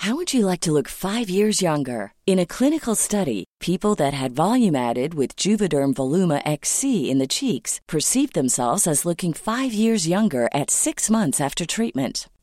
How 0.00 0.14
would 0.14 0.32
you 0.32 0.46
like 0.50 0.60
to 0.60 0.72
look 0.72 0.88
five 0.88 1.28
years 1.28 1.60
younger? 1.60 2.12
In 2.24 2.38
a 2.38 2.46
clinical 2.46 2.94
study, 2.94 3.44
people 3.58 3.96
that 3.96 4.14
had 4.14 4.30
volume 4.30 4.76
added 4.76 5.14
with 5.14 5.34
Juvederm 5.34 5.92
Voluma 5.94 6.40
XC 6.46 7.10
in 7.10 7.18
the 7.18 7.26
cheeks 7.26 7.80
perceived 7.88 8.32
themselves 8.32 8.86
as 8.86 9.04
looking 9.04 9.32
five 9.32 9.72
years 9.72 10.06
younger 10.06 10.48
at 10.54 10.70
six 10.70 11.10
months 11.10 11.40
after 11.40 11.66
treatment. 11.66 12.28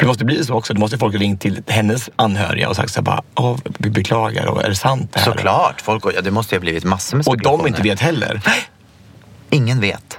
För 0.00 0.04
det 0.04 0.08
måste 0.08 0.24
bli 0.24 0.44
så 0.44 0.54
också. 0.54 0.74
Då 0.74 0.80
måste 0.80 0.98
folk 0.98 1.14
ringa 1.14 1.36
till 1.36 1.62
hennes 1.66 2.10
anhöriga 2.16 2.68
och 2.68 2.76
sagt 2.76 2.92
så 2.92 3.00
här 3.00 3.02
bara, 3.02 3.22
Åh, 3.34 3.58
vi 3.78 3.90
beklagar 3.90 4.46
och 4.46 4.64
är 4.64 4.68
det 4.68 4.74
sant 4.74 5.10
det 5.12 5.18
här? 5.18 5.26
Såklart. 5.26 5.80
Folk, 5.80 6.04
ja, 6.16 6.20
det 6.20 6.30
måste 6.30 6.54
ju 6.54 6.58
ha 6.58 6.60
blivit 6.60 6.84
massor 6.84 7.16
med 7.16 7.26
Och 7.26 7.36
de 7.36 7.40
spekulationer. 7.40 7.68
inte 7.68 7.82
vet 7.82 8.00
heller. 8.00 8.40
Ingen 9.50 9.80
vet. 9.80 10.18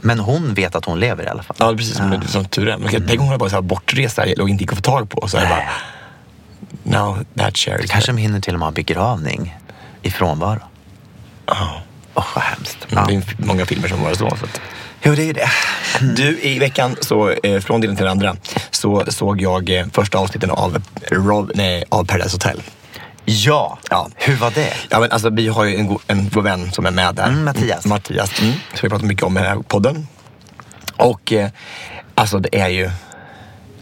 Men 0.00 0.18
hon 0.18 0.54
vet 0.54 0.74
att 0.74 0.84
hon 0.84 1.00
lever 1.00 1.24
i 1.24 1.28
alla 1.28 1.42
fall. 1.42 1.56
Ja, 1.60 1.74
precis 1.76 1.96
som, 1.96 2.22
som 2.26 2.44
tur 2.44 2.68
är. 2.68 2.78
Men 2.78 2.88
tänk 2.90 3.10
om 3.10 3.18
hon 3.18 3.30
var 3.30 3.38
bara 3.38 3.50
så 3.50 3.56
här 3.56 3.62
bortresa 3.62 4.24
och 4.38 4.48
inte 4.48 4.64
gick 4.64 4.72
att 4.72 4.78
få 4.78 4.82
tag 4.82 5.10
på. 5.10 5.28
Så 5.28 5.36
är 5.36 5.40
det 5.40 5.48
bara, 5.48 5.64
now 6.82 7.24
that 7.38 7.56
share 7.56 7.84
is 7.84 7.90
Kanske 7.90 8.12
de 8.12 8.16
hinner 8.18 8.40
till 8.40 8.54
och 8.54 8.58
med 8.58 8.66
ha 8.66 8.72
begravning 8.72 9.56
i 10.02 10.10
frånvaro. 10.10 10.60
Ja. 11.46 11.82
Åh, 12.14 12.26
vad 12.34 12.44
hemskt. 12.44 12.78
Ja. 12.88 12.96
Ja. 13.00 13.06
Det 13.08 13.14
är 13.14 13.46
många 13.46 13.66
filmer 13.66 13.88
som 13.88 14.02
var 14.02 14.14
så. 14.14 14.16
så 14.16 14.44
att. 14.44 14.60
Jo, 15.02 15.14
det 15.14 15.22
är 15.30 15.34
det. 15.34 15.48
Du, 16.16 16.40
i 16.40 16.58
veckan, 16.58 16.96
så, 17.00 17.30
eh, 17.30 17.60
från 17.60 17.80
det 17.80 17.86
ena 17.86 17.96
till 17.96 18.04
det 18.04 18.10
andra, 18.10 18.36
så 18.70 19.04
såg 19.08 19.40
jag 19.42 19.70
eh, 19.70 19.86
första 19.92 20.18
avsnitten 20.18 20.50
av, 20.50 20.82
Rob, 21.10 21.50
nej, 21.54 21.84
av 21.88 22.04
Paradise 22.04 22.34
Hotel. 22.34 22.62
Ja. 23.24 23.78
Ja. 23.90 24.08
Hur 24.14 24.36
var 24.36 24.50
det? 24.50 24.72
Ja, 24.90 25.00
men 25.00 25.12
alltså, 25.12 25.30
vi 25.30 25.48
har 25.48 25.64
ju 25.64 25.76
en, 25.76 25.86
go- 25.86 25.98
en 26.06 26.28
god 26.28 26.44
vän 26.44 26.72
som 26.72 26.86
är 26.86 26.90
med 26.90 27.14
där. 27.14 27.24
Mm, 27.26 27.44
Mattias. 27.44 27.84
Mattias, 27.86 28.40
mm, 28.40 28.52
som 28.52 28.78
vi 28.82 28.88
pratar 28.88 29.06
mycket 29.06 29.22
om 29.24 29.36
i 29.38 29.40
den 29.40 29.48
här 29.50 29.58
podden. 29.62 30.08
Och 30.96 31.32
eh, 31.32 31.48
alltså 32.14 32.38
det 32.38 32.58
är 32.60 32.68
ju 32.68 32.90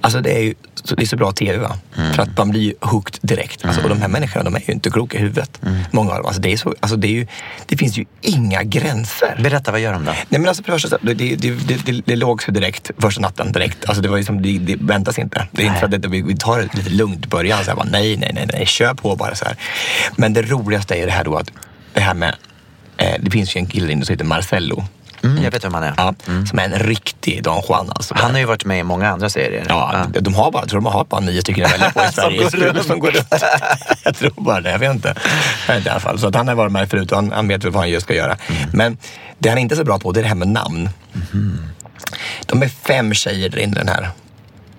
Alltså 0.05 0.21
det 0.21 0.37
är 0.37 0.43
ju 0.43 0.55
det 0.97 1.03
är 1.03 1.07
så 1.07 1.17
bra 1.17 1.33
tv 1.33 1.59
va? 1.59 1.77
Mm. 1.97 2.15
För 2.15 2.23
att 2.23 2.39
man 2.39 2.51
blir 2.51 2.61
ju 2.61 2.75
hooked 2.81 3.19
direkt. 3.23 3.65
Alltså, 3.65 3.83
och 3.83 3.89
de 3.89 4.01
här 4.01 4.09
människorna 4.09 4.45
de 4.45 4.55
är 4.55 4.63
ju 4.67 4.73
inte 4.73 4.91
kloka 4.91 5.19
i 5.19 5.21
huvudet. 5.21 5.61
Mm. 5.63 5.81
Många 5.91 6.11
av 6.11 6.17
dem. 6.17 6.27
Alltså, 6.27 6.43
det, 6.43 6.53
är 6.53 6.57
så, 6.57 6.75
alltså, 6.81 6.97
det, 6.97 7.09
är 7.09 7.13
ju, 7.13 7.27
det 7.67 7.77
finns 7.77 7.99
ju 7.99 8.05
inga 8.21 8.63
gränser. 8.63 9.41
Berätta, 9.43 9.71
vad 9.71 9.81
gör 9.81 9.93
de 9.93 10.05
då? 10.05 10.13
Nej 10.13 10.41
men 10.41 10.49
alltså 10.49 10.63
för 10.63 10.73
det 10.73 10.79
första, 10.79 10.99
det, 11.03 11.15
det, 11.15 11.37
det, 11.37 11.87
det, 11.87 12.03
det 12.07 12.17
låg 12.17 12.43
så 12.43 12.51
direkt 12.51 12.91
första 12.99 13.21
natten 13.21 13.53
direkt. 13.53 13.85
Alltså 13.85 14.03
det 14.03 14.09
var 14.09 14.17
ju 14.17 14.25
som, 14.25 14.43
det, 14.43 14.59
det 14.59 14.77
väntas 14.81 15.19
inte. 15.19 15.47
Det 15.51 15.63
är 15.63 15.67
inte 15.67 15.81
så 15.81 15.85
att 15.85 16.03
det, 16.03 16.09
vi, 16.09 16.23
vi 16.23 16.37
tar 16.37 16.59
det 16.59 16.75
lite 16.75 16.91
lugnt 16.91 17.27
i 17.27 17.29
början. 17.29 17.65
Så 17.65 17.71
här, 17.71 17.77
bara, 17.77 17.89
nej, 17.91 18.17
nej, 18.17 18.31
nej, 18.35 18.49
nej, 18.53 18.67
kör 18.67 18.95
på 18.95 19.17
bara 19.17 19.35
så 19.35 19.45
här. 19.45 19.57
Men 20.17 20.33
det 20.33 20.43
roligaste 20.43 20.95
är 20.95 20.99
ju 20.99 21.07
det 21.07 21.13
här 21.13 21.25
då 21.25 21.37
att, 21.37 21.51
det 21.93 22.01
här 22.01 22.15
med, 22.15 22.35
eh, 22.97 23.15
det 23.21 23.31
finns 23.31 23.57
ju 23.57 23.59
en 23.59 23.67
kille 23.67 23.93
inne 23.93 24.05
som 24.05 24.13
heter 24.13 24.25
Marcello. 24.25 24.85
Mm, 25.25 25.45
jag 25.45 25.51
vet 25.51 25.65
vem 25.65 25.75
han 25.75 25.83
är. 25.83 25.95
Ja, 25.97 26.15
Som 26.51 26.59
är 26.59 26.65
en 26.65 26.79
riktig 26.79 27.43
Don 27.43 27.63
Juan 27.69 27.91
alltså. 27.91 28.15
Han 28.19 28.31
har 28.31 28.39
ju 28.39 28.45
varit 28.45 28.65
med 28.65 28.79
i 28.79 28.83
många 28.83 29.09
andra 29.11 29.29
serier. 29.31 29.67
Ja, 29.69 30.07
de 30.21 30.35
har 30.35 30.51
bara, 30.51 30.63
jag 30.63 30.69
tror 30.69 30.81
de 30.81 30.87
har 30.93 31.05
bara 31.05 31.21
nio 31.21 31.41
stycken 31.41 31.65
att 31.65 31.73
välja 31.73 31.91
på 31.91 32.01
i 32.01 32.09
Sverige. 32.13 32.39
går 32.39 32.51
runt. 32.51 32.87
Som 32.87 32.99
går 32.99 33.11
runt. 33.11 33.35
jag 34.05 34.17
tror 34.17 34.33
bara 34.37 34.61
det, 34.61 34.71
jag 34.71 34.79
vet 34.79 34.91
inte. 34.91 35.15
Jag 35.67 35.75
vet 35.75 35.77
inte 35.79 35.89
i 35.89 35.91
alla 35.91 36.01
fall. 36.01 36.19
Så 36.19 36.27
att 36.27 36.35
han 36.35 36.49
har 36.49 36.55
varit 36.55 36.73
med 36.73 36.91
förut 36.91 37.11
och 37.13 37.17
han, 37.19 37.33
han 37.33 37.49
vet 37.49 37.65
vad 37.65 37.75
han 37.75 37.91
just 37.91 38.05
ska 38.07 38.15
göra. 38.15 38.37
Men 38.73 38.99
det 39.39 39.49
han 39.49 39.59
inte 39.59 39.75
är 39.75 39.77
så 39.77 39.85
bra 39.85 39.99
på 39.99 40.13
det 40.13 40.21
är 40.21 40.23
det 40.23 40.29
här 40.29 40.35
med 40.35 40.49
namn. 40.49 40.89
De 42.47 42.63
är 42.63 42.69
fem 42.69 43.15
tjejer 43.15 43.49
där 43.49 43.59
inne 43.59 43.75
den 43.75 43.89
här. 43.89 44.09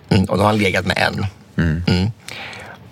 Mm, 0.10 0.24
och 0.26 0.38
då 0.38 0.44
har 0.44 0.50
han 0.50 0.58
legat 0.58 0.86
med 0.86 0.98
en. 0.98 1.26
Mm. 1.88 2.12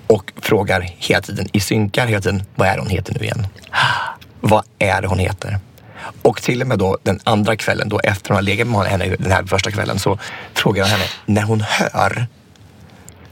Och 0.08 0.34
frågar 0.42 0.90
hela 0.98 1.22
tiden, 1.22 1.48
i 1.54 1.60
synkar 1.60 2.08
hela 2.08 2.22
tiden, 2.22 2.44
vad 2.56 2.68
är 2.68 2.78
hon 2.78 2.90
heter 2.90 3.14
nu 3.14 3.20
igen? 3.26 3.48
Vad 4.46 4.64
är 4.80 5.02
det 5.02 5.08
hon 5.08 5.20
heter? 5.20 5.60
Och 6.22 6.42
till 6.42 6.62
och 6.62 6.68
med 6.68 6.80
då 6.80 6.98
den 7.04 7.20
andra 7.24 7.56
kvällen, 7.56 7.90
då 7.90 8.00
efter 8.00 8.30
hon 8.30 8.36
har 8.36 8.42
legat 8.42 8.68
med 8.68 8.86
henne 8.86 9.16
den 9.20 9.32
här 9.32 9.44
första 9.44 9.72
kvällen, 9.72 10.00
så 10.00 10.20
frågar 10.54 10.84
jag 10.84 10.90
henne, 10.90 11.06
när 11.26 11.42
hon 11.42 11.62
hör 11.62 12.28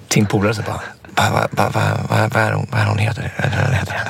sin 0.10 0.26
polare 0.26 0.54
så 0.54 0.62
bara, 0.62 0.82
vad 1.16 1.32
va, 1.32 1.48
va, 1.52 1.70
va, 2.10 2.28
va, 2.34 2.40
är 2.40 2.52
hon, 2.52 2.68
vad 2.72 2.82
är 2.82 2.86
hon 2.86 2.98
heter? 2.98 3.34
Vad 3.42 3.52
det 3.52 3.66
hon 3.66 3.74
heter? 3.74 4.02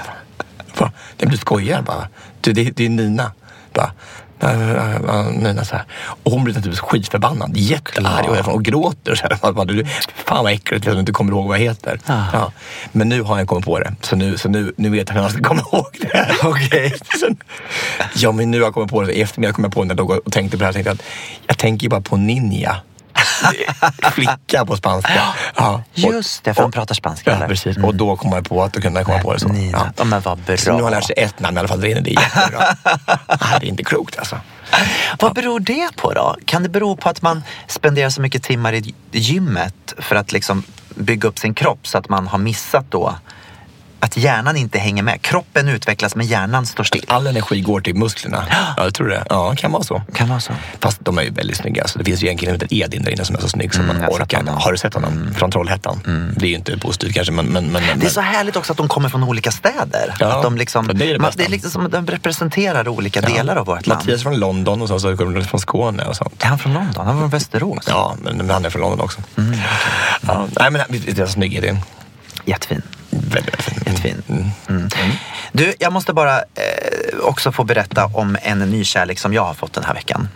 Bara, 0.77 0.91
Nej, 1.21 1.27
men 1.27 1.29
du 1.29 1.37
skojar 1.37 1.81
bara. 1.81 2.07
Du, 2.41 2.53
det, 2.53 2.71
det 2.71 2.85
är 2.85 2.89
Nina. 2.89 3.31
Bara, 3.73 3.91
Nina 5.31 5.65
så 5.65 5.75
här. 5.75 5.85
Och 6.23 6.31
hon 6.31 6.43
blir 6.43 6.53
naturligtvis 6.55 6.89
skitförbannad, 6.89 7.57
jättearg 7.57 8.29
och, 8.29 8.53
och 8.53 8.63
gråter. 8.63 9.15
Så 9.15 9.21
här. 9.27 9.37
Bara, 9.41 9.53
bara, 9.53 9.65
du, 9.65 9.85
fan 10.25 10.43
vad 10.43 10.53
äckligt 10.53 10.87
att 10.87 10.93
du 10.93 10.99
inte 10.99 11.11
kommer 11.11 11.31
ihåg 11.31 11.47
vad 11.47 11.57
jag 11.59 11.63
heter. 11.63 11.99
Ja. 12.33 12.51
Men 12.91 13.09
nu 13.09 13.21
har 13.21 13.37
jag 13.37 13.47
kommit 13.47 13.65
på 13.65 13.79
det. 13.79 13.93
Så 14.01 14.15
nu, 14.15 14.37
så 14.37 14.49
nu, 14.49 14.73
nu 14.77 14.89
vet 14.89 15.09
jag 15.09 15.15
hur 15.15 15.21
jag 15.21 15.31
ska 15.31 15.43
komma 15.43 15.61
ihåg 15.61 15.87
det. 16.01 16.29
Okej. 16.43 16.93
Sen- 17.19 17.37
ja, 18.15 18.31
men 18.31 18.51
nu 18.51 18.57
har 18.59 18.65
jag 18.67 18.73
kommit 18.73 18.89
på 18.91 19.01
det. 19.01 19.13
I 19.13 19.21
eftermiddag 19.21 19.53
kom 19.53 19.63
jag 19.63 19.73
på 19.73 19.83
när 19.83 19.89
jag 19.95 19.97
låg 19.97 20.11
och 20.25 20.31
tänkte 20.31 20.57
på 20.57 20.61
det 20.61 20.65
här. 20.65 20.73
Tänkte 20.73 20.89
jag, 20.89 20.95
att, 20.95 21.03
jag 21.47 21.57
tänker 21.57 21.89
bara 21.89 22.01
på 22.01 22.17
ninja. 22.17 22.75
Flicka 24.11 24.65
på 24.65 24.77
spanska. 24.77 25.21
Ja. 25.55 25.83
Just 25.93 26.43
det, 26.43 26.53
för 26.53 26.61
han 26.61 26.71
pratar 26.71 26.95
spanska. 26.95 27.37
Ja, 27.41 27.47
precis. 27.47 27.77
Och 27.77 27.95
då 27.95 28.15
kom 28.15 28.31
jag 28.31 28.49
på 28.49 28.63
att 28.63 28.73
då 28.73 28.81
kunde 28.81 29.03
komma 29.03 29.19
på 29.19 29.33
det 29.33 29.39
så. 29.39 29.47
Nina. 29.47 29.93
Ja, 29.97 30.03
men 30.03 30.21
vad 30.21 30.37
bra. 30.37 30.57
Så 30.57 30.71
nu 30.71 30.75
har 30.75 30.83
han 30.83 30.91
lärt 30.91 31.03
sig 31.03 31.15
ett 31.17 31.39
namn 31.39 31.57
i 31.57 31.59
alla 31.59 31.67
fall. 31.67 31.81
Det 31.81 31.91
är 31.91 32.01
det 32.01 32.11
är 32.11 32.21
jättebra. 32.21 32.75
det 33.59 33.65
är 33.65 33.69
inte 33.69 33.83
klokt 33.83 34.19
alltså. 34.19 34.37
Vad 35.19 35.33
beror 35.33 35.59
det 35.59 35.95
på 35.95 36.13
då? 36.13 36.35
Kan 36.45 36.63
det 36.63 36.69
bero 36.69 36.95
på 36.95 37.09
att 37.09 37.21
man 37.21 37.43
spenderar 37.67 38.09
så 38.09 38.21
mycket 38.21 38.43
timmar 38.43 38.73
i 38.73 38.93
gymmet 39.11 39.93
för 39.97 40.15
att 40.15 40.31
liksom 40.31 40.63
bygga 40.95 41.29
upp 41.29 41.39
sin 41.39 41.53
kropp 41.53 41.87
så 41.87 41.97
att 41.97 42.09
man 42.09 42.27
har 42.27 42.37
missat 42.37 42.85
då 42.89 43.15
att 44.01 44.17
hjärnan 44.17 44.57
inte 44.57 44.79
hänger 44.79 45.03
med? 45.03 45.21
Kroppen 45.21 45.67
utvecklas 45.69 46.15
men 46.15 46.27
hjärnan 46.27 46.65
står 46.65 46.83
still. 46.83 47.05
All 47.07 47.27
energi 47.27 47.61
går 47.61 47.81
till 47.81 47.95
musklerna. 47.95 48.45
Ja, 48.49 48.83
jag 48.83 48.93
tror 48.93 49.07
det. 49.07 49.23
Ja, 49.29 49.55
kan 49.57 49.71
vara 49.71 49.83
så. 49.83 50.01
Kan 50.13 50.29
vara 50.29 50.39
så. 50.39 50.53
Fast 50.79 51.05
de 51.05 51.17
är 51.17 51.21
ju 51.21 51.29
väldigt 51.29 51.57
snygga. 51.57 51.87
Så 51.87 51.99
det 51.99 52.05
finns 52.05 52.23
ju 52.23 52.27
en 52.27 52.37
kille 52.37 52.51
som 52.51 52.55
heter 52.61 52.73
Edin 52.73 53.03
där 53.03 53.11
inne 53.11 53.25
som 53.25 53.35
är 53.35 53.39
så 53.41 53.49
snygg 53.49 53.73
som 53.73 53.81
Mm, 53.89 53.97
man 54.01 54.09
orkar. 54.09 54.43
Har 54.43 54.71
du 54.71 54.77
sett 54.77 54.93
honom? 54.93 55.33
Från 55.37 55.51
Trollhättan. 55.51 55.99
Det 56.37 56.45
är 56.45 56.49
ju 56.49 56.55
inte 56.55 56.77
positivt 56.77 57.13
kanske 57.13 57.33
men... 57.33 57.45
men, 57.45 57.65
men 57.71 57.99
Det 57.99 58.05
är 58.05 58.09
så 58.09 58.21
härligt 58.21 58.55
också 58.55 58.73
att 58.73 58.77
de 58.77 58.87
kommer 58.87 59.09
från 59.09 59.23
olika 59.23 59.51
städer. 59.51 60.15
Ja, 60.19 60.27
att 60.37 60.43
de 60.43 60.57
liksom, 60.57 60.87
det 60.93 61.05
är 61.05 61.13
det 61.13 61.19
man, 61.19 61.31
det 61.35 61.45
är 61.45 61.49
liksom 61.49 61.71
som 61.71 61.89
de 61.91 62.07
representerar 62.07 62.87
olika 62.87 63.21
delar 63.21 63.55
av 63.55 63.65
vårt 63.65 63.87
land. 63.87 64.01
Mattias 64.01 64.23
från 64.23 64.39
London 64.39 64.81
och 64.81 64.87
så, 64.87 64.99
så 64.99 65.17
kommer 65.17 65.41
från 65.41 65.59
Skåne 65.59 66.05
och 66.05 66.15
sånt. 66.15 66.43
Är 66.43 66.47
han 66.47 66.59
från 66.59 66.73
London? 66.73 67.05
Han 67.05 67.15
var 67.15 67.21
från 67.21 67.29
Västerås? 67.29 67.85
Ja, 67.87 68.15
men, 68.23 68.37
men 68.37 68.49
han 68.49 68.65
är 68.65 68.69
från 68.69 68.81
London 68.81 69.01
också. 69.01 69.21
ja, 70.27 70.47
nej, 70.59 70.71
men 70.71 70.81
det 70.89 71.19
är 71.19 71.25
snygg 71.25 71.53
Edin. 71.55 71.79
Jättefin. 72.45 72.81
Väldigt, 73.09 73.61
fin. 73.61 73.83
Jättefin. 73.85 74.23
Mm. 74.69 74.89
Du, 75.51 75.73
jag 75.79 75.93
måste 75.93 76.13
bara 76.13 76.37
eh, 76.37 77.19
också 77.21 77.51
få 77.51 77.63
berätta 77.63 78.05
om 78.05 78.37
en 78.41 78.59
ny 78.59 78.83
kärlek 78.83 79.19
som 79.19 79.33
jag 79.33 79.43
har 79.43 79.53
fått 79.53 79.73
den 79.73 79.83
här 79.83 79.93
veckan. 79.93 80.27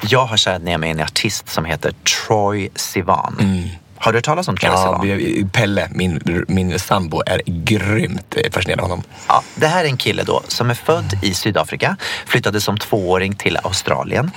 Jag 0.00 0.24
har 0.24 0.36
kärat 0.36 0.62
ner 0.62 0.78
mig 0.78 0.88
i 0.88 0.92
en 0.92 1.00
artist 1.00 1.48
som 1.48 1.64
heter 1.64 1.92
Troy 1.92 2.68
Sivan. 2.74 3.68
Har 3.96 4.12
du 4.12 4.16
hört 4.18 4.24
talas 4.24 4.48
om 4.48 4.56
Troy 4.56 4.70
Ja, 4.70 5.00
Sivan? 5.02 5.50
Pelle, 5.50 5.88
min, 5.90 6.44
min 6.48 6.78
sambo, 6.78 7.22
är 7.26 7.42
grymt 7.46 8.36
eh, 8.36 8.52
fascinerad 8.52 8.80
av 8.80 8.84
honom. 8.90 9.04
Ja, 9.28 9.42
det 9.54 9.66
här 9.66 9.84
är 9.84 9.88
en 9.88 9.96
kille 9.96 10.22
då 10.22 10.42
som 10.48 10.70
är 10.70 10.74
född 10.74 11.18
i 11.22 11.34
Sydafrika, 11.34 11.96
flyttade 12.26 12.60
som 12.60 12.78
tvååring 12.78 13.34
till 13.34 13.58
Australien. 13.62 14.30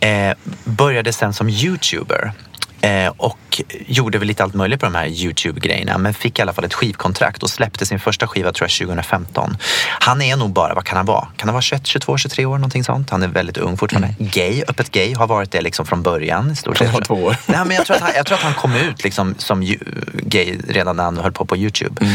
Eh, 0.00 0.32
började 0.64 1.12
sen 1.12 1.32
som 1.32 1.48
YouTuber. 1.48 2.32
Eh, 2.80 3.12
och 3.16 3.62
gjorde 3.86 4.18
väl 4.18 4.28
lite 4.28 4.42
allt 4.42 4.54
möjligt 4.54 4.80
på 4.80 4.86
de 4.86 4.94
här 4.94 5.06
YouTube-grejerna. 5.06 5.98
Men 5.98 6.14
fick 6.14 6.38
i 6.38 6.42
alla 6.42 6.52
fall 6.52 6.64
ett 6.64 6.74
skivkontrakt 6.74 7.42
och 7.42 7.50
släppte 7.50 7.86
sin 7.86 8.00
första 8.00 8.26
skiva 8.26 8.52
tror 8.52 8.68
jag 8.68 8.88
2015. 8.88 9.56
Han 10.00 10.22
är 10.22 10.36
nog 10.36 10.52
bara, 10.52 10.74
vad 10.74 10.84
kan 10.84 10.96
han 10.96 11.06
vara? 11.06 11.28
Kan 11.36 11.48
han 11.48 11.54
vara 11.54 11.62
21, 11.62 11.86
22, 11.86 12.18
23 12.18 12.44
år 12.44 12.58
någonting 12.58 12.84
sånt? 12.84 13.10
Han 13.10 13.22
är 13.22 13.28
väldigt 13.28 13.56
ung 13.56 13.76
fortfarande. 13.76 14.14
Gay, 14.18 14.62
öppet 14.68 14.90
gay, 14.90 15.14
har 15.14 15.26
varit 15.26 15.50
det 15.50 15.60
liksom 15.60 15.86
från 15.86 16.02
början 16.02 16.50
i 16.50 16.56
stort 16.56 16.80
var 16.80 17.00
två 17.00 17.14
år. 17.14 17.36
Nej, 17.46 17.60
men 17.66 17.76
jag, 17.76 17.86
tror 17.86 17.96
att 17.96 18.02
han, 18.02 18.12
jag 18.16 18.26
tror 18.26 18.38
att 18.38 18.44
han 18.44 18.54
kom 18.54 18.74
ut 18.74 19.04
liksom 19.04 19.34
som 19.38 19.76
gay 20.12 20.58
redan 20.68 20.96
när 20.96 21.04
han 21.04 21.18
höll 21.18 21.32
på 21.32 21.44
på 21.44 21.56
Youtube. 21.56 22.06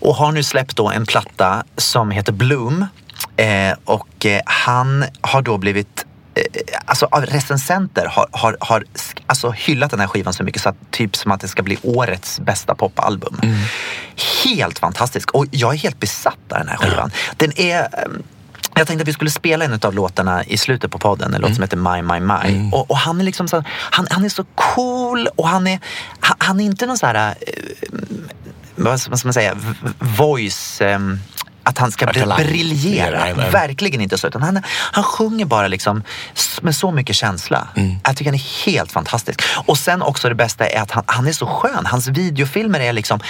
Och 0.00 0.14
har 0.14 0.32
nu 0.32 0.42
släppt 0.42 0.76
då 0.76 0.90
en 0.90 1.06
platta 1.06 1.64
som 1.76 2.10
heter 2.10 2.32
Bloom. 2.32 2.86
Eh, 3.36 3.76
och 3.84 4.26
eh, 4.26 4.40
han 4.46 5.04
har 5.20 5.42
då 5.42 5.58
blivit 5.58 6.06
Alltså 6.84 7.08
av 7.10 7.26
recensenter 7.26 8.06
har, 8.06 8.26
har, 8.32 8.56
har 8.60 8.84
alltså, 9.26 9.50
hyllat 9.50 9.90
den 9.90 10.00
här 10.00 10.06
skivan 10.06 10.32
så 10.32 10.44
mycket 10.44 10.62
så 10.62 10.68
att 10.68 10.76
typ 10.90 11.16
som 11.16 11.32
att 11.32 11.40
det 11.40 11.48
ska 11.48 11.62
bli 11.62 11.78
årets 11.82 12.40
bästa 12.40 12.74
popalbum. 12.74 13.40
Helt 14.44 14.78
fantastisk 14.78 15.30
och 15.30 15.46
jag 15.50 15.74
är 15.74 15.78
helt 15.78 16.00
besatt 16.00 16.52
av 16.52 16.58
den 16.58 16.68
här 16.68 16.76
skivan. 16.76 17.10
Den 17.36 17.60
är 17.60 17.82
ehm, 17.82 18.22
jag 18.74 18.86
tänkte 18.86 19.02
att 19.02 19.08
vi 19.08 19.12
skulle 19.12 19.30
spela 19.30 19.64
en 19.64 19.78
av 19.82 19.94
låtarna 19.94 20.44
i 20.44 20.56
slutet 20.56 20.90
på 20.90 20.98
podden, 20.98 21.34
en 21.34 21.40
låt 21.40 21.54
som 21.54 21.62
heter 21.62 21.76
My 21.76 22.02
My 22.02 22.20
My. 22.20 22.70
Och, 22.72 22.90
och 22.90 22.96
han 22.96 23.20
är 23.20 23.24
liksom 23.24 23.48
så, 23.48 23.64
han, 23.68 24.06
han 24.10 24.24
är 24.24 24.28
så 24.28 24.44
cool 24.54 25.28
och 25.36 25.48
han 25.48 25.66
är, 25.66 25.80
han, 26.20 26.36
han 26.38 26.60
är 26.60 26.64
inte 26.64 26.86
någon 26.86 26.98
så 26.98 27.06
här, 27.06 27.34
eh, 27.40 27.98
vad 28.76 29.00
ska 29.00 29.26
man 29.26 29.34
säga, 29.34 29.56
voice, 29.98 30.80
ehm, 30.80 31.18
att 31.70 31.78
han 31.78 31.92
ska 31.92 32.06
Talang. 32.12 32.38
briljera. 32.38 33.18
Nej, 33.20 33.34
nej. 33.36 33.50
Verkligen 33.50 34.00
inte 34.00 34.18
så. 34.18 34.26
Utan 34.26 34.42
han, 34.42 34.62
han 34.66 35.04
sjunger 35.04 35.44
bara 35.44 35.68
liksom 35.68 36.02
med 36.62 36.76
så 36.76 36.90
mycket 36.90 37.16
känsla. 37.16 37.68
Jag 38.04 38.16
tycker 38.16 38.30
han 38.30 38.34
är 38.40 38.66
helt 38.66 38.92
fantastisk. 38.92 39.42
Och 39.66 39.78
sen 39.78 40.02
också 40.02 40.28
det 40.28 40.34
bästa 40.34 40.66
är 40.66 40.80
att 40.82 40.90
han, 40.90 41.04
han 41.06 41.26
är 41.26 41.32
så 41.32 41.46
skön. 41.46 41.86
Hans 41.86 42.08
videofilmer 42.08 42.80
är 42.80 42.92
liksom 42.92 43.20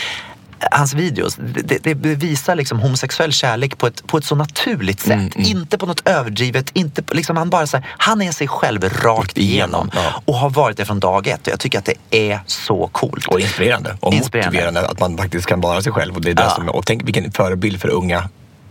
Hans 0.72 0.94
videos, 0.94 1.36
det, 1.64 1.78
det, 1.82 1.94
visar 1.94 2.54
liksom 2.54 2.78
homosexuell 2.78 3.32
kärlek 3.32 3.78
på 3.78 3.86
ett, 3.86 4.06
på 4.06 4.16
ett 4.18 4.24
så 4.24 4.34
naturligt 4.34 5.00
sätt. 5.00 5.36
Inte 5.36 5.78
på 5.78 5.86
något 5.86 6.08
överdrivet. 6.08 6.70
Inte 6.72 7.02
liksom 7.14 7.36
han, 7.36 7.50
bara 7.50 7.66
så 7.66 7.76
här, 7.76 7.86
han 7.98 8.22
är 8.22 8.32
sig 8.32 8.48
själv 8.48 8.84
rakt 8.88 9.38
igenom. 9.38 9.90
Ja. 9.94 10.22
Och 10.24 10.34
har 10.34 10.50
varit 10.50 10.76
det 10.76 10.84
från 10.84 11.00
dag 11.00 11.26
ett. 11.26 11.40
Och 11.46 11.52
jag 11.52 11.60
tycker 11.60 11.78
att 11.78 11.84
det 11.84 12.28
är 12.30 12.40
så 12.46 12.88
coolt. 12.92 13.26
Och 13.26 13.40
inspirerande 13.40 13.96
och 14.00 14.14
Inspirerande. 14.14 14.48
motiverande 14.56 14.88
att 14.88 15.00
man 15.00 15.16
faktiskt 15.18 15.46
kan 15.46 15.60
vara 15.60 15.82
sig 15.82 15.92
själv. 15.92 16.14
Och, 16.16 16.22
det 16.22 16.30
är 16.30 16.34
det 16.34 16.42
Ja. 16.42 16.50
som, 16.50 16.68
och 16.68 16.86
tänk 16.86 17.04
vilken 17.08 17.32
förebild 17.32 17.80
för 17.80 17.88
unga, 17.88 18.28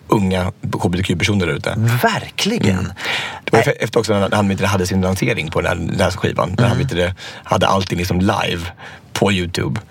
unga 0.08 0.52
hbtq-personer 0.84 1.48
där 1.48 1.54
ute. 1.54 1.74
Verkligen. 2.04 2.94
Var 3.52 3.64
ju 3.66 3.72
efter 3.72 4.00
också 4.00 4.14
när 4.14 4.36
han 4.36 4.52
inte 4.52 4.66
hade 4.68 4.88
sin 4.88 5.02
lansering 5.02 5.52
på 5.52 5.62
den 5.62 5.70
här, 5.70 5.88
den 5.88 6.02
här 6.02 6.12
skivan. 6.12 6.56
När 6.60 6.68
han 6.68 6.82
inte 6.82 7.14
hade 7.44 7.68
allting 7.68 7.98
liksom 7.98 8.20
live 8.20 8.62
på 9.14 9.32
Youtube. 9.32 9.82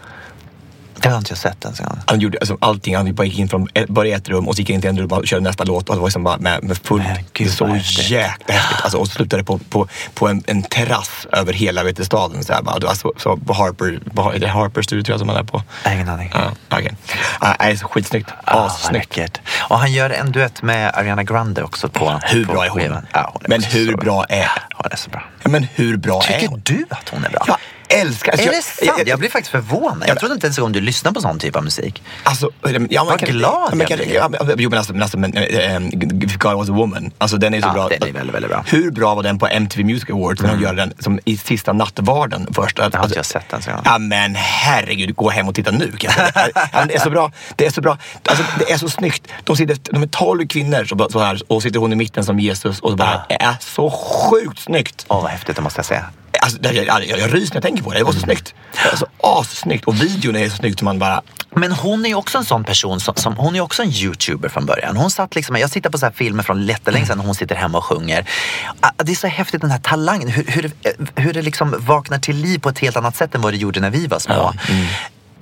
Det 1.02 1.08
har 1.08 1.18
inte 1.18 1.30
jag 1.30 1.38
sett 1.38 1.64
ens. 1.64 1.80
en 1.80 1.86
gång. 1.86 1.98
Han 2.06 2.20
gjorde 2.20 2.38
alltså, 2.38 2.56
allting. 2.60 2.96
Han 2.96 3.14
bara 3.14 3.26
gick 3.26 3.38
in 3.38 3.48
från 3.48 3.68
i 4.06 4.12
ett 4.12 4.28
rum 4.28 4.48
och 4.48 4.54
så 4.54 4.60
gick 4.60 4.70
in 4.70 4.80
till 4.80 4.90
ett 4.90 4.96
rum 4.96 5.12
och 5.12 5.26
körde 5.26 5.42
nästa 5.42 5.64
låt. 5.64 5.88
Och 5.88 5.94
det 5.94 6.00
var 6.00 6.08
liksom 6.08 6.24
bara 6.24 6.38
med, 6.38 6.62
med 6.64 6.78
full... 6.78 7.02
Men 7.02 7.24
gud, 7.32 7.50
så 7.52 7.76
jäkla 7.86 8.54
häftigt. 8.54 8.82
Alltså, 8.82 8.98
och 8.98 9.08
slutade 9.08 9.44
på, 9.44 9.58
på, 9.58 9.88
på 10.14 10.28
en, 10.28 10.42
en 10.46 10.62
terrass 10.62 11.26
över 11.32 11.52
hela 11.52 11.82
vet 11.82 12.06
staden. 12.06 12.44
Så 12.44 12.52
här, 12.52 12.62
bara. 12.62 12.78
Var 12.78 12.94
så, 12.94 13.36
på 13.36 13.52
Harper, 13.52 14.00
är 14.34 14.38
det 14.38 14.48
Harper 14.48 14.82
Studio 14.82 15.04
tror 15.04 15.12
jag 15.12 15.20
som 15.20 15.28
han 15.28 15.38
är 15.38 15.42
på. 15.42 15.62
Jag 15.82 15.90
har 15.90 15.94
ingen 15.94 16.08
aning. 16.08 16.30
Ja. 16.34 16.52
Ja, 17.40 17.56
nej, 17.60 17.76
så 17.76 17.88
skitsnyggt. 17.88 18.30
Ah, 18.44 18.66
Assnyggt. 18.66 19.16
läckert. 19.16 19.40
Och 19.58 19.78
han 19.78 19.92
gör 19.92 20.10
en 20.10 20.32
duett 20.32 20.62
med 20.62 20.92
Ariana 20.94 21.22
Grande 21.22 21.62
också 21.62 21.88
på 21.88 22.20
Hur 22.22 22.46
på 22.46 22.52
bra 22.52 22.64
är 22.64 22.68
hon? 22.68 22.80
skivan. 22.80 23.06
Ja, 23.12 23.30
hon 23.32 23.44
är 23.44 23.48
Men 23.48 23.62
hur 23.62 23.96
bra 23.96 24.24
är 24.24 24.50
Hon 24.74 24.92
är 24.92 24.96
så 24.96 25.10
bra. 25.10 25.22
Ja, 25.42 25.48
men 25.50 25.66
hur 25.74 25.96
bra 25.96 26.22
är 26.22 26.26
Tycker 26.32 26.48
hon? 26.48 26.62
du 26.64 26.84
att 26.90 27.08
hon 27.08 27.24
är 27.24 27.30
bra? 27.30 27.44
Jag 27.46 27.56
älskar... 27.88 28.32
alltså, 28.32 28.48
är 28.48 28.52
jag- 28.52 28.58
det 28.58 28.86
sant? 28.86 29.02
Jag, 29.08 29.18
blir 29.18 29.30
faktiskt 29.30 29.50
förvånad. 29.50 30.08
Jag 30.08 30.18
trodde 30.18 30.34
inte 30.34 30.46
ens 30.46 30.58
om 30.58 30.72
du 30.72 30.80
lyssnar 30.80 31.12
på 31.12 31.20
sån 31.20 31.38
typ 31.38 31.56
av 31.56 31.64
musik. 31.64 32.02
Alltså, 32.22 32.50
ja, 32.90 33.04
Vad 33.04 33.20
glad 33.20 33.70
ja, 33.72 33.86
jag 33.88 33.98
blir. 33.98 34.14
ja, 34.14 34.30
Jo 34.58 34.70
men 34.70 34.78
alltså, 34.78 34.94
alltså 35.00 35.18
men, 35.18 35.34
äh, 35.36 35.42
äh, 35.76 35.82
If 36.24 36.36
God 36.38 36.54
was 36.56 36.68
a 36.68 36.72
woman. 36.72 37.10
Alltså 37.18 37.36
den 37.36 37.54
är 37.54 37.60
så 37.60 37.68
Ja, 37.68 37.72
bra. 37.72 37.88
den 37.88 38.08
är 38.08 38.12
väldigt, 38.12 38.34
väldigt 38.34 38.50
bra. 38.50 38.64
Hur 38.66 38.90
bra 38.90 39.14
var 39.14 39.22
den 39.22 39.38
på 39.38 39.46
MTV 39.46 39.84
Music 39.84 40.10
Awards 40.10 40.42
när 40.42 40.54
de 40.56 40.62
gör 40.62 40.74
den 40.74 40.92
som 40.98 41.20
i 41.24 41.36
sista 41.36 41.72
nattvarden 41.72 42.46
först? 42.54 42.78
Alltså, 42.78 42.98
har 42.98 43.04
inte 43.04 43.18
jag 43.18 43.26
sett 43.26 43.48
den, 43.50 43.62
så 43.62 43.70
jag- 43.70 43.80
Ja 43.84 43.98
men 43.98 44.34
herregud, 44.34 45.16
gå 45.16 45.30
hem 45.30 45.48
och 45.48 45.54
titta 45.54 45.70
nu 45.70 45.92
jag 46.00 46.12
ja, 46.72 46.84
Det 46.84 46.94
är 46.94 47.00
så 47.00 47.10
bra. 47.10 47.32
Det 47.56 47.66
är 47.66 47.70
så 47.70 47.80
bra. 47.80 47.98
Alltså, 48.28 48.44
det 48.58 48.72
är 48.72 48.78
så 48.78 48.88
snyggt. 48.88 49.26
De, 49.44 49.56
sitter, 49.56 49.78
de 49.92 50.02
är 50.02 50.06
tolv 50.06 50.46
kvinnor 50.48 50.84
så, 50.84 51.08
så 51.12 51.18
här, 51.18 51.42
och 51.48 51.62
sitter 51.62 51.78
hon 51.80 51.92
i 51.92 51.96
mitten 51.96 52.24
som 52.24 52.38
Jesus 52.40 52.80
och 52.80 52.96
bara, 52.96 53.22
det 53.28 53.42
är 53.42 53.54
så 53.60 53.90
sjukt 53.90 54.58
snyggt. 54.58 55.04
Åh, 55.08 55.22
vad 55.22 55.30
häftigt, 55.30 55.56
det 55.56 55.62
måste 55.62 55.78
jag 55.78 55.86
säga. 55.86 56.04
Alltså, 56.56 56.74
jag, 56.74 56.86
jag, 57.06 57.18
jag, 57.18 57.34
ryser 57.34 57.54
när 57.54 57.56
jag 57.56 57.62
tänker 57.62 57.82
på 57.82 57.92
det. 57.92 57.98
Det 57.98 58.04
var 58.04 58.12
så 58.12 58.20
snyggt. 58.20 58.54
Alltså, 58.90 59.06
assnyggt. 59.22 59.84
Och 59.84 60.02
videon 60.02 60.36
är 60.36 60.48
så 60.48 60.56
snyggt 60.56 60.82
man 60.82 60.98
bara... 60.98 61.22
Men 61.56 61.72
hon 61.72 62.06
är 62.06 62.14
också 62.14 62.38
en 62.38 62.44
sån 62.44 62.64
person 62.64 63.00
som, 63.00 63.14
som 63.14 63.36
hon 63.36 63.56
är 63.56 63.60
också 63.60 63.82
en 63.82 63.90
youtuber 63.90 64.48
från 64.48 64.66
början. 64.66 64.96
Hon 64.96 65.10
satt 65.10 65.34
liksom, 65.34 65.56
jag 65.56 65.70
tittar 65.72 65.90
på 65.90 65.98
så 65.98 66.06
här 66.06 66.12
filmer 66.12 66.42
från 66.42 66.66
jättelänge 66.66 67.06
sedan 67.06 67.18
när 67.18 67.24
hon 67.24 67.34
sitter 67.34 67.54
hemma 67.54 67.78
och 67.78 67.84
sjunger. 67.84 68.28
Ah, 68.80 68.90
Det 68.96 69.12
är 69.12 69.16
så 69.16 69.26
häftigt 69.26 69.60
den 69.60 69.70
här 69.70 69.78
talangen, 69.78 70.28
hur, 70.28 70.44
hur, 70.48 70.62
det- 70.62 70.96
hur 71.22 71.32
det 71.32 71.42
liksom 71.42 71.74
vaknar 71.78 72.18
till 72.18 72.36
liv 72.36 72.58
på 72.58 72.68
ett 72.68 72.78
helt 72.78 72.96
annat 72.96 73.16
sätt 73.16 73.34
än 73.34 73.40
vad 73.40 73.52
det 73.52 73.56
gjorde 73.56 73.80
när 73.80 73.90
vi 73.90 74.06
var 74.06 74.18
små. 74.18 74.52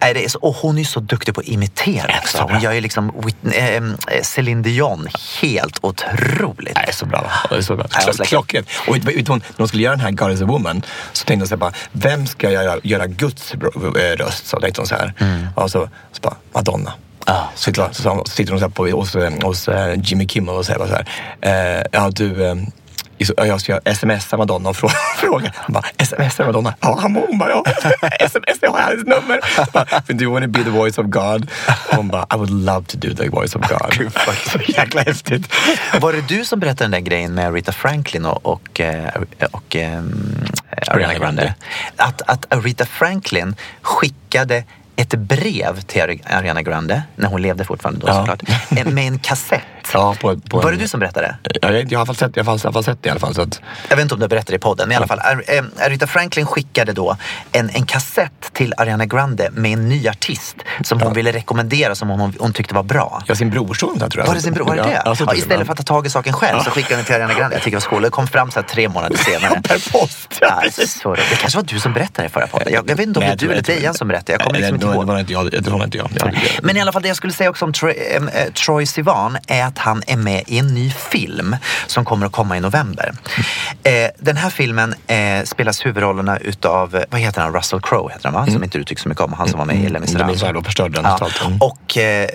Nej, 0.00 0.14
det 0.14 0.24
är 0.24 0.28
så, 0.28 0.38
och 0.38 0.54
hon 0.54 0.78
är 0.78 0.84
så 0.84 1.00
duktig 1.00 1.34
på 1.34 1.40
att 1.40 1.46
imitera 1.46 2.14
också. 2.22 2.46
Hon 2.50 2.60
gör 2.60 2.72
ju 2.72 2.80
liksom 2.80 3.12
Whitney, 3.24 3.58
eh, 3.58 3.76
eh, 3.76 4.22
Céline 4.22 4.62
Dion 4.62 5.08
helt 5.42 5.78
otroligt. 5.80 6.74
Nej, 6.74 6.92
så 6.92 7.06
bra. 7.06 7.30
Det 7.50 7.56
är 7.56 7.60
så 7.62 7.76
bra. 7.76 7.86
Läckert. 8.06 8.26
Klockrent. 8.26 8.68
Och 8.88 8.96
hon, 8.96 9.02
när 9.04 9.56
de 9.56 9.68
skulle 9.68 9.82
göra 9.82 9.96
den 9.96 10.04
här 10.04 10.10
God 10.10 10.32
is 10.32 10.42
a 10.42 10.44
woman 10.44 10.82
så 11.12 11.24
tänkte 11.24 11.44
de 11.44 11.48
så 11.48 11.54
här 11.54 11.60
bara, 11.60 11.72
vem 11.92 12.26
ska 12.26 12.50
göra, 12.50 12.80
göra 12.82 13.06
Guds 13.06 13.54
eh, 13.54 14.16
röst? 14.16 14.46
Så 14.46 14.60
tänkte 14.60 14.80
de 14.80 14.86
så 14.86 14.94
här. 14.94 15.12
Och 15.54 15.70
så, 15.70 15.88
så 16.12 16.20
bara, 16.20 16.36
Madonna. 16.52 16.92
Ja, 17.26 17.50
så, 17.54 17.74
så, 17.74 17.88
så, 17.92 18.02
så 18.02 18.24
sitter 18.26 18.52
de 18.52 18.58
så 18.58 18.64
här 18.64 18.72
på, 18.72 18.88
hos, 18.88 19.14
hos 19.42 19.68
Jimmy 19.96 20.28
Kimmel 20.28 20.54
och 20.54 20.66
säger 20.66 20.86
så 20.86 20.94
här, 20.94 21.06
eh, 21.78 21.82
ja 21.92 22.10
du, 22.10 22.66
jag 23.36 23.60
ska 23.60 23.80
smsa 23.94 24.36
Madonna 24.36 24.68
och 24.68 24.76
fråga. 24.76 24.94
fråga. 25.16 25.52
Han 25.54 25.72
bara, 25.72 26.04
smsa 26.04 26.46
Madonna? 26.46 26.74
Ja, 26.80 26.98
han 27.00 27.16
hon 27.16 27.38
bara, 27.38 27.50
ja. 27.50 27.64
sms, 28.20 28.58
jag 28.60 28.70
har 28.70 28.78
hennes 28.80 29.06
nummer. 29.06 29.40
Bara, 29.72 30.02
Do 30.06 30.24
you 30.24 30.32
want 30.32 30.44
to 30.44 30.50
be 30.50 30.64
the 30.64 30.70
voice 30.70 30.98
of 30.98 31.06
God? 31.06 31.50
Och 31.90 31.96
hon 31.96 32.08
bara, 32.08 32.26
I 32.34 32.36
would 32.36 32.50
love 32.50 32.86
to 32.86 32.96
do 32.98 33.14
the 33.14 33.28
voice 33.28 33.54
of 33.56 33.62
God. 33.68 34.12
så 34.52 34.58
jäkla 34.58 35.02
häftigt. 35.02 35.52
Var 36.00 36.12
det 36.12 36.28
du 36.28 36.44
som 36.44 36.60
berättade 36.60 36.84
den 36.84 36.90
där 36.90 37.00
grejen 37.00 37.34
med 37.34 37.54
Rita 37.54 37.72
Franklin 37.72 38.26
och, 38.26 38.46
och, 38.46 38.80
eh, 38.80 39.22
och 39.50 39.76
ehm, 39.76 40.44
Ariana 40.86 41.14
Grande? 41.14 41.54
Att, 41.96 42.22
att 42.26 42.46
Rita 42.64 42.86
Franklin 42.86 43.56
skickade 43.82 44.64
ett 44.96 45.14
brev 45.14 45.80
till 45.80 46.02
Ari- 46.02 46.20
Ariana 46.36 46.62
Grande, 46.62 47.02
när 47.16 47.28
hon 47.28 47.42
levde 47.42 47.64
fortfarande 47.64 48.00
då 48.00 48.08
Ja. 48.08 48.14
såklart, 48.14 48.42
eh, 48.78 48.86
med 48.86 49.06
en 49.06 49.18
kassett. 49.18 49.62
Ja, 49.92 50.14
på, 50.20 50.40
på 50.40 50.56
Var 50.60 50.70
en- 50.72 50.78
det 50.78 50.82
du 50.84 50.88
som 50.88 51.00
berättade? 51.00 51.36
Ja, 51.62 51.70
jag, 51.72 51.92
jag 51.92 51.98
har 51.98 52.14
sett, 52.14 52.36
jag 52.36 52.44
har 52.44 52.52
alla 52.52 52.72
fall 52.72 52.84
sett 52.84 53.02
det 53.02 53.06
i 53.06 53.10
alla 53.10 53.20
fall. 53.20 53.34
Så 53.34 53.42
att, 53.42 53.60
Jag 53.88 53.96
vet 53.96 54.02
inte 54.02 54.14
om 54.14 54.20
du 54.20 54.28
berättade 54.28 54.56
i 54.56 54.58
podden, 54.58 54.88
men 54.88 54.92
i 54.92 54.96
alla 54.96 55.06
fall. 55.06 55.18
Eh, 55.46 55.64
Aretha 55.86 56.06
Franklin 56.06 56.46
skickade 56.46 56.92
då 56.92 57.16
en, 57.52 57.70
en 57.70 57.86
kassett 57.86 58.52
till 58.52 58.74
Ariana 58.76 59.06
Grande 59.06 59.48
med 59.52 59.72
en 59.72 59.88
ny 59.88 60.08
artist 60.08 60.56
som 60.84 61.00
hon 61.00 61.12
ville 61.12 61.32
rekommendera, 61.32 61.94
som 61.94 62.08
hon, 62.08 62.34
hon 62.38 62.52
tyckte 62.52 62.74
var 62.74 62.82
bra. 62.82 63.22
ja, 63.26 63.34
sin 63.34 63.50
brorson 63.50 63.98
tror 63.98 64.18
jag. 64.18 64.26
Var 64.26 64.34
det 64.34 64.40
sin 64.40 64.54
bror? 64.54 64.64
Var 64.66 64.76
det 64.76 64.82
det? 64.82 64.90
Ja, 64.90 65.02
Ja, 65.04 65.14
jag. 65.18 65.36
istället 65.38 65.66
för 65.66 65.72
att 65.72 65.78
ta 65.78 65.84
tag 65.84 66.06
i 66.06 66.10
saken 66.10 66.32
själv 66.32 66.60
så 66.60 66.70
skickade 66.70 66.94
hon 66.94 66.96
den 66.96 67.04
till 67.04 67.14
Ariana 67.14 67.34
Grande. 67.34 67.56
Jag 67.56 67.62
tycker 67.62 67.76
det 67.76 67.80
var. 67.80 68.00
Det 68.00 68.10
kom 68.10 68.26
fram 68.26 68.50
så 68.50 68.60
här 68.60 68.66
tre 68.66 68.88
månader 68.88 69.16
senare. 69.24 69.60
Per 69.62 69.90
post. 69.92 70.28
Ja, 70.40 70.46
Ja, 70.46 70.60
precis. 70.62 71.00
så 71.00 71.14
det, 71.14 71.22
det 71.30 71.36
kanske 71.36 71.58
var 71.58 71.64
du 71.64 71.80
som 71.80 71.92
berättade 71.92 72.28
i 72.28 72.30
förra 72.30 72.46
podden. 72.46 72.72
Jag, 72.72 72.90
jag 72.90 72.96
vet 72.96 73.06
inte 73.06 73.18
om 73.18 73.24
det 73.24 73.30
jag 73.30 73.38
du 73.38 73.46
eller 73.46 73.54
jag 73.56 73.64
Dejan 73.64 73.94
som 73.94 74.08
berättade. 74.08 74.32
Jag 74.32 74.40
kommer 74.40 74.58
liksom 74.58 74.74
inte 74.74 74.85
det 74.90 74.96
var-. 74.96 75.04
Det 75.04 75.12
var 75.12 75.18
inte 75.20 75.32
jag. 75.32 75.50
Det 75.64 75.68
var 75.70 75.84
inte 75.84 75.98
jag. 75.98 76.10
jag. 76.20 76.34
Men 76.62 76.76
i 76.76 76.80
alla 76.80 76.92
fall 76.92 77.02
det 77.02 77.08
jag 77.08 77.16
skulle 77.16 77.32
säga 77.32 77.50
också 77.50 77.64
om 77.64 77.72
Troy, 77.72 77.92
eh, 77.92 78.22
Troy 78.52 78.86
Sivan 78.86 79.38
är 79.46 79.64
att 79.64 79.78
han 79.78 80.02
är 80.06 80.16
med 80.16 80.42
i 80.46 80.58
en 80.58 80.66
ny 80.74 80.90
film 80.90 81.56
som 81.86 82.04
kommer 82.04 82.26
att 82.26 82.32
komma 82.32 82.56
i 82.56 82.60
november. 82.60 83.12
Eh, 83.82 83.92
den 84.18 84.36
här 84.36 84.50
filmen 84.50 84.94
eh, 85.06 85.44
spelas 85.44 85.86
huvudrollerna 85.86 86.38
utav, 86.38 86.96
eh, 86.96 87.02
vad 87.10 87.20
heter 87.20 87.40
han, 87.42 87.52
Russell 87.54 87.80
Crowe 87.80 88.12
heter 88.12 88.24
han 88.28 88.34
va? 88.34 88.46
Som 88.52 88.64
inte 88.64 88.78
du 88.78 88.84
tycker 88.84 89.02
så 89.02 89.08
mycket 89.08 89.24
om, 89.24 89.32
han 89.32 89.48
som 89.48 89.58
var 89.58 89.66
med 89.66 89.76
i 89.76 89.78
Les 89.78 89.86
Mm, 89.88 90.00
Misérables. 90.02 90.28
Les 90.34 90.42
Misérables 90.42 90.64
förstörde 90.66 90.94
den 90.94 91.04
ja. 91.04 91.12
totalt. 91.18 91.40
Mm. 91.46 91.58
Och 91.60 91.98
eh, 91.98 92.28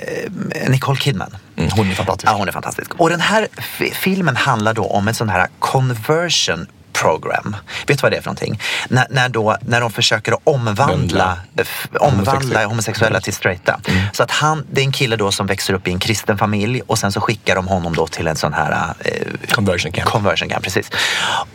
Nicole 0.70 1.00
Kidman. 1.00 1.36
Mm, 1.58 1.70
hon 1.76 1.92
är 1.92 1.96
fantastisk. 1.96 2.32
Ja, 2.32 2.38
hon 2.38 2.48
är 2.48 2.52
fantastisk. 2.52 2.92
Och 2.98 3.10
den 3.10 3.22
här 3.22 3.48
fi- 3.58 3.94
filmen 3.94 4.36
handlar 4.36 4.74
då 4.74 4.84
om 4.86 5.08
en 5.08 5.14
sån 5.14 5.30
här 5.30 5.48
conversion 5.60 6.68
program. 6.94 7.56
Vet 7.88 7.98
du 7.98 8.02
vad 8.02 8.12
det 8.12 8.18
är 8.18 8.22
för 8.22 8.28
någonting? 8.30 8.60
När, 8.90 9.08
när, 9.10 9.30
då, 9.30 9.58
när 9.62 9.82
de 9.82 9.92
försöker 9.92 10.32
att 10.32 10.40
omvandla, 10.44 11.38
f- 11.58 11.88
omvandla 12.00 12.32
Homosexuella. 12.34 12.66
homosexuella 12.68 13.20
till 13.22 13.34
straighta. 13.34 13.80
Så 14.14 14.24
att 14.24 14.32
han, 14.32 14.66
det 14.72 14.82
är 14.82 14.86
en 14.86 14.92
kille 14.92 15.16
då 15.16 15.32
som 15.32 15.48
växer 15.48 15.74
upp 15.74 15.88
i 15.88 15.92
en 15.92 16.00
kristen 16.00 16.38
familj 16.38 16.82
och 16.88 16.98
sen 17.00 17.12
så 17.12 17.22
skickar 17.22 17.56
de 17.56 17.68
honom 17.68 17.96
då 17.96 18.08
till 18.08 18.28
en 18.28 18.36
sån 18.36 18.54
här 18.54 18.94
eh, 19.00 19.12
Conversion 19.52 19.92
camp. 19.92 20.10
Conversion 20.10 20.50
camp, 20.50 20.64
precis. 20.64 20.90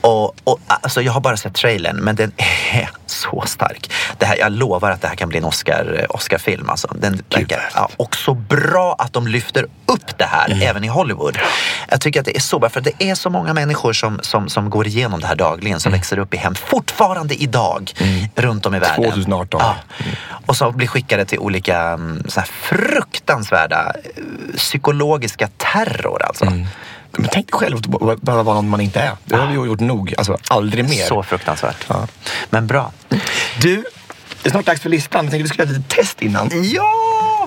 Och, 0.00 0.24
och, 0.44 0.60
alltså, 0.66 1.02
jag 1.02 1.12
har 1.12 1.20
bara 1.20 1.36
sett 1.36 1.54
trailern 1.54 1.96
men 1.96 2.16
den 2.16 2.32
är 2.72 2.90
så 3.06 3.42
stark. 3.46 3.90
Det 4.18 4.26
här, 4.26 4.36
jag 4.36 4.52
lovar 4.52 4.90
att 4.90 5.02
det 5.02 5.08
här 5.08 5.14
kan 5.16 5.28
bli 5.28 5.38
en 5.38 5.44
Oscar, 5.44 5.98
eh, 6.00 6.06
Oscar-film. 6.16 6.70
Alltså. 6.70 6.88
Den 7.00 7.22
verkar, 7.30 7.70
ja, 7.74 7.88
och 7.96 8.16
så 8.16 8.34
bra 8.34 8.96
att 8.98 9.12
de 9.12 9.26
lyfter 9.26 9.66
upp 9.86 10.18
det 10.18 10.24
här 10.24 10.62
även 10.62 10.84
i 10.84 10.88
Hollywood. 10.88 11.38
Jag 11.88 12.00
tycker 12.00 12.20
att 12.20 12.26
det 12.26 12.36
är 12.36 12.40
så 12.40 12.58
bra 12.58 12.68
för 12.68 12.80
det 12.80 12.92
är 12.98 13.14
så 13.14 13.30
många 13.30 13.54
människor 13.54 13.92
som, 13.92 14.18
som, 14.22 14.48
som 14.48 14.70
går 14.70 14.86
igenom 14.86 15.20
det 15.20 15.25
det 15.26 15.28
här 15.28 15.36
dagligen 15.36 15.80
som 15.80 15.92
växer 15.92 16.18
upp 16.18 16.34
i 16.34 16.36
hem 16.36 16.54
fortfarande 16.54 17.34
idag 17.34 17.92
runt 18.34 18.66
om 18.66 18.74
i 18.74 18.78
världen. 18.78 19.04
2018. 19.04 19.60
Ja. 19.60 19.76
Och 20.46 20.56
så 20.56 20.72
blir 20.72 20.86
skickade 20.86 21.24
till 21.24 21.38
olika 21.38 21.78
mm, 21.78 22.22
så 22.28 22.40
här 22.40 22.46
fruktansvärda 22.46 23.92
eh, 24.16 24.22
psykologiska 24.56 25.48
terror 25.56 26.22
alltså. 26.22 26.44
Men 26.44 27.28
tänk 27.32 27.46
dig 27.46 27.60
själv 27.60 27.76
att 27.76 28.20
bara 28.20 28.42
vara 28.42 28.54
någon 28.54 28.68
man 28.68 28.80
inte 28.80 29.00
är. 29.00 29.12
Det 29.24 29.36
har 29.36 29.46
vi 29.46 29.52
ju 29.54 29.66
gjort 29.66 29.80
nog. 29.80 30.14
Alltså 30.18 30.38
aldrig 30.48 30.88
mer. 30.88 31.04
Så 31.04 31.22
fruktansvärt. 31.22 31.84
Ja. 31.88 32.06
Men 32.50 32.66
bra. 32.66 32.92
Du, 33.60 33.84
det 34.42 34.48
är 34.48 34.50
snart 34.50 34.66
dags 34.66 34.80
för 34.80 34.88
listan. 34.88 35.24
Jag 35.24 35.30
tänkte 35.30 35.42
vi 35.42 35.48
skulle 35.48 35.62
göra 35.64 35.70
ett 35.70 35.82
litet 35.82 35.96
test 35.96 36.22
innan. 36.22 36.50
Ja, 36.52 36.92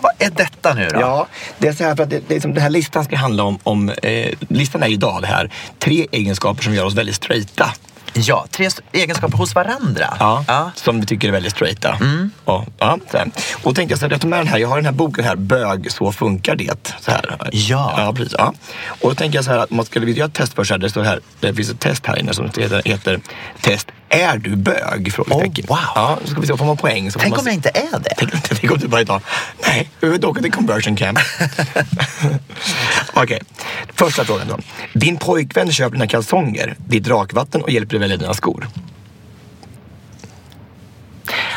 vad 0.02 0.12
är 0.20 0.30
detta 0.30 0.74
nu 0.74 0.88
då? 0.94 1.00
Ja, 1.00 1.28
det 1.58 1.68
är 1.68 1.74
så 1.74 1.84
här 1.84 1.96
för 1.96 2.04
att 2.04 2.10
det, 2.10 2.22
det 2.28 2.36
är 2.36 2.40
som 2.40 2.54
den 2.54 2.64
här 2.64 2.70
listan 2.70 3.04
ska 3.04 3.16
handla 3.16 3.44
om, 3.44 3.60
om 3.64 3.90
eh, 3.90 4.34
listan 4.50 4.84
är 4.84 4.88
idag 4.88 5.22
det 5.22 5.28
här, 5.28 5.52
tre 5.80 6.08
egenskaper 6.12 6.64
som 6.64 6.74
gör 6.74 6.86
oss 6.86 6.96
väldigt 6.96 7.16
straighta. 7.16 7.74
Ja, 8.14 8.46
tre 8.52 8.70
egenskaper 8.92 9.38
hos 9.38 9.56
varandra. 9.56 10.06
Ja, 10.20 10.44
Ja. 10.48 10.60
Mm. 10.60 10.72
Som 10.76 11.00
vi 11.00 11.06
tycker 11.06 11.28
är 11.28 11.32
väldigt 11.32 11.52
straighta. 11.52 11.98
Och, 12.46 12.66
ja, 12.78 13.00
så 13.12 13.18
och 13.64 13.76
tänkte 13.76 13.92
jag 13.92 14.00
så 14.00 14.06
här, 14.06 14.12
jag 14.12 14.26
med 14.26 14.40
den 14.40 14.48
här, 14.48 14.58
jag 14.58 14.68
har 14.68 14.76
den 14.76 14.86
här 14.86 14.92
boken 14.92 15.26
här, 15.26 15.36
Bög, 15.36 15.92
så 15.92 16.12
funkar 16.12 16.56
det. 16.56 16.94
Så 17.00 17.12
här. 17.12 17.38
Ja. 17.52 17.94
ja, 17.98 18.14
precis. 18.14 18.36
Ja. 18.38 18.54
Och 19.02 19.10
då 19.10 19.16
tänker 19.16 19.38
jag 19.38 19.46
så 19.46 19.52
här 19.52 19.58
att 19.58 19.70
man 19.70 19.86
skulle 19.86 20.06
vilja 20.06 20.20
göra 20.20 20.28
ett 20.28 20.34
test 20.34 20.54
först, 20.54 20.72
här, 20.72 20.78
det 20.78 20.90
står 20.90 21.04
här, 21.04 21.20
det 21.40 21.54
finns 21.54 21.70
ett 21.70 21.80
test 21.80 22.06
här 22.06 22.20
inne 22.20 22.34
som 22.34 22.46
heter, 22.46 22.82
heter 22.86 23.20
test 23.62 23.88
Är 24.10 24.38
du 24.38 24.56
bög? 24.56 25.14
Frågetecken. 25.14 25.66
Oh, 25.66 25.76
wow. 25.76 25.80
Ja, 25.96 26.20
så 26.22 26.32
ska 26.32 26.42
vi 26.42 26.48
se, 26.48 26.58
får 26.58 26.66
man 26.66 26.78
poäng. 26.78 27.12
Så 27.12 27.20
Tänk 27.20 27.32
man 27.32 27.40
om 27.40 27.46
jag 27.46 27.56
inte 27.56 27.70
är 27.70 28.00
det? 28.00 28.14
Tänk, 28.18 28.32
tänk 28.44 28.72
om 28.72 28.78
du 28.78 28.88
bara 28.88 29.02
idag, 29.02 29.22
nej, 29.68 29.90
vi 30.00 30.10
vill 30.10 30.26
åka 30.26 30.42
till 30.42 30.52
conversion 30.52 30.96
camp. 30.96 31.20
Okej, 33.14 33.42
första 33.94 34.26
frågan 34.26 34.48
då. 34.48 34.60
Din 34.94 35.18
pojkvän 35.18 35.72
köper 35.72 35.92
dina 35.92 36.08
kalsonger, 36.08 36.76
ditt 36.88 37.08
rakvatten 37.08 37.62
och 37.62 37.70
hjälper 37.70 37.92
dig 37.92 38.00
välja 38.00 38.18
dina 38.18 38.34
skor. 38.34 38.68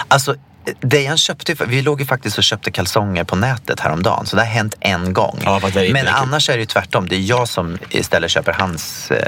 Alltså, 0.08 0.36
Dejan 0.80 1.16
köpte 1.18 1.54
vi 1.66 1.82
låg 1.82 2.00
ju 2.00 2.06
faktiskt 2.06 2.38
och 2.38 2.44
köpte 2.44 2.70
kalsonger 2.70 3.24
på 3.24 3.36
nätet 3.36 3.80
häromdagen. 3.80 4.26
Så 4.26 4.36
det 4.36 4.42
har 4.42 4.46
hänt 4.46 4.74
en 4.80 5.12
gång. 5.12 5.38
Ja, 5.44 5.60
Men 5.92 6.08
annars 6.08 6.48
är 6.50 6.52
det 6.54 6.60
ju 6.60 6.66
tvärtom. 6.66 7.08
Det 7.08 7.16
är 7.16 7.20
jag 7.20 7.48
som 7.48 7.78
istället 7.90 8.30
köper 8.30 8.52
hans 8.52 9.10
eh, 9.10 9.18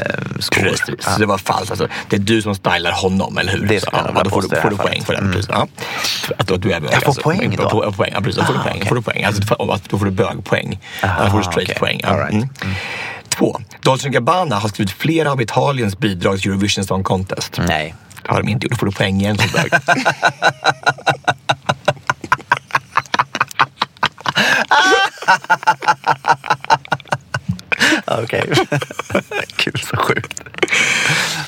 skor. 0.40 0.62
Precis, 0.62 0.88
Ja. 1.04 1.10
så 1.12 1.20
det 1.20 1.26
var 1.26 1.38
falskt. 1.38 1.70
Alltså, 1.70 1.88
det 2.08 2.16
är 2.16 2.20
du 2.20 2.42
som 2.42 2.54
stylar 2.54 2.92
honom, 2.92 3.38
eller 3.38 3.52
hur? 3.52 3.66
Det 3.66 3.80
Så, 3.80 3.88
ja, 3.92 4.22
då 4.24 4.30
får, 4.30 4.42
du, 4.42 4.48
får 4.60 4.70
du 4.70 4.76
poäng 4.76 5.02
för 5.04 5.12
det. 5.12 5.32
Precis, 5.32 5.46
ja. 5.48 5.68
Att, 6.38 6.50
att 6.50 6.62
du 6.62 6.72
är 6.72 6.80
bög. 6.80 6.90
Jag 6.92 7.00
får 7.02 7.06
alltså. 7.08 7.22
poäng 7.22 7.56
då? 7.56 7.70
På, 7.70 7.92
poäng, 7.92 8.10
ja, 8.14 8.20
precis, 8.20 8.36
då 8.36 8.44
får 8.44 8.52
du 8.54 8.58
Ah, 8.60 8.62
poäng. 8.62 8.76
okej. 8.76 8.88
Får 8.88 8.96
du 8.96 9.02
poäng. 9.02 9.24
Alltså, 9.24 9.42
då 9.88 9.98
får 9.98 10.04
du 10.04 10.10
bögpoäng. 10.10 10.80
Annars 11.00 11.30
får 11.30 11.38
du 11.38 11.44
straight 11.44 11.68
okej. 11.70 11.78
poäng. 11.78 12.00
All 12.04 12.18
right. 12.18 12.32
Mm. 12.32 12.74
Två. 13.28 13.60
Dolce 13.80 14.08
Gabbana 14.08 14.56
har 14.56 14.68
skrivit 14.68 14.90
flera 14.92 15.32
av 15.32 15.42
Italiens 15.42 15.98
bidrag 15.98 16.40
till 16.40 16.50
Eurovision 16.50 16.84
Song 16.84 17.04
Contest. 17.04 17.60
Nej. 17.68 17.94
Det 18.24 18.32
har 18.32 18.42
de 18.42 18.48
inte 18.48 18.66
gjort. 18.66 18.72
Då 18.72 18.76
får 18.76 18.86
du 18.86 18.92
poäng 18.92 19.20
igen 19.20 19.36
bög. 19.52 19.72
Okej. 28.06 28.52
Kul, 29.56 29.80
så 29.90 29.96
sjukt. 29.96 30.42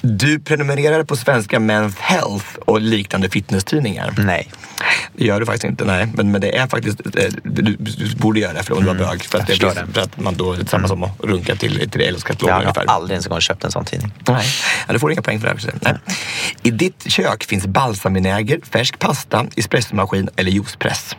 Du 0.03 0.41
prenumererar 0.41 1.05
på 1.05 1.16
svenska 1.16 1.59
Men's 1.59 1.99
Health 1.99 2.47
och 2.64 2.81
liknande 2.81 3.31
fitnesstidningar. 3.31 4.14
Nej. 4.18 4.51
Det 5.16 5.24
gör 5.24 5.41
du 5.41 5.47
faktiskt 5.47 5.64
inte, 5.64 5.85
nej. 5.85 6.09
Men, 6.14 6.31
men 6.31 6.41
det 6.41 6.57
är 6.57 6.66
faktiskt, 6.66 7.01
eh, 7.07 7.24
du, 7.43 7.77
du 7.77 8.16
borde 8.16 8.41
göra 8.41 8.53
det 8.53 8.62
för 8.62 8.74
om 8.74 8.81
du 8.81 8.87
var 8.87 8.95
bög. 8.95 9.22
För 9.24 9.39
att, 9.39 9.47
det 9.47 9.62
Mm. 9.62 9.74
blir, 9.85 9.95
för 9.95 10.01
att 10.01 10.20
man 10.20 10.35
då, 10.37 10.53
är 10.53 10.64
samma 10.64 10.89
som 10.89 11.03
att 11.03 11.20
runka 11.20 11.57
till, 11.57 11.91
till 11.91 12.12
LOs 12.12 12.24
katalog 12.24 12.51
Jag 12.51 12.55
har 12.55 12.62
ungefär. 12.62 12.85
aldrig 12.87 13.11
ens 13.14 13.27
en 13.27 13.31
gång 13.31 13.41
köpt 13.41 13.64
en 13.64 13.70
sån 13.72 13.85
tidning. 13.85 14.12
Nej, 14.29 14.47
ja, 14.87 14.93
du 14.93 14.99
får 14.99 15.12
inga 15.12 15.22
poäng 15.22 15.41
för 15.41 15.49
det 15.49 15.55
här. 15.62 15.79
Nej. 15.83 15.95
I 16.62 16.70
ditt 16.70 17.05
kök 17.12 17.45
finns 17.45 17.66
balsamvinäger, 17.66 18.61
färsk 18.70 18.99
pasta, 18.99 19.47
espressomaskin 19.57 20.29
eller 20.37 20.51
juicepress. 20.51 21.16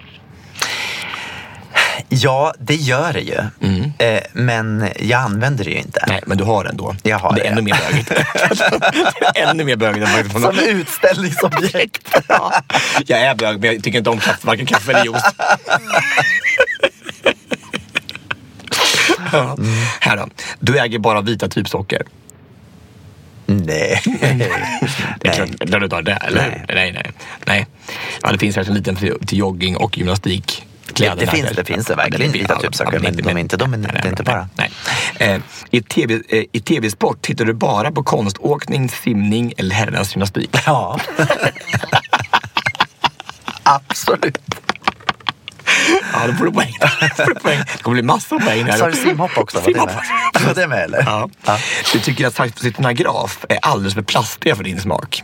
Ja, 2.09 2.53
det 2.59 2.75
gör 2.75 3.13
det 3.13 3.21
ju. 3.21 3.37
Eh, 4.07 4.21
men 4.33 4.89
jag 4.99 5.21
använder 5.21 5.63
det 5.65 5.71
ju 5.71 5.77
inte. 5.77 6.05
Nej, 6.07 6.21
men 6.25 6.37
du 6.37 6.43
har 6.43 6.63
den 6.63 6.77
då. 6.77 6.95
Jag 7.03 7.19
har 7.19 7.35
det 7.35 7.39
är 7.41 7.43
det. 7.43 7.49
ännu 7.49 7.61
mer 7.61 7.77
bögigt. 7.89 8.09
det 9.33 9.39
är 9.39 9.49
ännu 9.49 9.63
mer 9.63 9.75
bögigt. 9.75 10.31
Som 10.31 10.59
utställningsobjekt. 10.59 12.07
Ja. 12.27 12.53
Jag 13.05 13.19
är 13.21 13.35
bög, 13.35 13.59
men 13.59 13.73
jag 13.73 13.83
tycker 13.83 13.97
inte 13.97 14.09
om 14.09 14.19
kaffe, 14.19 14.47
varken 14.47 14.65
kaffe 14.65 14.91
eller 14.91 15.03
juice. 15.05 15.23
ja. 19.31 19.57
Här 19.99 20.17
då. 20.17 20.27
Du 20.59 20.79
äger 20.79 20.99
bara 20.99 21.21
vita 21.21 21.47
typsocker. 21.47 22.01
Nej. 23.45 24.01
Det 25.19 25.27
är 25.27 25.33
klart, 25.67 25.81
du 25.81 25.89
tar 25.89 26.01
det, 26.01 26.11
eller 26.13 26.41
Nej. 26.41 26.65
Nej, 26.67 26.91
nej. 26.91 27.11
nej. 27.45 27.67
Ja, 28.21 28.31
det 28.31 28.37
finns 28.37 28.55
kanske 28.55 28.71
en 28.71 28.77
liten 28.77 28.95
till 28.95 29.37
jogging 29.37 29.77
och 29.77 29.97
gymnastik. 29.97 30.65
Ja, 30.95 31.15
det 31.15 31.27
finns 31.27 31.49
det, 31.55 31.65
finns 31.65 31.85
det 31.85 31.95
verkligen 31.95 32.31
vita 32.31 32.59
typsocker, 32.59 32.99
men 32.99 33.15
de 33.17 33.29
är 33.29 33.37
inte- 33.37 33.57
de 33.57 33.71
det 33.81 33.87
är 34.03 34.07
inte 34.09 34.23
bara. 34.23 34.49
Nej. 34.55 34.71
Eh, 35.19 35.41
I 35.71 35.81
TV, 35.81 36.21
eh, 36.29 36.61
tv-sport 36.61 37.21
tittar 37.21 37.45
du 37.45 37.53
bara 37.53 37.91
på 37.91 38.03
konståkning, 38.03 38.89
simning 38.89 39.53
eller 39.57 39.75
herrarnas 39.75 40.15
gymnastik. 40.15 40.49
Ja. 40.65 40.99
Absolut. 43.63 44.37
Ja, 46.13 46.27
då 46.27 46.33
får 46.33 46.45
du 46.45 46.51
poäng. 46.51 46.73
Då 47.17 47.23
får 47.25 47.33
du 47.33 47.39
poäng. 47.39 47.59
Det 47.77 47.83
kommer 47.83 47.95
bli 47.95 48.03
massor 48.03 48.35
av 48.35 48.39
poäng. 48.45 48.73
Sa 48.73 48.87
du 48.89 48.95
simhopp 48.95 49.37
också? 49.37 49.57
Det 49.57 49.63
Simhopp. 49.63 49.91
Var 50.45 50.53
det 50.53 50.67
med 50.67 50.79
eller? 50.83 51.03
Ja. 51.05 51.29
Du 51.93 51.99
tycker 51.99 52.27
att 52.27 52.35
saxofonisterna 52.35 52.93
graf 52.93 53.45
är 53.49 53.57
alldeles 53.61 53.93
för 53.93 54.01
plastiga 54.01 54.55
för 54.55 54.63
din 54.63 54.81
smak. 54.81 55.23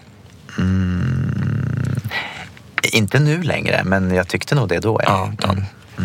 Inte 2.93 3.19
nu 3.19 3.43
längre, 3.43 3.81
men 3.83 4.13
jag 4.15 4.27
tyckte 4.27 4.55
nog 4.55 4.69
det 4.69 4.79
då. 4.79 4.99
Ja, 5.05 5.31
ja. 5.41 5.55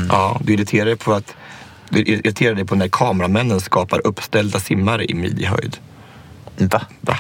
ja 0.09 0.41
du 0.45 0.53
irriterar 0.53 0.85
dig 0.87 0.97
på 0.97 1.13
att 1.15 1.35
du 1.91 2.03
irriterar 2.03 2.55
dig 2.55 2.65
på 2.65 2.75
när 2.75 2.89
kameramännen 2.89 3.61
skapar 3.61 4.07
uppställda 4.07 4.61
simmare 4.61 5.05
i 5.05 5.15
midjehöjd. 5.15 5.77
Va? 6.57 6.83
Va? 7.01 7.17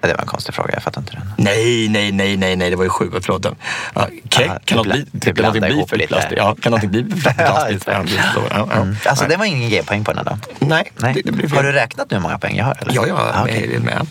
Ja, 0.00 0.08
Det 0.08 0.14
var 0.14 0.20
en 0.20 0.26
konstig 0.26 0.54
fråga, 0.54 0.70
jag 0.74 0.82
fattar 0.82 1.00
inte 1.00 1.12
den. 1.12 1.32
Nej, 1.38 1.88
nej, 1.88 2.12
nej, 2.12 2.36
nej, 2.36 2.56
nej, 2.56 2.70
det 2.70 2.76
var 2.76 2.84
ju 2.84 2.90
sjukt. 2.90 3.16
Förlåt. 3.26 3.46
Ja, 3.94 4.08
kan, 4.28 4.44
Ja, 4.44 4.58
kan, 4.64 4.82
bli, 4.82 5.06
kan 5.20 5.34
någonting 5.36 5.60
bli 5.62 5.84
för 5.88 5.96
lite. 5.96 6.08
plastigt? 6.08 6.34
Ja, 6.38 6.56
kan 6.60 6.70
någonting 6.70 6.90
bli 6.90 7.20
för? 7.20 7.34
Ja. 7.38 8.68
Mm. 8.72 8.96
Alltså 9.06 9.24
Nej. 9.24 9.30
det 9.30 9.36
var 9.36 9.44
ingen 9.44 9.70
G-poäng 9.70 10.04
på 10.04 10.12
den 10.12 10.24
då? 10.24 10.38
Nej, 10.58 10.92
Nej. 10.96 11.14
Det, 11.14 11.22
det 11.24 11.32
blir. 11.32 11.48
Har 11.48 11.62
du 11.62 11.72
räknat 11.72 12.10
nu 12.10 12.16
hur 12.16 12.22
många 12.22 12.38
poäng 12.38 12.56
jag 12.56 12.64
har? 12.64 12.76
Eller? 12.80 12.94
Ja, 12.94 13.06
ja, 13.06 13.32
Ah, 13.34 13.44
med, 13.44 13.54
är 13.54 13.78
med. 13.78 14.06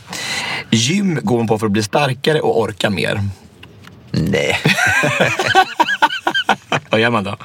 Gym 0.70 1.20
går 1.24 1.38
man 1.38 1.48
på 1.48 1.60
för 1.60 1.66
att 1.66 1.72
bli 1.72 1.84
starkare 1.84 2.40
och 2.40 2.60
orka 2.60 2.90
mer. 2.90 3.22
Nej, 4.12 4.58
Vad 6.90 7.00
gör 7.00 7.10
man 7.10 7.24
då? 7.24 7.38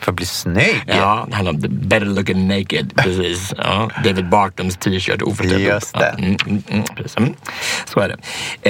för 0.00 0.12
att 0.12 0.16
bli 0.16 0.26
snygg. 0.26 0.82
Ja, 0.86 1.28
det 1.30 1.50
om 1.50 1.62
the 1.62 1.68
better 1.68 2.06
looking 2.06 2.48
naked. 2.48 2.92
Precis. 2.96 3.54
Ja, 3.56 3.90
David 4.04 4.28
Bartons 4.28 4.76
t-shirt, 4.76 5.22
oförställd. 5.22 5.60
Just 5.60 5.94
det. 5.98 6.14
Mm, 6.18 6.36
mm, 6.46 6.62
mm, 6.70 6.84
precis. 6.96 7.16
Mm. 7.16 7.34
Så 7.84 8.00
är 8.00 8.08
det. 8.08 8.16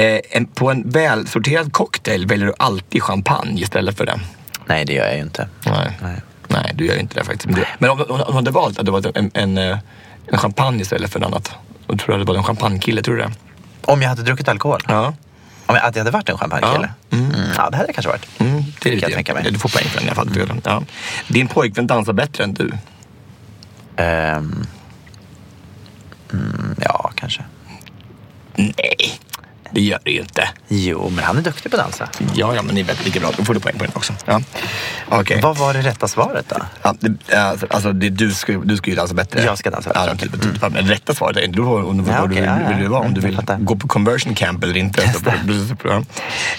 Eh, 0.01 0.21
en, 0.31 0.47
på 0.47 0.71
en 0.71 0.91
välsorterad 0.91 1.73
cocktail 1.73 2.27
väljer 2.27 2.47
du 2.47 2.53
alltid 2.59 3.03
champagne 3.03 3.61
istället 3.61 3.97
för 3.97 4.07
det. 4.07 4.21
Nej, 4.67 4.85
det 4.85 4.93
gör 4.93 5.05
jag 5.05 5.15
ju 5.15 5.23
inte. 5.23 5.49
Nej, 5.67 5.91
Nej. 6.03 6.21
Nej 6.49 6.73
du 6.75 6.87
gör 6.87 6.95
ju 6.95 7.01
inte 7.01 7.15
det 7.15 7.25
faktiskt. 7.25 7.47
Men, 7.47 7.65
men 7.79 7.91
om, 7.91 8.01
om, 8.01 8.21
om 8.21 8.27
du 8.27 8.33
hade 8.33 8.51
valt 8.51 8.79
att 8.79 8.85
det 8.85 8.91
var 8.93 9.13
en, 9.15 9.31
en, 9.35 9.59
eh, 9.59 9.79
en 10.27 10.39
champagne 10.39 10.83
istället 10.83 11.13
för 11.13 11.21
något 11.21 11.27
annat. 11.27 11.55
Då 11.87 11.97
tror 11.97 12.19
jag 12.19 12.27
det 12.27 12.33
var 12.33 12.39
en 12.39 12.45
champagnekille, 12.45 13.03
tror 13.03 13.17
du 13.17 13.23
det? 13.23 13.33
Om 13.85 14.03
jag 14.03 14.09
hade 14.09 14.23
druckit 14.23 14.49
alkohol? 14.49 14.81
Ja. 14.89 15.15
Jag, 15.67 15.77
att 15.77 15.97
jag 15.97 16.01
hade 16.01 16.11
varit 16.11 16.29
en 16.29 16.39
champagnekille? 16.39 16.93
Ja. 17.11 17.17
Mm. 17.17 17.31
ja, 17.57 17.71
det 17.71 17.77
hade 17.77 17.89
jag 17.89 17.95
kanske 17.95 18.09
varit. 18.09 18.41
Mm, 18.41 18.65
det 18.83 18.89
är 18.89 18.93
kan 18.93 19.01
jag 19.01 19.11
det. 19.11 19.15
tänka 19.15 19.35
mig. 19.35 19.43
Du 19.53 19.59
får 19.59 19.69
poäng 19.69 19.85
för 19.85 19.99
den 19.99 20.07
i 20.09 20.11
alla 20.11 20.15
fall. 20.15 20.61
Ja. 20.65 20.83
Din 21.29 21.49
pojkvän 21.49 21.87
dansar 21.87 22.13
bättre 22.13 22.45
än 22.45 22.55
du. 22.55 22.73
Mm, 26.33 26.75
ja, 26.81 27.11
kanske. 27.15 27.45
Nej, 28.57 29.21
det 29.77 29.83
gör 29.83 29.99
du 30.05 30.11
ju 30.13 30.21
inte. 30.21 30.49
Jo, 30.69 31.13
men 31.15 31.25
han 31.25 31.39
är 31.39 31.43
duktig 31.43 31.71
på 31.73 31.77
att 31.77 31.83
dansa. 31.83 32.09
Ja, 32.35 32.55
ja, 32.55 32.63
men 32.63 32.75
ni 32.75 32.83
vet 32.83 33.05
lika 33.05 33.21
bra. 33.21 33.31
Då 33.37 33.45
får 33.45 33.55
du 33.55 33.61
poäng 33.61 33.75
på 33.79 33.85
den 33.85 33.93
också. 33.95 34.13
Ja. 34.25 34.41
Okej. 35.09 35.41
Vad 35.43 35.57
var 35.57 35.75
det 35.75 35.81
rätta 35.81 36.09
svaret 36.09 36.49
då? 36.49 36.57
Ja, 36.83 36.95
det, 37.01 37.35
alltså, 37.37 37.67
alltså, 37.71 37.93
det, 37.93 38.09
du, 38.11 38.31
ska, 38.31 38.53
du 38.53 38.77
ska 38.77 38.91
ju 38.91 38.97
dansa 38.97 39.15
bättre. 39.15 39.43
Jag 39.45 39.59
ska 39.59 39.71
dansa 39.71 39.89
bättre, 39.89 40.03
Ja, 40.07 40.13
okej. 40.15 40.29
typ, 40.29 40.43
typ, 40.43 40.63
Men 40.63 40.73
det 40.73 40.93
rätta 40.93 41.15
svaret 41.15 41.37
är 41.37 41.41
inte 41.45 41.61
om, 41.61 41.69
om, 41.87 42.07
Ja, 42.09 42.21
vad 42.21 42.31
du 42.31 42.35
vill, 42.35 42.45
ja, 42.45 42.61
ja. 42.61 42.69
vill 42.69 42.79
du 42.79 42.89
vara. 42.89 43.01
Om 43.01 43.15
du 43.15 43.21
Mm, 43.21 43.37
vill 43.47 43.65
gå 43.67 43.77
på 43.77 43.89
conversion 43.89 44.35
camp 44.35 44.65
eller 44.65 44.77
inte. 44.77 45.03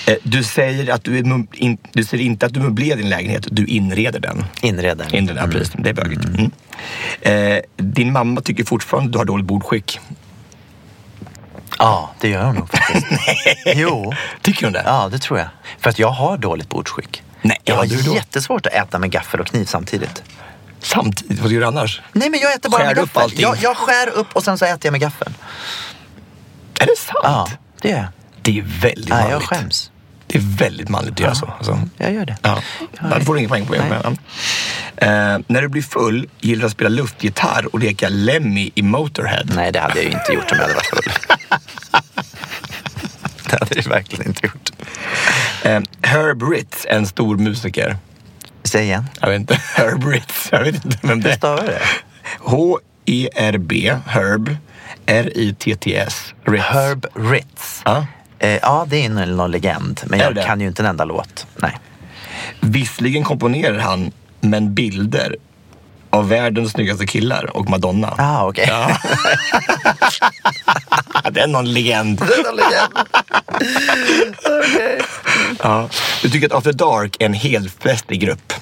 Eh, 0.08 0.16
du 0.24 0.44
säger 0.44 0.94
att 0.94 1.04
du, 1.04 1.18
är, 1.18 1.44
in, 1.54 1.78
du 1.94 2.04
säger 2.04 2.24
inte 2.24 2.46
att 2.46 2.54
du 2.54 2.60
möblerar 2.60 2.98
din 2.98 3.10
lägenhet, 3.10 3.48
du 3.52 3.66
inreder 3.66 4.20
den. 4.20 4.46
Inreder. 4.62 5.16
Inreder, 5.16 5.42
ja, 5.42 5.48
precis. 5.48 5.74
Det 5.78 5.90
är 5.90 5.94
bögigt. 5.94 6.26
Mm. 6.26 6.52
Eh, 7.22 7.62
din 7.78 8.12
mamma 8.12 8.42
tycker 8.42 8.64
fortfarande 8.64 9.08
att 9.08 9.12
du 9.14 9.18
har 9.18 9.26
dåligt 9.26 9.46
bordskick. 9.46 10.00
Ja, 11.78 12.10
det 12.20 12.30
gör 12.30 12.44
hon 12.44 12.56
nog 12.56 12.70
faktiskt. 12.70 13.06
jo. 13.66 14.14
Tycker 14.42 14.66
hon 14.66 14.74
det? 14.74 14.84
Ja, 14.86 15.10
det 15.12 15.20
tror 15.20 15.40
jag. 15.40 15.48
För 15.80 15.90
att 15.90 16.00
jag 16.00 16.10
har 16.10 16.38
dåligt 16.38 16.70
bordsskick. 16.70 17.24
Nej, 17.42 17.58
jag 17.64 17.86
ja, 17.86 17.98
har 18.06 18.16
jättesvårt 18.16 18.66
att 18.66 18.74
äta 18.74 19.00
med 19.00 19.12
gaffel 19.12 19.40
och 19.40 19.48
kniv 19.48 19.66
samtidigt. 19.66 20.24
Samtidigt, 20.80 21.40
vad 21.40 21.52
gör 21.52 21.60
du 21.60 21.68
annars? 21.68 22.02
Nej, 22.14 22.30
men 22.30 22.40
jag 22.40 22.54
äter 22.54 22.70
bara 22.70 22.82
Skär 22.82 22.96
med 22.96 22.96
gaffel. 22.96 23.32
Jag, 23.36 23.58
jag 23.62 23.78
skär 23.78 24.10
upp 24.10 24.36
och 24.36 24.44
sen 24.44 24.58
så 24.58 24.66
äter 24.66 24.80
jag 24.84 24.92
med 24.92 25.02
gaffeln. 25.02 25.34
Är 26.80 26.86
det 26.86 26.98
sant? 26.98 27.20
Ja. 27.24 27.48
Det 27.82 27.90
gör 27.90 27.98
jag. 27.98 28.08
Det 28.42 28.60
är 28.60 28.64
väldigt 28.82 29.10
Nej, 29.10 29.18
manligt. 29.18 29.32
jag 29.32 29.44
skäms. 29.44 29.92
Det 30.28 30.38
är 30.38 30.42
väldigt 30.58 30.90
manligt 30.90 31.14
att 31.14 31.20
göra 31.20 31.36
så. 31.36 31.54
Alltså. 31.58 31.80
Jag 31.98 32.14
gör 32.14 32.26
det. 32.26 32.38
Ja, 32.42 32.62
du 33.20 33.26
får 33.26 33.38
ingen 33.38 33.50
poäng 33.50 33.66
på 33.66 33.74
det. 33.74 33.84
Men, 33.90 34.18
eh, 34.98 35.40
när 35.48 35.62
du 35.62 35.68
blir 35.68 35.82
full 35.82 36.30
gillar 36.40 36.60
du 36.62 36.66
att 36.66 36.72
spela 36.72 36.90
luftgitarr 36.90 37.66
och 37.74 37.80
leka 37.80 38.10
Lemmy 38.10 38.72
i 38.76 38.82
Motorhead. 38.82 39.44
Nej, 39.56 39.72
det 39.72 39.80
hade 39.80 39.96
jag 39.96 40.04
ju 40.04 40.12
inte 40.12 40.34
gjort 40.34 40.52
om 40.52 40.58
jag 40.58 40.62
hade 40.64 40.74
varit 40.74 40.86
full. 40.86 41.12
det 43.50 43.60
hade 43.60 43.76
jag 43.76 43.84
verkligen 43.90 44.28
inte 44.28 44.46
gjort. 44.48 44.70
Eh, 45.64 45.80
Herb 46.02 46.44
Ritz, 46.44 46.86
en 46.90 47.08
stor 47.08 47.38
musiker. 47.38 47.98
Säg 48.64 48.84
igen. 48.84 49.06
Jag 49.22 49.30
vet 49.30 49.40
inte. 49.40 49.54
Herb 49.76 50.04
Ritz. 50.08 50.50
Jag 50.52 50.64
vet 50.64 50.86
inte 50.86 50.98
vem 51.02 51.22
det 51.22 51.28
Hur 51.28 51.34
är. 51.34 51.38
stavar 51.38 51.62
du 51.62 51.68
det? 51.68 51.82
H-E-R-B, 52.40 53.96
Herb, 54.08 54.56
R-I-T-T-S, 55.06 56.34
Ritz. 56.46 56.64
Herb 56.64 57.06
Ritz. 57.16 57.82
Ja. 57.86 58.06
Eh, 58.40 58.60
ja, 58.62 58.86
det 58.90 59.06
är 59.06 59.10
någon, 59.10 59.52
legend. 59.52 60.02
Men 60.06 60.20
jag 60.20 60.46
kan 60.46 60.62
ju 60.62 60.68
inte 60.68 60.82
en 60.82 60.86
enda 60.86 61.06
låt. 61.06 61.48
Nej. 61.56 61.78
Visserligen 62.60 63.24
komponerar 63.24 63.80
han, 63.80 64.12
men 64.42 64.74
bilder 64.74 65.36
av 66.10 66.30
världens 66.30 66.72
snyggaste 66.72 67.08
killar 67.08 67.58
och 67.58 67.70
Madonna. 67.70 68.14
Ah, 68.18 68.48
okej. 68.48 68.66
Ja. 68.68 68.98
det 71.32 71.40
är 71.40 71.48
någon 71.48 71.74
legend. 71.74 72.24
Det 72.28 72.34
är 72.34 72.44
någon 72.44 72.56
legend. 72.56 72.94
Ja. 75.64 75.90
Du 76.22 76.30
tycker 76.30 76.48
att 76.48 76.54
After 76.54 76.74
Dark 76.74 77.16
är 77.20 77.26
en 77.26 77.34
helfestlig 77.34 78.22
grupp. 78.22 78.54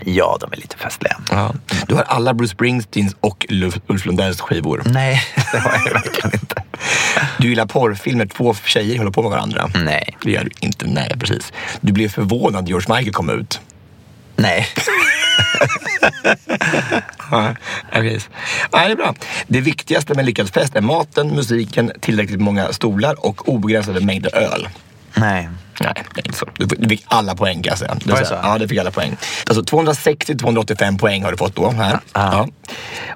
Ja, 0.00 0.38
de 0.40 0.52
är 0.52 0.56
lite 0.56 0.76
festliga. 0.76 1.16
Ja. 1.30 1.54
Du 1.88 1.94
har 1.94 2.02
alla 2.02 2.34
Bruce 2.34 2.52
Springsteens 2.52 3.16
och 3.20 3.46
Ulf 3.86 4.06
Lundells 4.06 4.40
skivor. 4.40 4.82
Nej, 4.86 5.22
det 5.52 5.58
har 5.58 5.72
jag 5.72 5.92
verkligen 5.92 6.30
inte. 6.32 6.62
Du 7.38 7.48
gillar 7.48 7.66
porrfilmer, 7.66 8.26
två 8.26 8.54
tjejer 8.64 8.98
håller 8.98 9.10
på 9.10 9.22
med 9.22 9.30
varandra. 9.30 9.70
Nej. 9.74 10.16
Det 10.22 10.30
gör 10.30 10.44
du 10.44 10.50
inte. 10.60 10.86
Nej, 10.86 11.12
precis. 11.18 11.52
Du 11.80 11.92
blev 11.92 12.08
förvånad 12.08 12.62
när 12.64 12.68
George 12.68 12.96
Michael 12.96 13.12
kom 13.12 13.30
ut. 13.30 13.60
Nej. 14.36 14.66
Ja, 17.30 17.54
precis. 17.92 18.28
Nej, 18.72 18.86
det 18.86 18.92
är 18.92 18.96
bra. 18.96 19.14
Det 19.46 19.60
viktigaste 19.60 20.12
med 20.14 20.18
en 20.20 20.26
lyckad 20.26 20.50
fest 20.50 20.76
är 20.76 20.80
maten, 20.80 21.28
musiken, 21.28 21.92
tillräckligt 22.00 22.40
många 22.40 22.72
stolar 22.72 23.26
och 23.26 23.48
obegränsade 23.48 24.00
mängder 24.00 24.36
öl. 24.36 24.68
Nej. 25.14 25.48
Nej, 25.84 26.04
det 26.14 26.20
är 26.20 26.26
inte 26.26 26.38
så. 26.38 26.48
Du, 26.56 26.66
du 26.66 26.88
fick 26.88 27.04
alla 27.08 27.34
poäng 27.34 27.62
kan 27.62 27.70
jag 27.70 27.78
säga. 27.78 27.96
Det 28.04 28.26
så? 28.26 28.34
Ja, 28.42 28.58
det 28.58 28.68
fick 28.68 28.78
alla 28.78 28.90
poäng. 28.90 29.16
Alltså 29.46 29.76
260-285 29.76 30.98
poäng 30.98 31.24
har 31.24 31.30
du 31.30 31.36
fått 31.36 31.56
då. 31.56 31.70
Här. 31.70 31.98
Ja. 32.12 32.48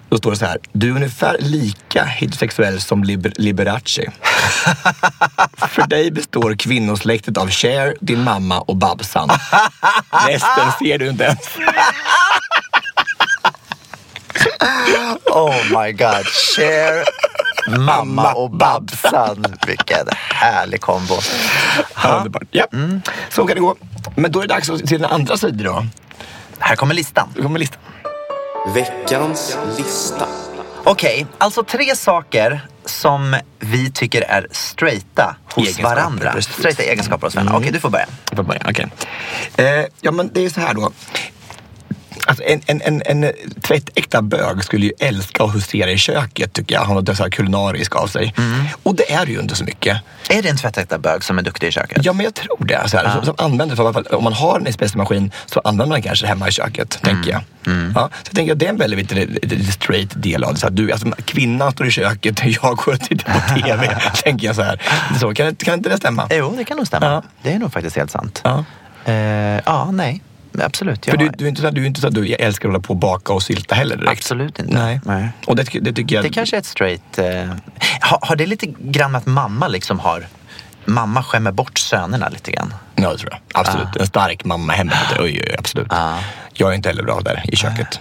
Då 0.08 0.18
står 0.18 0.30
det 0.30 0.36
så 0.36 0.44
här. 0.44 0.58
Du 0.72 0.90
är 0.90 0.96
ungefär 0.96 1.36
lika 1.38 2.04
heterosexuell 2.04 2.80
som 2.80 3.04
liber, 3.04 3.32
Liberace. 3.36 4.02
För 5.68 5.86
dig 5.86 6.10
består 6.10 6.54
kvinnosläktet 6.54 7.36
av 7.36 7.50
Cher, 7.50 7.94
din 8.00 8.22
mamma 8.24 8.60
och 8.60 8.76
Babsan. 8.76 9.28
Resten 10.28 10.72
ser 10.78 10.98
du 10.98 11.08
inte 11.08 11.24
ens. 11.24 11.38
Oh 15.26 15.82
my 15.82 15.92
god. 15.92 16.26
Cher, 16.26 17.04
mamma 17.78 18.32
och 18.32 18.50
Babsan. 18.50 19.44
Vilken 19.66 20.06
härlig 20.30 20.80
kombo. 20.80 21.14
Underbart. 22.04 22.42
Ja. 22.50 22.66
Så 23.30 23.46
kan 23.46 23.54
det 23.54 23.60
gå. 23.60 23.76
Men 24.16 24.32
då 24.32 24.38
är 24.38 24.46
det 24.46 24.54
dags 24.54 24.70
att 24.70 24.88
se 24.88 24.96
den 24.96 25.10
andra 25.10 25.36
sidan 25.36 25.64
då. 25.64 25.86
Här 26.58 26.76
kommer 26.76 26.94
listan. 26.94 27.28
Då 27.36 27.42
kommer 27.42 27.58
listan. 27.58 27.80
Veckans 28.74 29.58
lista. 29.78 30.26
Okej, 30.84 31.26
alltså 31.38 31.62
tre 31.64 31.96
saker 31.96 32.60
som 32.84 33.36
vi 33.58 33.90
tycker 33.92 34.22
är 34.22 34.46
straighta 34.50 35.36
hos 35.54 35.64
Egenskaper, 35.64 35.94
varandra. 35.96 36.32
precis. 36.32 36.54
Straighta 36.54 36.82
egenskaper 36.82 37.26
hos 37.26 37.34
varandra. 37.34 37.52
Mm. 37.52 37.62
Okej, 37.62 37.72
du 37.72 37.80
får 37.80 37.90
börja. 37.90 38.06
Jag 38.30 38.36
får 38.36 38.42
börja, 38.42 38.60
okej. 38.68 38.86
Eh, 39.56 39.84
ja, 40.00 40.10
men 40.10 40.30
det 40.32 40.44
är 40.44 40.50
så 40.50 40.60
här 40.60 40.74
då. 40.74 40.92
Alltså 42.28 42.44
en, 42.44 42.60
en, 42.66 42.82
en, 42.82 43.02
en 43.06 43.32
tvättäkta 43.62 44.22
bög 44.22 44.64
skulle 44.64 44.86
ju 44.86 44.92
älska 44.98 45.44
att 45.44 45.54
husera 45.54 45.90
i 45.90 45.98
köket 45.98 46.52
tycker 46.52 46.74
jag. 46.74 46.80
Han 46.80 46.88
har 46.88 47.02
något 47.02 47.16
så 47.16 47.22
här 47.22 47.30
kulinariskt 47.30 47.94
av 47.94 48.06
sig. 48.06 48.34
Och 48.82 48.94
det 48.94 49.12
är 49.12 49.26
ju 49.26 49.40
inte 49.40 49.54
så 49.54 49.64
mycket. 49.64 50.00
Är 50.30 50.42
det 50.42 50.48
en 50.48 50.56
tvättäkta 50.56 50.98
bög 50.98 51.24
som 51.24 51.38
är 51.38 51.42
duktig 51.42 51.66
i 51.66 51.70
köket? 51.70 52.04
Ja, 52.04 52.12
men 52.12 52.24
jag 52.24 52.34
tror 52.34 52.64
det. 52.64 52.88
Så 52.88 52.96
här, 52.96 53.12
som, 53.12 53.24
som 53.24 53.34
använder, 53.38 53.76
för 53.76 54.14
om 54.14 54.24
man 54.24 54.32
har 54.32 54.60
en 54.60 54.66
espressomaskin 54.66 55.32
så 55.46 55.60
använder 55.60 55.94
man 55.94 56.02
kanske 56.02 56.26
hemma 56.26 56.48
i 56.48 56.52
köket, 56.52 56.98
tänker 57.02 57.30
jag. 57.30 57.40
Ja, 57.94 58.10
så 58.12 58.28
jag 58.28 58.34
tänker 58.34 58.52
att 58.52 58.58
det 58.58 58.66
är 58.66 58.70
en 58.70 58.76
väldigt 58.76 59.12
lite, 59.12 59.72
straight 59.72 60.22
del 60.22 60.44
av 60.44 60.54
det. 60.54 60.60
Så 60.60 60.66
här, 60.66 60.70
du, 60.74 60.92
alltså, 60.92 61.10
kvinnan 61.24 61.72
står 61.72 61.86
i 61.86 61.90
köket, 61.90 62.40
jag 62.62 62.76
går 62.76 62.92
och 62.92 63.00
tittar 63.00 63.32
på 63.32 63.60
TV. 63.60 64.00
tänker 64.24 64.46
jag 64.46 64.56
så 64.56 64.62
här. 64.62 64.82
Så, 65.20 65.34
kan, 65.34 65.56
kan 65.56 65.74
inte 65.74 65.88
det 65.88 65.96
stämma? 65.96 66.28
Jo, 66.30 66.54
det 66.56 66.64
kan 66.64 66.76
nog 66.76 66.86
stämma. 66.86 67.06
Ja. 67.06 67.22
Det 67.42 67.52
är 67.52 67.58
nog 67.58 67.72
faktiskt 67.72 67.96
helt 67.96 68.10
sant. 68.10 68.40
Ja. 68.44 68.64
Eh, 69.04 69.14
ja, 69.64 69.90
nej. 69.90 70.22
Absolut. 70.60 71.04
För 71.04 71.12
jag- 71.12 71.18
du, 71.18 71.28
du, 71.38 71.44
är 71.44 71.48
inte 71.48 71.60
så, 71.60 71.66
här- 71.66 71.74
du 71.74 71.82
är 71.82 71.86
inte 71.86 72.00
så 72.00 72.06
att 72.08 72.14
du 72.14 72.32
älskar 72.34 72.68
att 72.68 72.72
hålla 72.72 72.82
på 72.82 72.92
och 72.92 72.96
baka 72.96 73.32
och 73.32 73.42
sylta 73.42 73.74
heller 73.74 73.96
direkt. 73.96 74.12
Absolut 74.12 74.58
inte. 74.58 74.74
Nej. 74.74 75.00
Nej. 75.04 75.28
Och 75.46 75.56
det, 75.56 75.62
det 75.80 75.92
tycker 75.92 76.14
jag... 76.16 76.24
Det 76.24 76.30
kanske 76.30 76.56
är 76.56 76.58
ett 76.58 76.66
straight... 76.66 77.18
Eh, 77.18 77.26
har, 78.00 78.18
har 78.22 78.36
det 78.36 78.46
lite 78.46 78.66
grann 78.78 79.14
att 79.14 79.26
mamma 79.26 79.68
liksom 79.68 79.98
har... 79.98 80.26
Mamma 80.84 81.22
skämmer 81.22 81.52
bort 81.52 81.78
sönerna 81.78 82.28
lite 82.28 82.50
grann? 82.52 82.74
Ja, 82.94 83.12
det 83.12 83.18
tror 83.18 83.30
jag. 83.32 83.40
Absolut. 83.60 83.96
En 83.96 84.06
stark 84.06 84.44
mamma 84.44 84.72
hemma. 84.72 84.92
Oj, 85.18 85.24
oj, 85.24 85.42
oj, 85.46 85.54
absolut. 85.58 85.86
Ah. 85.90 86.18
Jag 86.52 86.70
är 86.70 86.74
inte 86.74 86.88
heller 86.88 87.02
bra 87.02 87.20
där 87.20 87.44
i 87.52 87.56
köket. 87.56 88.00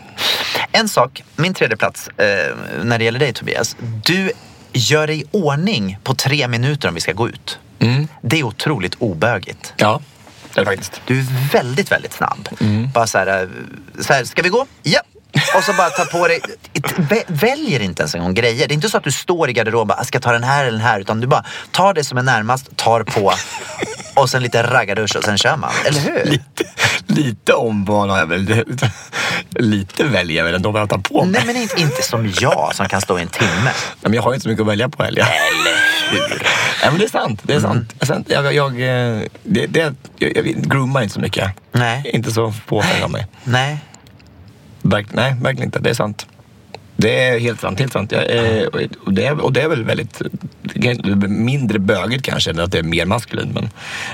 En 0.72 0.90
sak, 0.90 1.24
min 1.36 1.54
tredje 1.54 1.78
plats 1.78 2.08
eh, 2.08 2.56
när 2.84 2.98
det 2.98 3.04
gäller 3.06 3.20
dig 3.20 3.34
Tobias. 3.34 3.76
Du 4.06 4.32
gör 4.74 5.08
dig 5.08 5.20
i 5.22 5.24
ordning 5.32 5.98
på 6.04 6.16
tre 6.16 6.48
minuter 6.48 6.88
om 6.90 6.96
vi 6.96 7.02
ska 7.02 7.14
gå 7.14 7.30
ut. 7.30 7.60
Mm. 7.80 8.08
Det 8.22 8.40
är 8.40 8.44
otroligt 8.44 8.96
obögigt. 9.00 9.74
Ja, 9.78 10.02
det 10.62 10.66
faktiskt. 10.66 11.02
Du 11.06 11.20
är 11.20 11.26
väldigt, 11.54 11.92
väldigt 11.92 12.14
snabb. 12.14 12.50
Mm. 12.60 12.90
Bara 12.94 13.08
så 13.08 13.18
här, 13.18 13.28
eh, 13.42 14.04
så 14.04 14.14
här, 14.14 14.24
ska 14.24 14.42
vi 14.42 14.50
gå? 14.50 14.66
Ja! 14.84 15.00
Och 15.56 15.64
så 15.64 15.74
bara 15.74 15.90
ta 15.90 16.06
på 16.06 16.28
dig, 16.28 16.40
vä- 16.98 17.24
väljer 17.28 17.80
inte 17.80 18.02
ens 18.02 18.16
en 18.16 18.22
gång 18.22 18.34
grejer. 18.34 18.68
Det 18.68 18.74
är 18.74 18.76
inte 18.76 18.90
så 18.90 18.98
att 18.98 19.04
du 19.04 19.12
står 19.12 19.50
i 19.50 19.54
garderoben 19.54 19.82
och 19.82 19.88
bara, 19.88 20.04
ska 20.04 20.16
jag 20.16 20.24
ta 20.24 20.32
den 20.32 20.44
här 20.44 20.62
eller 20.62 20.72
den 20.78 20.88
här? 20.88 21.00
Utan 21.00 21.20
du 21.22 21.28
bara 21.28 21.46
tar 21.72 21.94
det 21.94 22.04
som 22.04 22.18
är 22.18 22.24
närmast, 22.24 22.78
tar 22.78 23.04
på 23.04 23.34
och 24.18 24.30
sen 24.30 24.44
lite 24.44 24.64
raggardusch 24.64 25.16
och 25.16 25.24
sen 25.24 25.38
kör 25.38 25.58
man. 25.58 25.72
Eller 25.86 26.00
hur? 26.00 26.26
Lite, 26.32 26.64
lite 27.08 27.54
omval 27.54 28.10
har 28.10 28.18
jag 28.18 28.26
väl. 28.28 28.64
Lite 29.50 30.04
väljer 30.04 30.38
jag 30.38 30.46
väl 30.46 30.56
ändå 30.56 30.72
vad 30.72 30.82
jag 30.82 30.90
tar 30.90 30.98
på 30.98 31.24
mig. 31.24 31.32
Nej 31.32 31.44
men 31.46 31.56
inte, 31.62 31.82
inte 31.82 32.02
som 32.04 32.34
jag 32.42 32.76
som 32.76 32.88
kan 32.88 33.02
stå 33.02 33.20
i 33.20 33.22
en 33.22 33.28
timme. 33.28 33.64
Nej, 33.64 33.74
men 34.02 34.14
jag 34.14 34.22
har 34.22 34.34
inte 34.34 34.44
så 34.44 34.50
mycket 34.50 34.62
att 34.62 34.68
välja 34.68 34.90
på 34.90 35.04
heller. 35.04 35.22
Eller 35.22 35.78
hur? 36.12 36.44
Nej, 36.82 36.92
men 36.92 36.98
det 37.00 37.06
är 37.06 37.10
sant. 37.10 37.42
Det 37.44 37.54
är 37.54 37.60
sant. 37.60 37.94
Sen, 38.02 38.26
jag, 38.28 38.54
jag, 38.54 38.80
jag, 38.80 39.28
det, 39.44 39.68
det, 39.68 39.94
jag, 40.18 40.38
jag 40.38 40.46
groomar 40.46 41.02
inte 41.02 41.14
så 41.14 41.20
mycket. 41.20 41.52
Nej. 41.72 42.12
Inte 42.14 42.32
så 42.32 42.54
påfängd 42.68 43.04
av 43.04 43.12
mig. 43.12 43.28
Nej. 43.44 43.78
Verk, 44.82 45.08
nej, 45.12 45.36
verkligen 45.42 45.68
inte. 45.68 45.80
Det 45.80 45.90
är 45.90 45.94
sant. 45.94 46.28
Det 46.98 47.24
är 47.24 47.40
helt 47.40 47.62
sant. 47.62 47.80
Helt 47.80 47.94
sant. 47.94 48.12
Jag, 48.12 48.36
eh, 48.36 48.68
och, 49.06 49.14
det 49.14 49.26
är, 49.26 49.40
och 49.40 49.54
det 49.54 49.62
är 49.62 49.68
väl 49.68 49.84
väldigt 49.84 50.22
mindre 51.28 51.80
bögigt 51.80 52.26
kanske 52.26 52.50
än 52.50 52.60
att 52.60 52.72
det 52.72 52.80
är 52.80 52.84
mer 52.84 53.06
maskulint. 53.06 53.54
Men, 53.54 53.70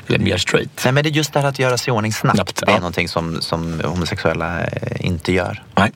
eller 0.07 0.19
mer 0.19 0.37
straight. 0.37 0.81
Nej 0.83 0.93
men 0.93 1.03
det 1.03 1.09
är 1.09 1.11
just 1.11 1.33
det 1.33 1.39
här 1.39 1.47
att 1.47 1.59
göra 1.59 1.77
sig 1.77 1.91
i 1.91 1.95
ordning 1.95 2.13
snabbt. 2.13 2.35
Snabbt, 2.35 2.55
det 2.55 2.65
är 2.65 2.71
ja. 2.71 2.77
någonting 2.77 3.09
som, 3.09 3.41
som 3.41 3.81
homosexuella 3.83 4.63
eh, 4.63 5.05
inte 5.05 5.33
gör. 5.33 5.63
Nej. 5.75 5.91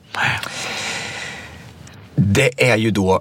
Det 2.14 2.70
är 2.70 2.76
ju 2.76 2.90
då... 2.90 3.20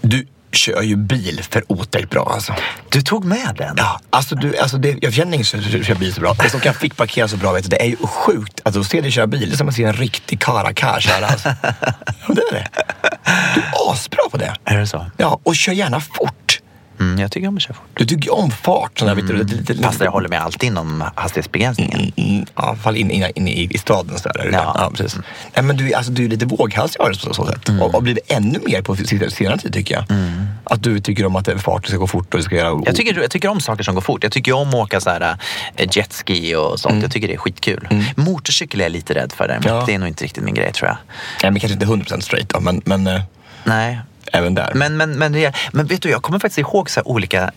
Du 0.00 0.26
kör 0.52 0.82
ju 0.82 0.96
bil 0.96 1.40
för 1.50 1.64
otäckt 1.68 2.10
bra 2.10 2.30
alltså. 2.34 2.54
Du 2.88 3.02
tog 3.02 3.24
med 3.24 3.54
den? 3.58 3.74
Ja, 3.76 4.00
alltså, 4.10 4.34
du, 4.34 4.56
alltså 4.58 4.76
det, 4.76 4.98
jag 5.00 5.12
känner 5.12 5.32
ingen 5.34 5.44
som 5.44 5.62
kör 5.62 5.94
bil 5.94 6.14
så 6.14 6.20
bra. 6.20 6.34
Det 6.42 6.50
som 6.50 6.60
kan 6.60 6.74
fick 6.74 6.96
parkera 6.96 7.28
så 7.28 7.36
bra, 7.36 7.52
vet 7.52 7.62
du, 7.62 7.68
det 7.68 7.82
är 7.82 7.86
ju 7.86 7.96
sjukt. 7.96 8.60
Alltså, 8.64 8.80
att 8.80 8.86
se 8.86 9.00
dig 9.00 9.10
köra 9.10 9.26
bil, 9.26 9.48
det 9.48 9.54
är 9.54 9.56
som 9.56 9.68
att 9.68 9.74
se 9.74 9.84
en 9.84 9.92
riktig 9.92 10.40
karakar 10.40 11.00
köra. 11.00 11.26
Alltså. 11.26 11.48
Ja, 12.28 12.34
det 12.34 12.42
är 12.50 12.54
det. 12.54 12.68
Du 13.54 13.60
är 13.60 13.92
asbra 13.92 14.22
på 14.30 14.36
det. 14.36 14.54
Är 14.64 14.78
det 14.78 14.86
så? 14.86 15.06
Ja, 15.16 15.40
och 15.42 15.56
kör 15.56 15.72
gärna 15.72 16.00
fort. 16.00 16.47
Mm, 17.00 17.18
jag 17.18 17.32
tycker 17.32 17.48
om 17.48 17.56
att 17.56 17.62
köra 17.62 17.74
fort. 17.74 17.86
Du 17.94 18.04
tycker 18.04 18.34
om 18.34 18.50
fart. 18.50 18.98
Sådär, 18.98 19.14
vet 19.14 19.26
du, 19.26 19.36
lite, 19.36 19.54
lite, 19.54 19.82
Fast 19.82 20.00
jag 20.00 20.10
håller 20.10 20.28
mig 20.28 20.38
alltid 20.38 20.66
inom 20.66 21.04
hastighetsbegränsningen. 21.14 22.00
Mm, 22.00 22.12
mm, 22.34 22.46
ja, 22.56 22.76
fall 22.76 22.96
in, 22.96 23.10
in, 23.10 23.26
in 23.34 23.48
i, 23.48 23.68
i 23.70 23.78
staden. 23.78 24.18
Så 24.18 24.28
där, 24.28 24.50
Ja. 24.52 24.72
ja. 24.78 24.90
precis. 24.94 25.16
Nej, 25.54 25.64
men 25.64 25.76
du, 25.76 25.94
alltså, 25.94 26.12
du 26.12 26.24
är 26.24 26.28
lite 26.28 26.46
våghalsig 26.46 27.00
av 27.00 27.10
det 27.10 27.26
på 27.28 27.34
så 27.34 27.46
sätt. 27.46 27.68
Och 27.80 27.92
har 27.92 28.00
blivit 28.00 28.32
ännu 28.32 28.58
mer 28.66 28.82
på 28.82 28.96
senare 28.96 29.58
tid 29.58 29.72
tycker 29.72 29.94
jag. 29.94 30.04
Att 30.64 30.82
du 30.82 31.00
tycker 31.00 31.26
om 31.26 31.36
att 31.36 31.44
det 31.44 31.52
är 31.52 31.58
fart, 31.58 31.82
det 31.82 31.88
ska 31.88 31.98
gå 31.98 32.06
fort 32.06 32.34
och 32.34 32.38
det 32.40 32.44
ska 32.44 32.56
göra... 32.56 32.82
Jag 32.86 32.96
tycker, 32.96 33.20
jag 33.20 33.30
tycker 33.30 33.48
om 33.48 33.60
saker 33.60 33.84
som 33.84 33.94
går 33.94 34.02
fort. 34.02 34.22
Jag 34.22 34.32
tycker 34.32 34.52
om 34.52 34.68
att 34.68 34.74
åka 34.74 35.00
så 35.00 35.10
här, 35.10 35.36
eh, 35.76 35.88
jetski 35.92 36.54
och 36.54 36.80
sånt. 36.80 37.02
Jag 37.02 37.12
tycker 37.12 37.28
det 37.28 37.34
är 37.34 37.38
skitkul. 37.38 37.88
Motorcykel 38.16 38.80
är 38.80 38.84
jag 38.84 38.92
lite 38.92 39.14
rädd 39.14 39.32
för 39.32 39.48
däremot. 39.48 39.66
Ja. 39.66 39.84
Det 39.86 39.94
är 39.94 39.98
nog 39.98 40.08
inte 40.08 40.24
riktigt 40.24 40.44
min 40.44 40.54
grej 40.54 40.72
tror 40.72 40.88
jag. 40.88 40.96
Nej, 41.42 41.50
men 41.52 41.60
kanske 41.60 41.74
inte 41.74 42.14
100% 42.14 42.20
straight 42.20 42.48
då, 42.48 42.60
men, 42.60 42.82
men 42.84 43.06
eh, 43.06 43.20
Nej. 43.64 43.98
Även 44.32 44.54
där. 44.54 44.72
Men, 44.74 44.96
men, 44.96 45.12
men, 45.18 45.52
men 45.72 45.86
vet 45.86 46.02
du, 46.02 46.10
jag 46.10 46.22
kommer 46.22 46.38
faktiskt 46.38 46.58
ihåg 46.58 46.90
så 46.90 47.02
olika 47.04 47.50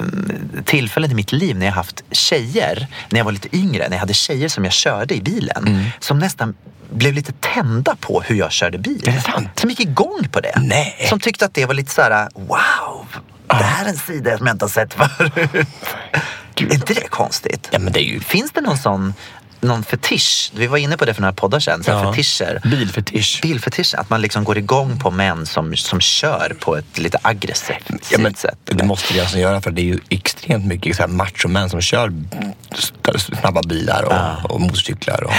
mm, 0.00 0.62
tillfällen 0.64 1.10
i 1.10 1.14
mitt 1.14 1.32
liv 1.32 1.58
när 1.58 1.66
jag 1.66 1.72
haft 1.72 2.02
tjejer, 2.10 2.86
när 3.10 3.20
jag 3.20 3.24
var 3.24 3.32
lite 3.32 3.56
yngre, 3.56 3.88
när 3.88 3.96
jag 3.96 4.00
hade 4.00 4.14
tjejer 4.14 4.48
som 4.48 4.64
jag 4.64 4.72
körde 4.72 5.14
i 5.14 5.20
bilen, 5.22 5.64
Mm. 5.66 5.84
som 6.00 6.18
nästan 6.18 6.54
blev 6.90 7.14
lite 7.14 7.32
tända 7.40 7.96
på 8.00 8.20
hur 8.20 8.36
jag 8.36 8.52
körde 8.52 8.78
bil. 8.78 9.08
Är 9.08 9.12
det 9.12 9.20
sant? 9.20 9.48
Som 9.54 9.70
gick 9.70 9.80
igång 9.80 10.28
på 10.32 10.40
det. 10.40 10.52
Nej. 10.62 11.06
Som 11.08 11.20
tyckte 11.20 11.44
att 11.44 11.54
det 11.54 11.66
var 11.66 11.74
lite 11.74 11.90
så 11.90 12.02
här: 12.02 12.28
wow, 12.34 13.06
Det 13.48 13.54
här 13.54 13.84
är 13.84 13.88
en 13.88 13.96
sida 13.96 14.38
som 14.38 14.46
jag 14.46 14.54
inte 14.54 14.64
har 14.64 14.70
sett 14.70 14.94
förut. 14.94 15.66
Är 16.58 16.74
inte 16.74 16.94
det 16.94 17.08
konstigt? 17.08 17.68
Ja, 17.72 17.78
men 17.78 17.92
det 17.92 18.00
är 18.00 18.04
ju... 18.04 18.20
Finns 18.20 18.52
det 18.52 18.60
någon 18.60 18.78
sån 18.78 19.14
någon 19.60 19.82
fetisch? 19.84 20.52
Vi 20.54 20.66
var 20.66 20.78
inne 20.78 20.96
på 20.96 21.04
det 21.04 21.14
för 21.14 21.20
några 21.22 21.32
poddar 21.32 21.60
sedan. 21.60 21.84
Så 21.84 21.90
Ja. 21.90 22.12
fetischer. 22.14 22.60
Bilfetisch. 22.64 23.38
Bilfetisch, 23.42 23.94
att 23.94 24.10
man 24.10 24.20
liksom 24.20 24.44
går 24.44 24.58
igång 24.58 24.98
på 24.98 25.10
män 25.10 25.46
som, 25.46 25.76
som 25.76 26.00
kör 26.00 26.56
på 26.60 26.76
ett 26.76 26.98
lite 26.98 27.18
aggressivt 27.22 27.90
Ja, 28.12 28.18
men, 28.18 28.34
sätt. 28.34 28.58
det 28.64 28.84
måste 28.84 29.14
vi 29.14 29.20
alltså 29.20 29.38
göra 29.38 29.60
för 29.60 29.70
det 29.70 29.80
är 29.82 29.84
ju 29.84 29.98
extremt 30.08 30.64
mycket 30.66 30.96
så 30.96 31.02
här 31.02 31.08
machomän 31.08 31.70
som 31.70 31.80
kör 31.80 32.12
snabba 33.18 33.62
bilar 33.62 34.02
och, 34.02 34.50
och 34.50 34.60
motorcyklar 34.60 35.24
och 35.24 35.32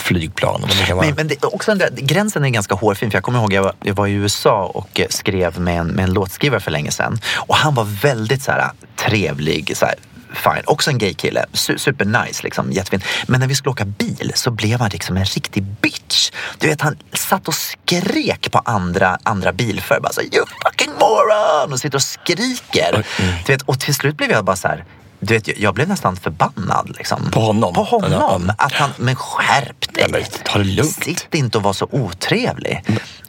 flygplan. 0.00 0.62
Och 0.62 0.68
det 0.68 0.86
kan 0.86 0.96
vara. 0.96 1.06
Men, 1.06 1.14
men 1.16 1.28
det, 1.28 1.44
också 1.44 1.70
den 1.70 1.78
där, 1.78 1.90
gränsen 1.96 2.44
är 2.44 2.48
ganska 2.48 2.74
hårfin. 2.74 3.10
För 3.10 3.16
jag 3.16 3.24
kommer 3.24 3.38
ihåg 3.38 3.52
jag 3.52 3.62
var, 3.62 3.72
jag 3.82 3.94
var 3.94 4.06
i 4.06 4.12
USA 4.12 4.64
och 4.74 5.00
eh, 5.00 5.06
skrev 5.10 5.60
med 5.60 5.78
en, 5.80 5.86
med 5.86 6.02
en 6.04 6.12
låtskrivare 6.12 6.60
för 6.60 6.70
länge 6.70 6.90
sedan. 6.90 7.18
Och 7.34 7.56
han 7.56 7.74
var 7.74 7.84
väldigt 7.84 8.42
så 8.42 8.50
här, 8.52 8.70
trevlig. 8.96 9.76
Så 9.76 9.86
här, 9.86 9.94
Fine. 10.34 10.62
Också 10.66 10.90
en 10.90 10.98
gay 10.98 11.14
kille. 11.14 11.44
Su- 11.52 11.76
Super 11.78 12.04
nice, 12.04 12.42
liksom. 12.42 12.72
jättefin. 12.72 13.02
Men 13.26 13.40
när 13.40 13.46
vi 13.46 13.54
skulle 13.54 13.70
åka 13.70 13.84
bil 13.84 14.32
så 14.34 14.50
blev 14.50 14.80
han 14.80 14.90
liksom 14.90 15.16
en 15.16 15.24
riktig 15.24 15.62
bitch. 15.62 16.30
Du 16.58 16.66
vet, 16.66 16.80
han 16.80 16.96
satt 17.12 17.48
och 17.48 17.54
skrek 17.54 18.50
på 18.52 18.58
andra, 18.64 19.18
andra 19.22 19.52
bilförare. 19.52 20.00
Bara 20.00 20.12
så 20.12 20.20
här, 20.20 20.34
you 20.34 20.46
fucking 20.64 20.90
moron! 21.00 21.72
Och 21.72 21.80
sitter 21.80 21.96
och 21.96 22.02
skriker. 22.02 23.04
Du 23.46 23.52
vet, 23.52 23.62
och 23.62 23.80
till 23.80 23.94
slut 23.94 24.16
blev 24.16 24.30
jag 24.30 24.44
bara 24.44 24.56
så 24.56 24.68
här, 24.68 24.84
du 25.20 25.34
vet, 25.34 25.58
jag- 25.58 25.74
blev 25.74 25.88
nästan 25.88 26.16
förbannad. 26.16 26.94
Liksom. 26.98 27.30
På 27.30 27.40
honom? 27.40 27.74
På 27.74 27.82
honom. 27.82 28.52
Att 28.58 28.72
han, 28.72 28.90
men 28.96 29.16
skärp 29.16 29.94
dig. 29.94 30.02
Ja, 30.04 30.08
men 30.10 30.22
ta 30.44 30.58
det 30.58 30.64
lugnt. 30.64 31.04
Sitt 31.04 31.34
inte 31.34 31.58
och 31.58 31.64
var 31.64 31.72
så 31.72 31.88
otrevlig. 31.90 32.82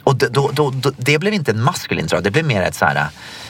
Och 0.04 0.16
då, 0.16 0.26
då, 0.30 0.50
då, 0.52 0.70
då, 0.70 0.92
det 0.96 1.18
blev 1.18 1.34
inte 1.34 1.50
en 1.50 1.62
maskulin 1.62 2.06
drag, 2.06 2.22
det 2.22 2.30
blev 2.30 2.44
mer 2.44 2.62
ett 2.62 2.74
så 2.74 2.84
här, 2.84 3.06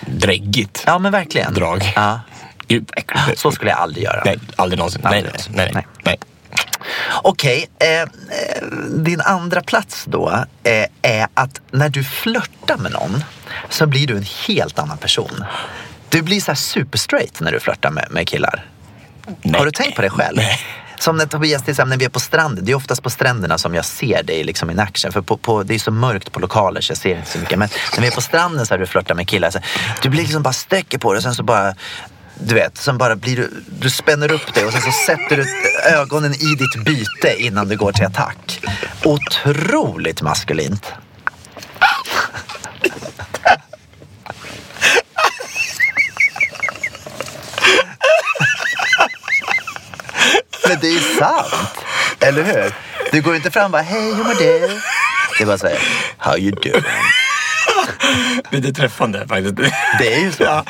Dräggigt 0.06 0.82
ja 0.86 0.98
men 0.98 1.12
verkligen. 1.12 1.54
drag. 1.54 1.92
Ja. 1.96 2.20
Gud, 2.68 2.90
äckligt. 2.96 3.40
Så 3.40 3.50
skulle 3.50 3.70
jag 3.70 3.78
aldrig 3.80 4.04
göra. 4.04 4.22
Nej, 4.24 4.38
aldrig 4.56 4.78
någonsin. 4.78 5.00
Aldrig 5.04 5.22
nej, 5.22 5.32
någonsin. 5.32 5.52
nej, 5.56 5.70
nej, 5.74 5.86
Nej. 6.04 6.04
nej. 6.04 6.18
Okej, 7.22 7.66
eh, 7.78 8.00
eh, 8.00 8.06
din 8.88 9.20
andra 9.20 9.62
plats 9.62 10.04
då 10.08 10.44
eh, 10.64 10.86
är 11.02 11.28
att 11.34 11.60
när 11.70 11.88
du 11.88 12.04
flörtar 12.04 12.76
med 12.76 12.92
någon 12.92 13.24
så 13.68 13.86
blir 13.86 14.06
du 14.06 14.16
en 14.16 14.26
helt 14.46 14.78
annan 14.78 14.98
person. 14.98 15.44
Du 16.08 16.22
blir 16.22 16.40
så 16.40 16.50
här 16.50 16.56
super 16.56 16.98
straight 16.98 17.40
när 17.40 17.52
du 17.52 17.60
flörtar 17.60 17.90
med, 17.90 18.06
med 18.10 18.28
killar. 18.28 18.64
Nej. 19.42 19.58
Har 19.58 19.64
du 19.64 19.72
tänkt 19.72 19.96
på 19.96 20.02
det 20.02 20.10
själv? 20.10 20.36
Nej. 20.36 20.60
Som 20.98 21.16
när 21.16 21.26
Tobias, 21.26 21.62
till 21.62 21.70
exempel 21.70 21.88
när 21.88 21.96
vi 21.96 22.04
är 22.04 22.08
på 22.08 22.20
stranden. 22.20 22.64
Det 22.64 22.72
är 22.72 22.76
oftast 22.76 23.02
på 23.02 23.10
stränderna 23.10 23.58
som 23.58 23.74
jag 23.74 23.84
ser 23.84 24.22
dig 24.22 24.44
liksom 24.44 24.70
in 24.70 24.80
action. 24.80 25.12
För 25.12 25.20
på, 25.20 25.36
på, 25.36 25.62
det 25.62 25.74
är 25.74 25.78
så 25.78 25.90
mörkt 25.90 26.32
på 26.32 26.40
lokaler 26.40 26.80
så 26.80 26.90
jag 26.90 26.98
ser 26.98 27.16
inte 27.16 27.30
så 27.30 27.38
mycket. 27.38 27.58
Men 27.58 27.68
när 27.94 28.00
vi 28.00 28.06
är 28.06 28.10
på 28.10 28.20
stranden 28.20 28.66
så 28.66 28.74
här, 28.74 28.78
du 28.78 28.86
flörtar 28.86 29.14
med 29.14 29.28
killar. 29.28 29.50
Så, 29.50 29.58
du 30.02 30.08
blir 30.08 30.22
liksom 30.22 30.42
bara 30.42 30.52
sträcker 30.52 30.98
på 30.98 31.12
dig 31.12 31.16
och 31.16 31.22
sen 31.22 31.34
så 31.34 31.42
bara 31.42 31.74
du 32.40 32.54
vet, 32.54 32.78
sen 32.78 32.98
bara 32.98 33.16
blir 33.16 33.36
du, 33.36 33.64
du 33.66 33.90
spänner 33.90 34.32
upp 34.32 34.54
dig 34.54 34.64
och 34.64 34.72
sen 34.72 34.82
så 34.82 34.92
sätter 35.06 35.36
du 35.36 35.44
ögonen 35.90 36.34
i 36.34 36.54
ditt 36.54 36.84
byte 36.84 37.36
innan 37.38 37.68
du 37.68 37.76
går 37.76 37.92
till 37.92 38.04
attack. 38.04 38.60
Otroligt 39.04 40.22
maskulint. 40.22 40.92
Men 50.68 50.78
det 50.80 50.86
är 50.86 50.92
ju 50.92 51.00
sant. 51.18 51.84
Eller 52.20 52.42
hur? 52.42 52.74
Du 53.12 53.22
går 53.22 53.36
inte 53.36 53.50
fram 53.50 53.64
och 53.64 53.70
bara, 53.70 53.82
hej 53.82 54.14
hur 54.14 54.24
mår 54.24 54.34
du? 54.34 54.80
Det 55.38 55.42
är 55.42 55.46
bara 55.46 55.58
såhär, 55.58 55.78
how 56.18 56.38
you 56.38 56.50
doing? 56.50 56.84
Lite 58.50 58.72
träffande 58.72 59.28
faktiskt. 59.28 59.56
Det 59.98 60.14
är 60.14 60.20
ju 60.20 60.32
så. 60.32 60.42
Ja, 60.46 60.64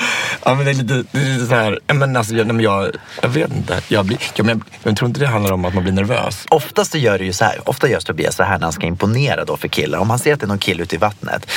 ja 0.44 0.54
men 0.54 0.64
det 0.64 0.70
är 0.70 0.74
lite, 0.74 1.04
det 1.12 1.18
är 1.18 1.34
lite 1.34 1.46
så 1.46 1.54
här, 1.54 1.78
men 1.86 2.16
alltså, 2.16 2.34
jag, 2.34 2.46
nej, 2.46 2.56
men 2.56 2.64
jag, 2.64 2.90
jag 3.22 3.28
vet 3.28 3.50
inte. 3.52 3.80
Jag, 3.88 4.04
blir, 4.04 4.18
ja, 4.34 4.44
men 4.44 4.48
jag, 4.48 4.90
jag 4.90 4.96
tror 4.96 5.08
inte 5.08 5.20
det 5.20 5.26
handlar 5.26 5.52
om 5.52 5.64
att 5.64 5.74
man 5.74 5.82
blir 5.82 5.92
nervös. 5.92 6.46
Oftast 6.50 6.94
gör 6.94 7.18
det 7.18 7.24
ju 7.24 7.32
så 7.32 7.44
här, 7.44 7.68
ofta 7.68 7.88
gör 7.88 8.00
Tobias 8.00 8.36
så 8.36 8.42
här 8.42 8.58
när 8.58 8.62
han 8.62 8.72
ska 8.72 8.86
imponera 8.86 9.44
då 9.44 9.56
för 9.56 9.68
killar. 9.68 9.98
Om 9.98 10.10
han 10.10 10.18
ser 10.18 10.32
att 10.32 10.40
det 10.40 10.46
är 10.46 10.48
någon 10.48 10.58
kille 10.58 10.82
ute 10.82 10.94
i 10.94 10.98
vattnet, 10.98 11.50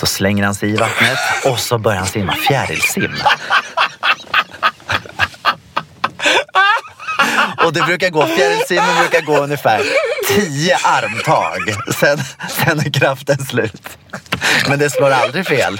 då 0.00 0.06
slänger 0.06 0.44
han 0.44 0.54
sig 0.54 0.70
i 0.70 0.76
vattnet 0.76 1.18
och 1.44 1.58
så 1.58 1.78
börjar 1.78 1.98
han 1.98 2.08
simma 2.08 2.32
fjärilsim. 2.32 3.12
Och 7.64 7.72
det 7.72 7.82
brukar 7.82 8.10
gå, 8.10 8.26
fjärilsimmen 8.26 8.96
brukar 8.98 9.20
gå 9.20 9.38
ungefär 9.38 9.80
tio 10.28 10.76
armtag. 10.84 11.60
Sen, 11.94 12.18
sen 12.48 12.78
är 12.78 12.92
kraften 12.92 13.38
slut. 13.46 13.98
Men 14.68 14.78
det 14.78 14.90
slår 14.90 15.10
aldrig 15.10 15.46
fel. 15.46 15.78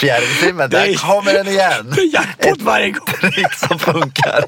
Fjärilsimmen, 0.00 0.70
där 0.70 0.94
kommer 0.94 1.32
den 1.32 1.48
igen. 1.48 1.92
Det 1.94 2.00
är 2.00 2.14
jackpot 2.14 2.62
varje 2.62 2.90
gång. 2.90 3.06
trick 3.06 3.52
som 3.52 3.78
funkar. 3.78 4.44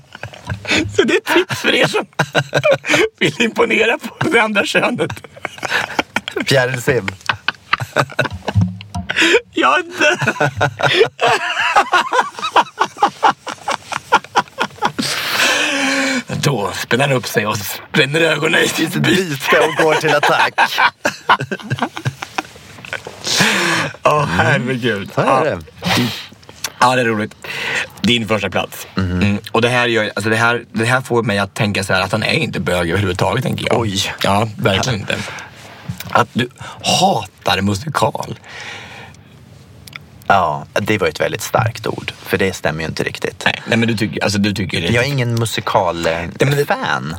Så 0.97 1.03
det 1.03 1.15
är 1.15 1.19
ett 1.19 1.25
tips 1.25 1.61
för 1.61 1.75
er 1.75 1.87
som 1.87 2.07
vill 3.19 3.43
imponera 3.43 3.99
på 3.99 4.29
det 4.29 4.41
andra 4.43 4.67
könet. 4.67 5.11
Fjärilsim. 6.47 7.09
Jag 9.53 9.81
inte. 9.81 10.19
Då 16.43 16.71
spänner 16.75 17.09
han 17.09 17.17
upp 17.17 17.27
sig 17.27 17.47
och 17.47 17.57
spänner 17.57 18.21
ögonen 18.21 18.61
i 18.61 18.69
sitt 18.69 18.95
byte. 18.95 19.59
och 19.59 19.85
går 19.85 19.95
till 19.95 20.15
attack. 20.15 20.55
Åh 24.03 24.25
herregud. 24.25 25.11
Så 25.15 25.21
är 25.21 25.45
det. 25.45 25.59
Ja, 26.81 26.95
det 26.95 27.01
är 27.01 27.05
roligt. 27.05 27.35
Din 28.03 28.29
första 28.29 28.51
plats. 28.51 28.87
Mm. 28.97 29.39
Och 29.53 29.63
det 29.63 29.69
här, 29.69 29.87
gör, 29.87 30.13
alltså 30.17 30.31
det, 30.31 30.37
här, 30.37 30.65
det 30.73 30.85
här 30.85 31.01
får 31.01 31.23
mig 31.23 31.39
att 31.39 31.55
tänka 31.55 31.85
så 31.85 31.93
här 31.93 32.01
att 32.01 32.13
han 32.13 32.23
är 32.23 32.33
inte 32.33 32.61
bög 32.61 32.91
överhuvudtaget, 32.91 33.45
tänker 33.45 33.67
jag. 33.69 33.81
Oj. 33.81 34.13
Ja, 34.23 34.49
verkligen 34.57 35.01
inte. 35.01 35.17
Att 36.11 36.29
du 36.33 36.49
hatar 36.83 37.61
musikal. 37.61 38.39
Ja, 40.35 40.67
det 40.73 40.99
var 40.99 41.09
ett 41.09 41.21
väldigt 41.21 41.43
starkt 41.43 41.87
ord. 41.87 42.13
För 42.19 42.39
det 42.39 42.53
stämmer 42.53 42.81
ju 42.81 42.87
inte 42.87 43.03
riktigt. 43.03 43.43
Nej, 43.45 43.63
nej 43.67 43.79
men 43.79 43.89
du 43.89 43.97
tycker, 43.97 44.25
alltså, 44.25 44.39
du 44.39 44.53
tycker 44.53 44.81
det. 44.81 44.87
Jag 44.89 45.05
är 45.05 45.09
ingen 45.09 45.35
musikalfan. 45.35 46.03
det, 46.39 46.45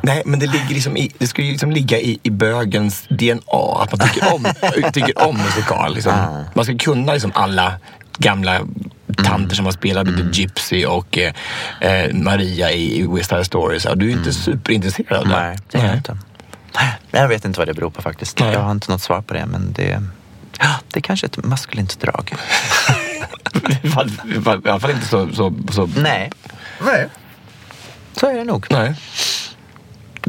Nej, 0.02 0.22
men 0.24 0.38
det 0.38 0.46
ligger 0.46 0.74
liksom 0.74 0.96
i, 0.96 1.12
det 1.18 1.26
ska 1.26 1.42
ju 1.42 1.50
liksom 1.50 1.70
ligga 1.70 1.98
i, 1.98 2.18
i 2.22 2.30
bögens 2.30 3.04
DNA. 3.08 3.82
Att 3.82 3.98
man 3.98 4.08
tycker 4.08 4.34
om, 4.34 4.46
tycker 4.92 5.28
om 5.28 5.36
musikal. 5.36 5.94
Liksom. 5.94 6.44
Man 6.54 6.64
ska 6.64 6.78
kunna 6.78 7.12
liksom 7.12 7.32
alla 7.34 7.72
gamla 8.18 8.60
tanter 9.24 9.56
som 9.56 9.64
har 9.64 9.72
spelat 9.72 10.08
mm. 10.08 10.30
Gypsy 10.32 10.84
och 10.84 11.18
eh, 11.18 11.32
eh, 11.80 12.14
Maria 12.14 12.72
i, 12.72 13.06
West 13.08 13.30
Side 13.30 13.46
Story. 13.46 13.80
Så 13.80 13.94
du 13.94 14.08
är 14.08 14.12
inte 14.12 14.32
superintresserad 14.32 15.18
av 15.18 15.28
det. 15.28 15.40
Nej, 15.40 15.58
det 15.70 15.78
är 15.78 15.86
jag 15.86 15.96
inte. 15.96 16.18
Jag 17.10 17.28
vet 17.28 17.44
inte 17.44 17.60
vad 17.60 17.68
det 17.68 17.74
beror 17.74 17.90
på 17.90 18.02
faktiskt. 18.02 18.40
Nej. 18.40 18.52
Jag 18.52 18.60
har 18.60 18.70
inte 18.70 18.92
något 18.92 19.02
svar 19.02 19.20
på 19.20 19.34
det. 19.34 19.46
Men 19.46 19.72
det, 19.72 20.02
det 20.92 20.98
är 20.98 21.00
kanske 21.00 21.26
ett 21.26 21.44
maskulint 21.44 22.00
drag. 22.00 22.34
I 23.16 24.68
alla 24.68 24.80
fall- 24.80 24.90
inte 24.90 25.06
så... 25.06 25.32
så, 25.32 25.54
så 25.70 25.88
Nej. 25.96 26.30
Nej. 26.80 27.08
Så 28.12 28.26
är 28.26 28.34
det 28.34 28.44
nog. 28.44 28.66
nej. 28.70 28.94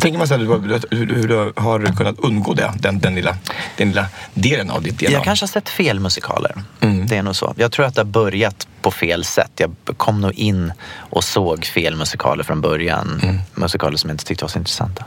Tänker 0.02 0.18
man 0.18 0.28
så 0.28 0.34
här, 0.34 0.42
hur, 0.42 0.96
hur, 0.98 1.16
hur 1.16 1.28
du 1.28 1.54
har 1.56 1.96
kunnat 1.96 2.20
undgå 2.20 2.54
det? 2.54 2.74
Den, 2.80 3.00
den, 3.00 3.16
lilla, 3.16 3.38
den 3.78 3.88
lilla 3.88 4.06
delen 4.34 4.70
av 4.70 4.82
ditt 4.84 5.00
DNA. 5.00 5.10
Jag 5.12 5.24
kanske 5.24 5.44
har 5.44 5.48
sett 5.48 5.70
fel 5.70 6.00
musikaler. 6.00 6.64
Mm. 6.80 7.08
Det 7.08 7.18
är 7.18 7.24
nog 7.24 7.36
så. 7.36 7.54
Jag 7.58 7.72
tror 7.72 7.86
att 7.86 7.96
det 7.96 8.02
har 8.02 8.06
börjat 8.06 8.68
på 8.82 8.92
fel 8.92 9.24
sätt. 9.24 9.52
Jag 9.56 9.76
kom 9.98 10.22
nog 10.22 10.34
in 10.34 10.74
och 10.98 11.24
såg 11.24 11.66
fel 11.66 11.96
musikaler 11.96 12.44
från 12.44 12.62
början. 12.62 13.20
Mm. 13.24 13.40
Musikaler 13.56 13.98
som 13.98 14.10
jag 14.10 14.14
inte 14.14 14.26
tyckte 14.26 14.44
var 14.44 14.50
så 14.50 14.60
intressanta. 14.60 15.06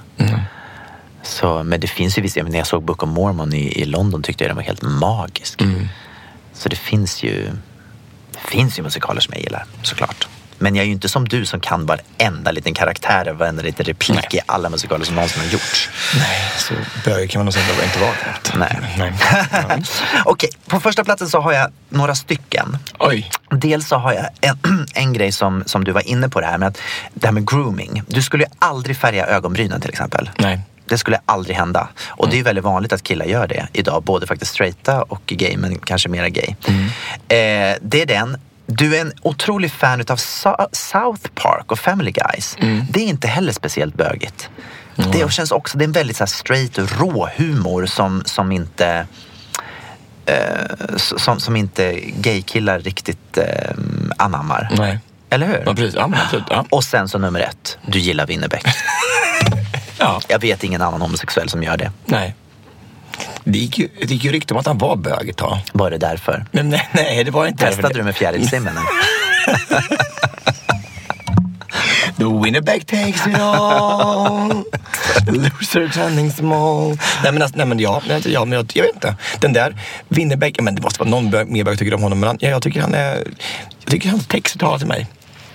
Så, 1.22 1.62
men 1.62 1.80
det 1.80 1.86
finns 1.86 2.18
ju 2.18 2.22
vissa, 2.22 2.42
när 2.42 2.58
jag 2.58 2.66
såg 2.66 2.82
Book 2.82 3.02
of 3.02 3.08
Mormon 3.08 3.54
i, 3.54 3.80
i 3.80 3.84
London 3.84 4.22
tyckte 4.22 4.44
jag 4.44 4.48
den 4.50 4.56
var 4.56 4.62
helt 4.62 4.82
magisk. 4.82 5.62
Mm. 5.62 5.88
Så 6.54 6.68
det 6.68 6.76
finns 6.76 7.22
ju, 7.22 7.50
finns 8.50 8.78
ju 8.78 8.82
musikaler 8.82 9.20
som 9.20 9.34
jag 9.34 9.42
gillar, 9.42 9.64
såklart. 9.82 10.28
Men 10.58 10.76
jag 10.76 10.82
är 10.82 10.86
ju 10.86 10.92
inte 10.92 11.08
som 11.08 11.28
du 11.28 11.46
som 11.46 11.60
kan 11.60 11.86
varenda 11.86 12.50
liten 12.50 12.74
karaktär, 12.74 13.32
varenda 13.32 13.62
liten 13.62 13.86
replik 13.86 14.34
i 14.34 14.40
alla 14.46 14.70
musikaler 14.70 15.04
som 15.04 15.14
någonsin 15.14 15.42
har 15.42 15.48
gjorts. 15.48 15.90
Nej, 16.18 16.40
så 16.58 16.74
bög 17.04 17.30
kan 17.30 17.38
man 17.38 17.44
nog 17.44 17.54
säga 17.54 17.64
att 17.78 17.84
inte 17.84 17.98
vara 17.98 18.12
knappt. 18.12 18.52
Nej. 18.54 18.78
Nej. 18.98 19.82
Okej, 20.24 20.50
på 20.66 20.80
första 20.80 21.04
platsen 21.04 21.28
så 21.28 21.40
har 21.40 21.52
jag 21.52 21.72
några 21.88 22.14
stycken. 22.14 22.78
Oj. 22.98 23.30
Dels 23.50 23.88
så 23.88 23.96
har 23.96 24.12
jag 24.12 24.26
en, 24.40 24.86
en 24.94 25.12
grej 25.12 25.32
som, 25.32 25.62
som 25.66 25.84
du 25.84 25.92
var 25.92 26.08
inne 26.08 26.28
på 26.28 26.40
det 26.40 26.46
här 26.46 26.58
med, 26.58 26.68
att, 26.68 26.78
det 27.14 27.26
här 27.26 27.32
med 27.32 27.50
grooming. 27.50 28.02
Du 28.06 28.22
skulle 28.22 28.44
ju 28.44 28.50
aldrig 28.58 28.96
färga 28.96 29.26
ögonbrynen 29.26 29.80
till 29.80 29.90
exempel. 29.90 30.30
Nej. 30.36 30.60
Det 30.90 30.98
skulle 30.98 31.20
aldrig 31.26 31.56
hända. 31.56 31.88
Och 32.08 32.28
det 32.28 32.38
är 32.38 32.42
väldigt 32.42 32.64
vanligt 32.64 32.92
att 32.92 33.02
killar 33.02 33.26
gör 33.26 33.46
det 33.46 33.68
idag. 33.72 34.02
Både 34.02 34.26
faktiskt 34.26 34.52
straighta 34.52 35.02
och 35.02 35.22
gay, 35.26 35.56
men 35.56 35.78
kanske 35.78 36.08
mera 36.08 36.28
gay. 36.28 36.54
Eh, 37.28 37.76
det 37.82 38.02
är 38.02 38.06
den. 38.06 38.36
Du 38.66 38.96
är 38.96 39.00
en 39.00 39.12
otrolig 39.22 39.72
fan 39.72 40.00
utav 40.00 40.16
South 40.72 41.28
Park 41.34 41.72
och 41.72 41.78
Family 41.78 42.10
Guys. 42.10 42.56
Det 42.90 43.00
är 43.00 43.06
inte 43.06 43.28
heller 43.28 43.52
speciellt 43.52 43.94
bögigt. 43.94 44.50
Det 45.12 45.32
känns 45.32 45.50
också, 45.50 45.78
det 45.78 45.84
är 45.84 45.86
en 45.86 45.92
väldigt 45.92 46.16
så 46.16 46.26
straight 46.26 46.78
rå 46.78 47.28
humor 47.36 47.86
som, 47.86 48.22
som 48.24 48.52
inte 48.52 49.06
eh, 50.26 50.96
som, 50.96 51.40
som 51.40 51.56
inte 51.56 52.00
gaykillar 52.00 52.78
riktigt 52.78 53.38
eh, 53.38 53.74
anammar. 54.16 54.68
Nej. 54.78 54.98
Eller 55.30 55.46
hur? 55.46 55.62
Ja, 55.66 55.74
precis. 55.74 55.94
Ja, 55.94 56.10
absolut. 56.24 56.44
Ja. 56.50 56.64
Och 56.70 56.84
sen 56.84 57.08
så 57.08 57.18
nummer 57.18 57.40
ett, 57.40 57.78
du 57.86 57.98
gillar 57.98 58.26
Winnerbäck. 58.26 58.64
Ja. 60.00 60.20
Jag 60.28 60.38
vet 60.38 60.64
ingen 60.64 60.82
annan 60.82 61.00
homosexuell 61.00 61.48
som 61.48 61.62
gör 61.62 61.76
det. 61.76 61.92
Nej. 62.04 62.34
Det 63.44 63.58
gick 63.58 63.78
ju, 63.78 63.88
det 63.98 64.14
gick 64.14 64.24
ju 64.24 64.32
rykte 64.32 64.54
om 64.54 64.60
att 64.60 64.66
han 64.66 64.78
var 64.78 64.96
bög 64.96 65.28
ett 65.28 65.36
tag. 65.36 65.58
Var 65.72 65.90
det 65.90 65.98
därför? 65.98 66.46
Men 66.50 66.68
nej, 66.70 66.88
nej 66.92 67.24
det 67.24 67.30
var 67.30 67.46
inte 67.46 67.64
Testade 67.64 67.88
därför. 67.88 67.98
du 67.98 68.04
med 68.04 68.16
fjärilsimmen? 68.16 68.74
The 72.16 72.24
winnerback 72.24 72.84
takes 72.86 73.26
it 73.26 73.38
all. 73.38 74.64
The 75.26 75.32
loser 75.32 75.88
turning 75.88 76.30
small. 76.30 76.98
Nej 77.22 77.32
men, 77.32 77.42
alltså, 77.42 77.56
nej, 77.58 77.66
men 77.66 77.78
ja, 77.78 78.02
nej, 78.08 78.22
ja 78.32 78.44
men 78.44 78.52
jag, 78.58 78.70
jag 78.74 78.82
vet 78.82 78.94
inte. 78.94 79.14
Den 79.40 79.52
där 79.52 79.76
Winnerbäck, 80.08 80.60
men 80.60 80.74
det 80.74 80.82
måste 80.82 80.98
vara 81.00 81.10
någon 81.10 81.30
bög, 81.30 81.48
mer 81.48 81.64
bög 81.64 81.78
tycker 81.78 81.94
om 81.94 82.02
honom. 82.02 82.20
Men 82.20 82.26
han, 82.26 82.36
ja, 82.40 82.48
jag 82.48 82.62
tycker 82.62 82.80
han 82.80 82.94
är, 82.94 83.14
jag 83.84 83.90
tycker 83.90 84.08
hans 84.10 84.26
texter 84.26 84.58
talar 84.58 84.78
till 84.78 84.86
mig. 84.86 85.06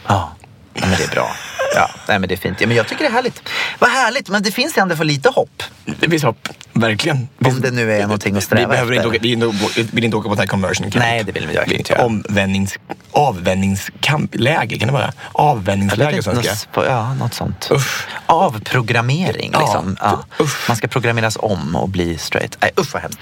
Ja, 0.07 0.31
men 0.73 0.89
det 0.89 1.03
är 1.03 1.09
bra. 1.11 1.35
Ja, 1.75 1.89
nej, 2.07 2.19
men 2.19 2.29
det 2.29 2.35
är 2.35 2.37
fint. 2.37 2.61
Ja, 2.61 2.67
men 2.67 2.77
jag 2.77 2.87
tycker 2.87 3.03
det 3.03 3.09
är 3.09 3.13
härligt. 3.13 3.41
Vad 3.79 3.89
härligt, 4.05 4.29
men 4.29 4.43
det 4.43 4.51
finns 4.51 4.77
ändå 4.77 4.95
för 4.95 5.03
lite 5.03 5.29
hopp. 5.29 5.63
Det 5.99 6.09
finns 6.09 6.23
hopp, 6.23 6.49
verkligen. 6.73 7.27
Om 7.45 7.61
det 7.61 7.71
nu 7.71 7.91
är 7.93 8.01
någonting 8.01 8.37
att 8.37 8.43
sträva 8.43 8.61
vi 8.61 8.71
behöver 8.71 8.93
efter. 8.93 9.25
Inte 9.25 9.45
åka, 9.47 9.57
vi 9.75 9.83
vill 9.91 10.03
inte- 10.03 10.17
åka 10.17 10.29
på 10.29 10.35
den 10.35 10.39
här 10.39 10.47
conversion 10.47 10.91
camp. 10.91 11.05
Nej, 11.05 11.23
det 11.23 11.31
vill 11.31 11.47
vi 11.47 11.55
verkligen 11.55 11.79
inte 11.81 11.93
göra. 11.93 12.05
Omvändnings, 12.05 12.75
avvändningsläger, 13.11 14.77
kan 14.79 14.87
det 14.87 14.93
vara? 14.93 15.13
Avvändningsläger 15.31 16.17
på 16.17 16.23
svenska. 16.23 16.51
Något, 16.75 16.85
ja, 16.89 17.13
något 17.13 17.33
sånt. 17.33 17.69
Usch. 17.71 18.07
Avprogrammering 18.25 19.49
Ja, 19.53 19.59
liksom. 19.59 19.97
Ja. 20.01 20.25
Man 20.67 20.77
ska 20.77 20.87
programmeras 20.87 21.37
om 21.39 21.75
och 21.75 21.89
bli 21.89 22.17
straight. 22.17 22.57
Nej, 22.61 22.71
usch 22.79 22.93
vad 22.93 23.01
hemskt. 23.01 23.19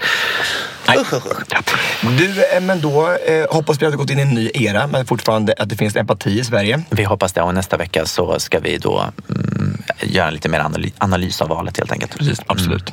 Nej. 0.88 0.98
Usch, 0.98 1.12
usch, 1.12 1.26
usch. 1.26 2.08
Du, 2.18 2.44
eh, 2.44 2.60
men 2.60 2.80
då 2.80 3.10
eh, 3.10 3.46
hoppas 3.54 3.82
vi 3.82 3.86
att 3.86 3.92
det 3.92 3.96
gått 3.96 4.10
in 4.10 4.18
i 4.18 4.22
en 4.22 4.30
ny 4.30 4.50
era, 4.54 4.86
men 4.86 5.06
fortfarande 5.06 5.54
att 5.58 5.68
det 5.68 5.76
finns 5.76 5.96
empati 5.96 6.38
i 6.40 6.44
Sverige. 6.44 6.82
Vi 6.90 7.04
hoppas 7.04 7.32
det 7.32 7.42
och 7.42 7.54
nästa 7.54 7.76
vecka 7.76 8.06
så 8.06 8.40
ska 8.40 8.58
vi 8.60 8.78
då 8.78 9.04
mm, 9.30 9.73
göra 10.04 10.30
lite 10.30 10.48
mer 10.48 10.60
analy- 10.60 10.92
analys 10.98 11.40
av 11.42 11.48
valet 11.48 11.76
helt 11.78 11.92
enkelt. 11.92 12.18
Precis, 12.18 12.40
absolut. 12.46 12.92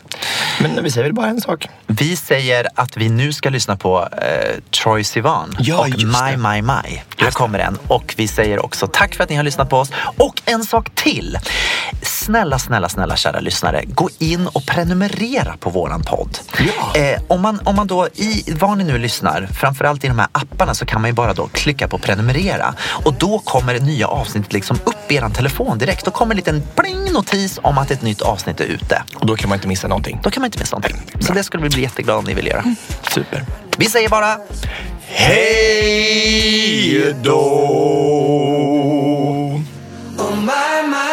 Men 0.62 0.84
vi 0.84 0.92
säger 0.92 1.04
väl 1.04 1.14
bara 1.14 1.28
en 1.28 1.42
sak. 1.42 1.68
Vi 1.88 2.16
säger 2.16 2.68
att 2.76 2.98
vi 2.98 3.10
nu 3.10 3.34
ska 3.34 3.50
lyssna 3.50 3.76
på 3.76 4.08
eh, 4.12 4.60
Troy 4.84 5.04
Sivan 5.04 5.56
Ja, 5.60 5.80
och 5.80 5.90
My. 5.90 6.38
My 6.38 6.62
My. 6.62 7.02
Här 7.18 7.32
kommer 7.32 7.58
den. 7.58 7.78
Och 7.88 8.14
vi 8.18 8.28
säger 8.28 8.66
också 8.66 8.88
tack 8.88 9.16
för 9.16 9.24
att 9.24 9.30
ni 9.30 9.36
har 9.36 9.44
lyssnat 9.44 9.70
på 9.70 9.78
oss. 9.78 9.92
Och 10.18 10.42
en 10.46 10.66
sak 10.66 10.96
till. 10.96 11.38
Snälla, 12.04 12.60
snälla, 12.60 12.90
snälla 12.90 13.16
kära 13.16 13.40
lyssnare. 13.40 13.84
Gå 13.86 14.10
in 14.20 14.48
och 14.48 14.66
prenumerera 14.66 15.58
på 15.60 15.70
våran 15.70 16.02
podd. 16.04 16.38
Ja. 16.60 17.02
Eh, 17.02 17.22
om, 17.28 17.42
man, 17.42 17.60
om 17.64 17.76
man 17.76 17.88
då, 17.88 18.08
i 18.16 18.44
var 18.60 18.76
ni 18.76 18.84
nu 18.84 18.98
lyssnar, 18.98 19.48
framförallt 19.54 20.04
i 20.04 20.08
de 20.08 20.20
här 20.20 20.28
apparna 20.32 20.74
så 20.74 20.86
kan 20.86 21.02
man 21.02 21.10
ju 21.10 21.14
bara 21.14 21.34
då 21.34 21.48
klicka 21.48 21.88
på 21.88 21.98
prenumerera. 21.98 22.74
Och 23.06 23.14
då 23.14 23.40
kommer 23.40 23.74
det 23.74 23.80
nya 23.80 24.08
avsnittet 24.08 24.54
liksom 24.54 24.78
upp 24.86 25.12
i 25.12 25.16
er 25.16 25.30
telefon 25.30 25.78
direkt. 25.78 26.06
Då 26.06 26.12
kommer 26.12 26.34
en 26.34 26.38
liten 26.38 26.64
pling 26.76 27.01
notis 27.10 27.60
om 27.64 27.78
att 27.78 27.92
ett 27.92 28.02
nytt 28.02 28.22
avsnitt 28.22 28.60
är 28.60 28.66
ute. 28.66 29.04
Och 29.16 29.26
då 29.26 29.36
kan 29.36 29.50
man 29.50 29.56
inte 29.56 29.68
missa 29.68 29.88
någonting. 29.88 30.20
Då 30.24 30.32
kan 30.32 30.42
man 30.42 30.48
inte 30.48 30.60
missa 30.60 30.76
någonting. 30.76 31.02
Så 31.20 31.34
det 31.34 31.44
skulle 31.44 31.64
vi 31.64 31.70
bli 31.70 31.82
jätteglada 31.82 32.20
om 32.20 32.26
ni 32.26 32.34
vill 32.34 32.48
göra. 32.48 32.64
Super. 33.14 33.46
Vi 33.78 33.86
säger 33.86 34.10
bara 34.10 34.38
Hej 35.08 37.16
då! 37.24 37.40
Oh 40.18 40.36
my, 40.36 40.88
my, 40.88 41.11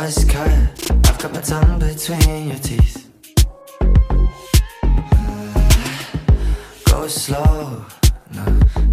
buzz 0.00 0.24
cut. 0.24 0.48
I've 1.08 1.18
got 1.18 1.32
my 1.32 1.40
tongue 1.40 1.78
between 1.78 2.48
your 2.48 2.58
teeth. 2.58 3.06
Go 6.84 7.06
slow, 7.06 7.84
no, 8.34 8.44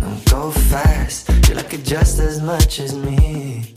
no, 0.02 0.18
go 0.30 0.52
fast. 0.52 1.30
You 1.48 1.56
like 1.56 1.74
it 1.74 1.84
just 1.86 2.20
as 2.20 2.42
much 2.42 2.80
as 2.80 2.94
me. 2.94 3.77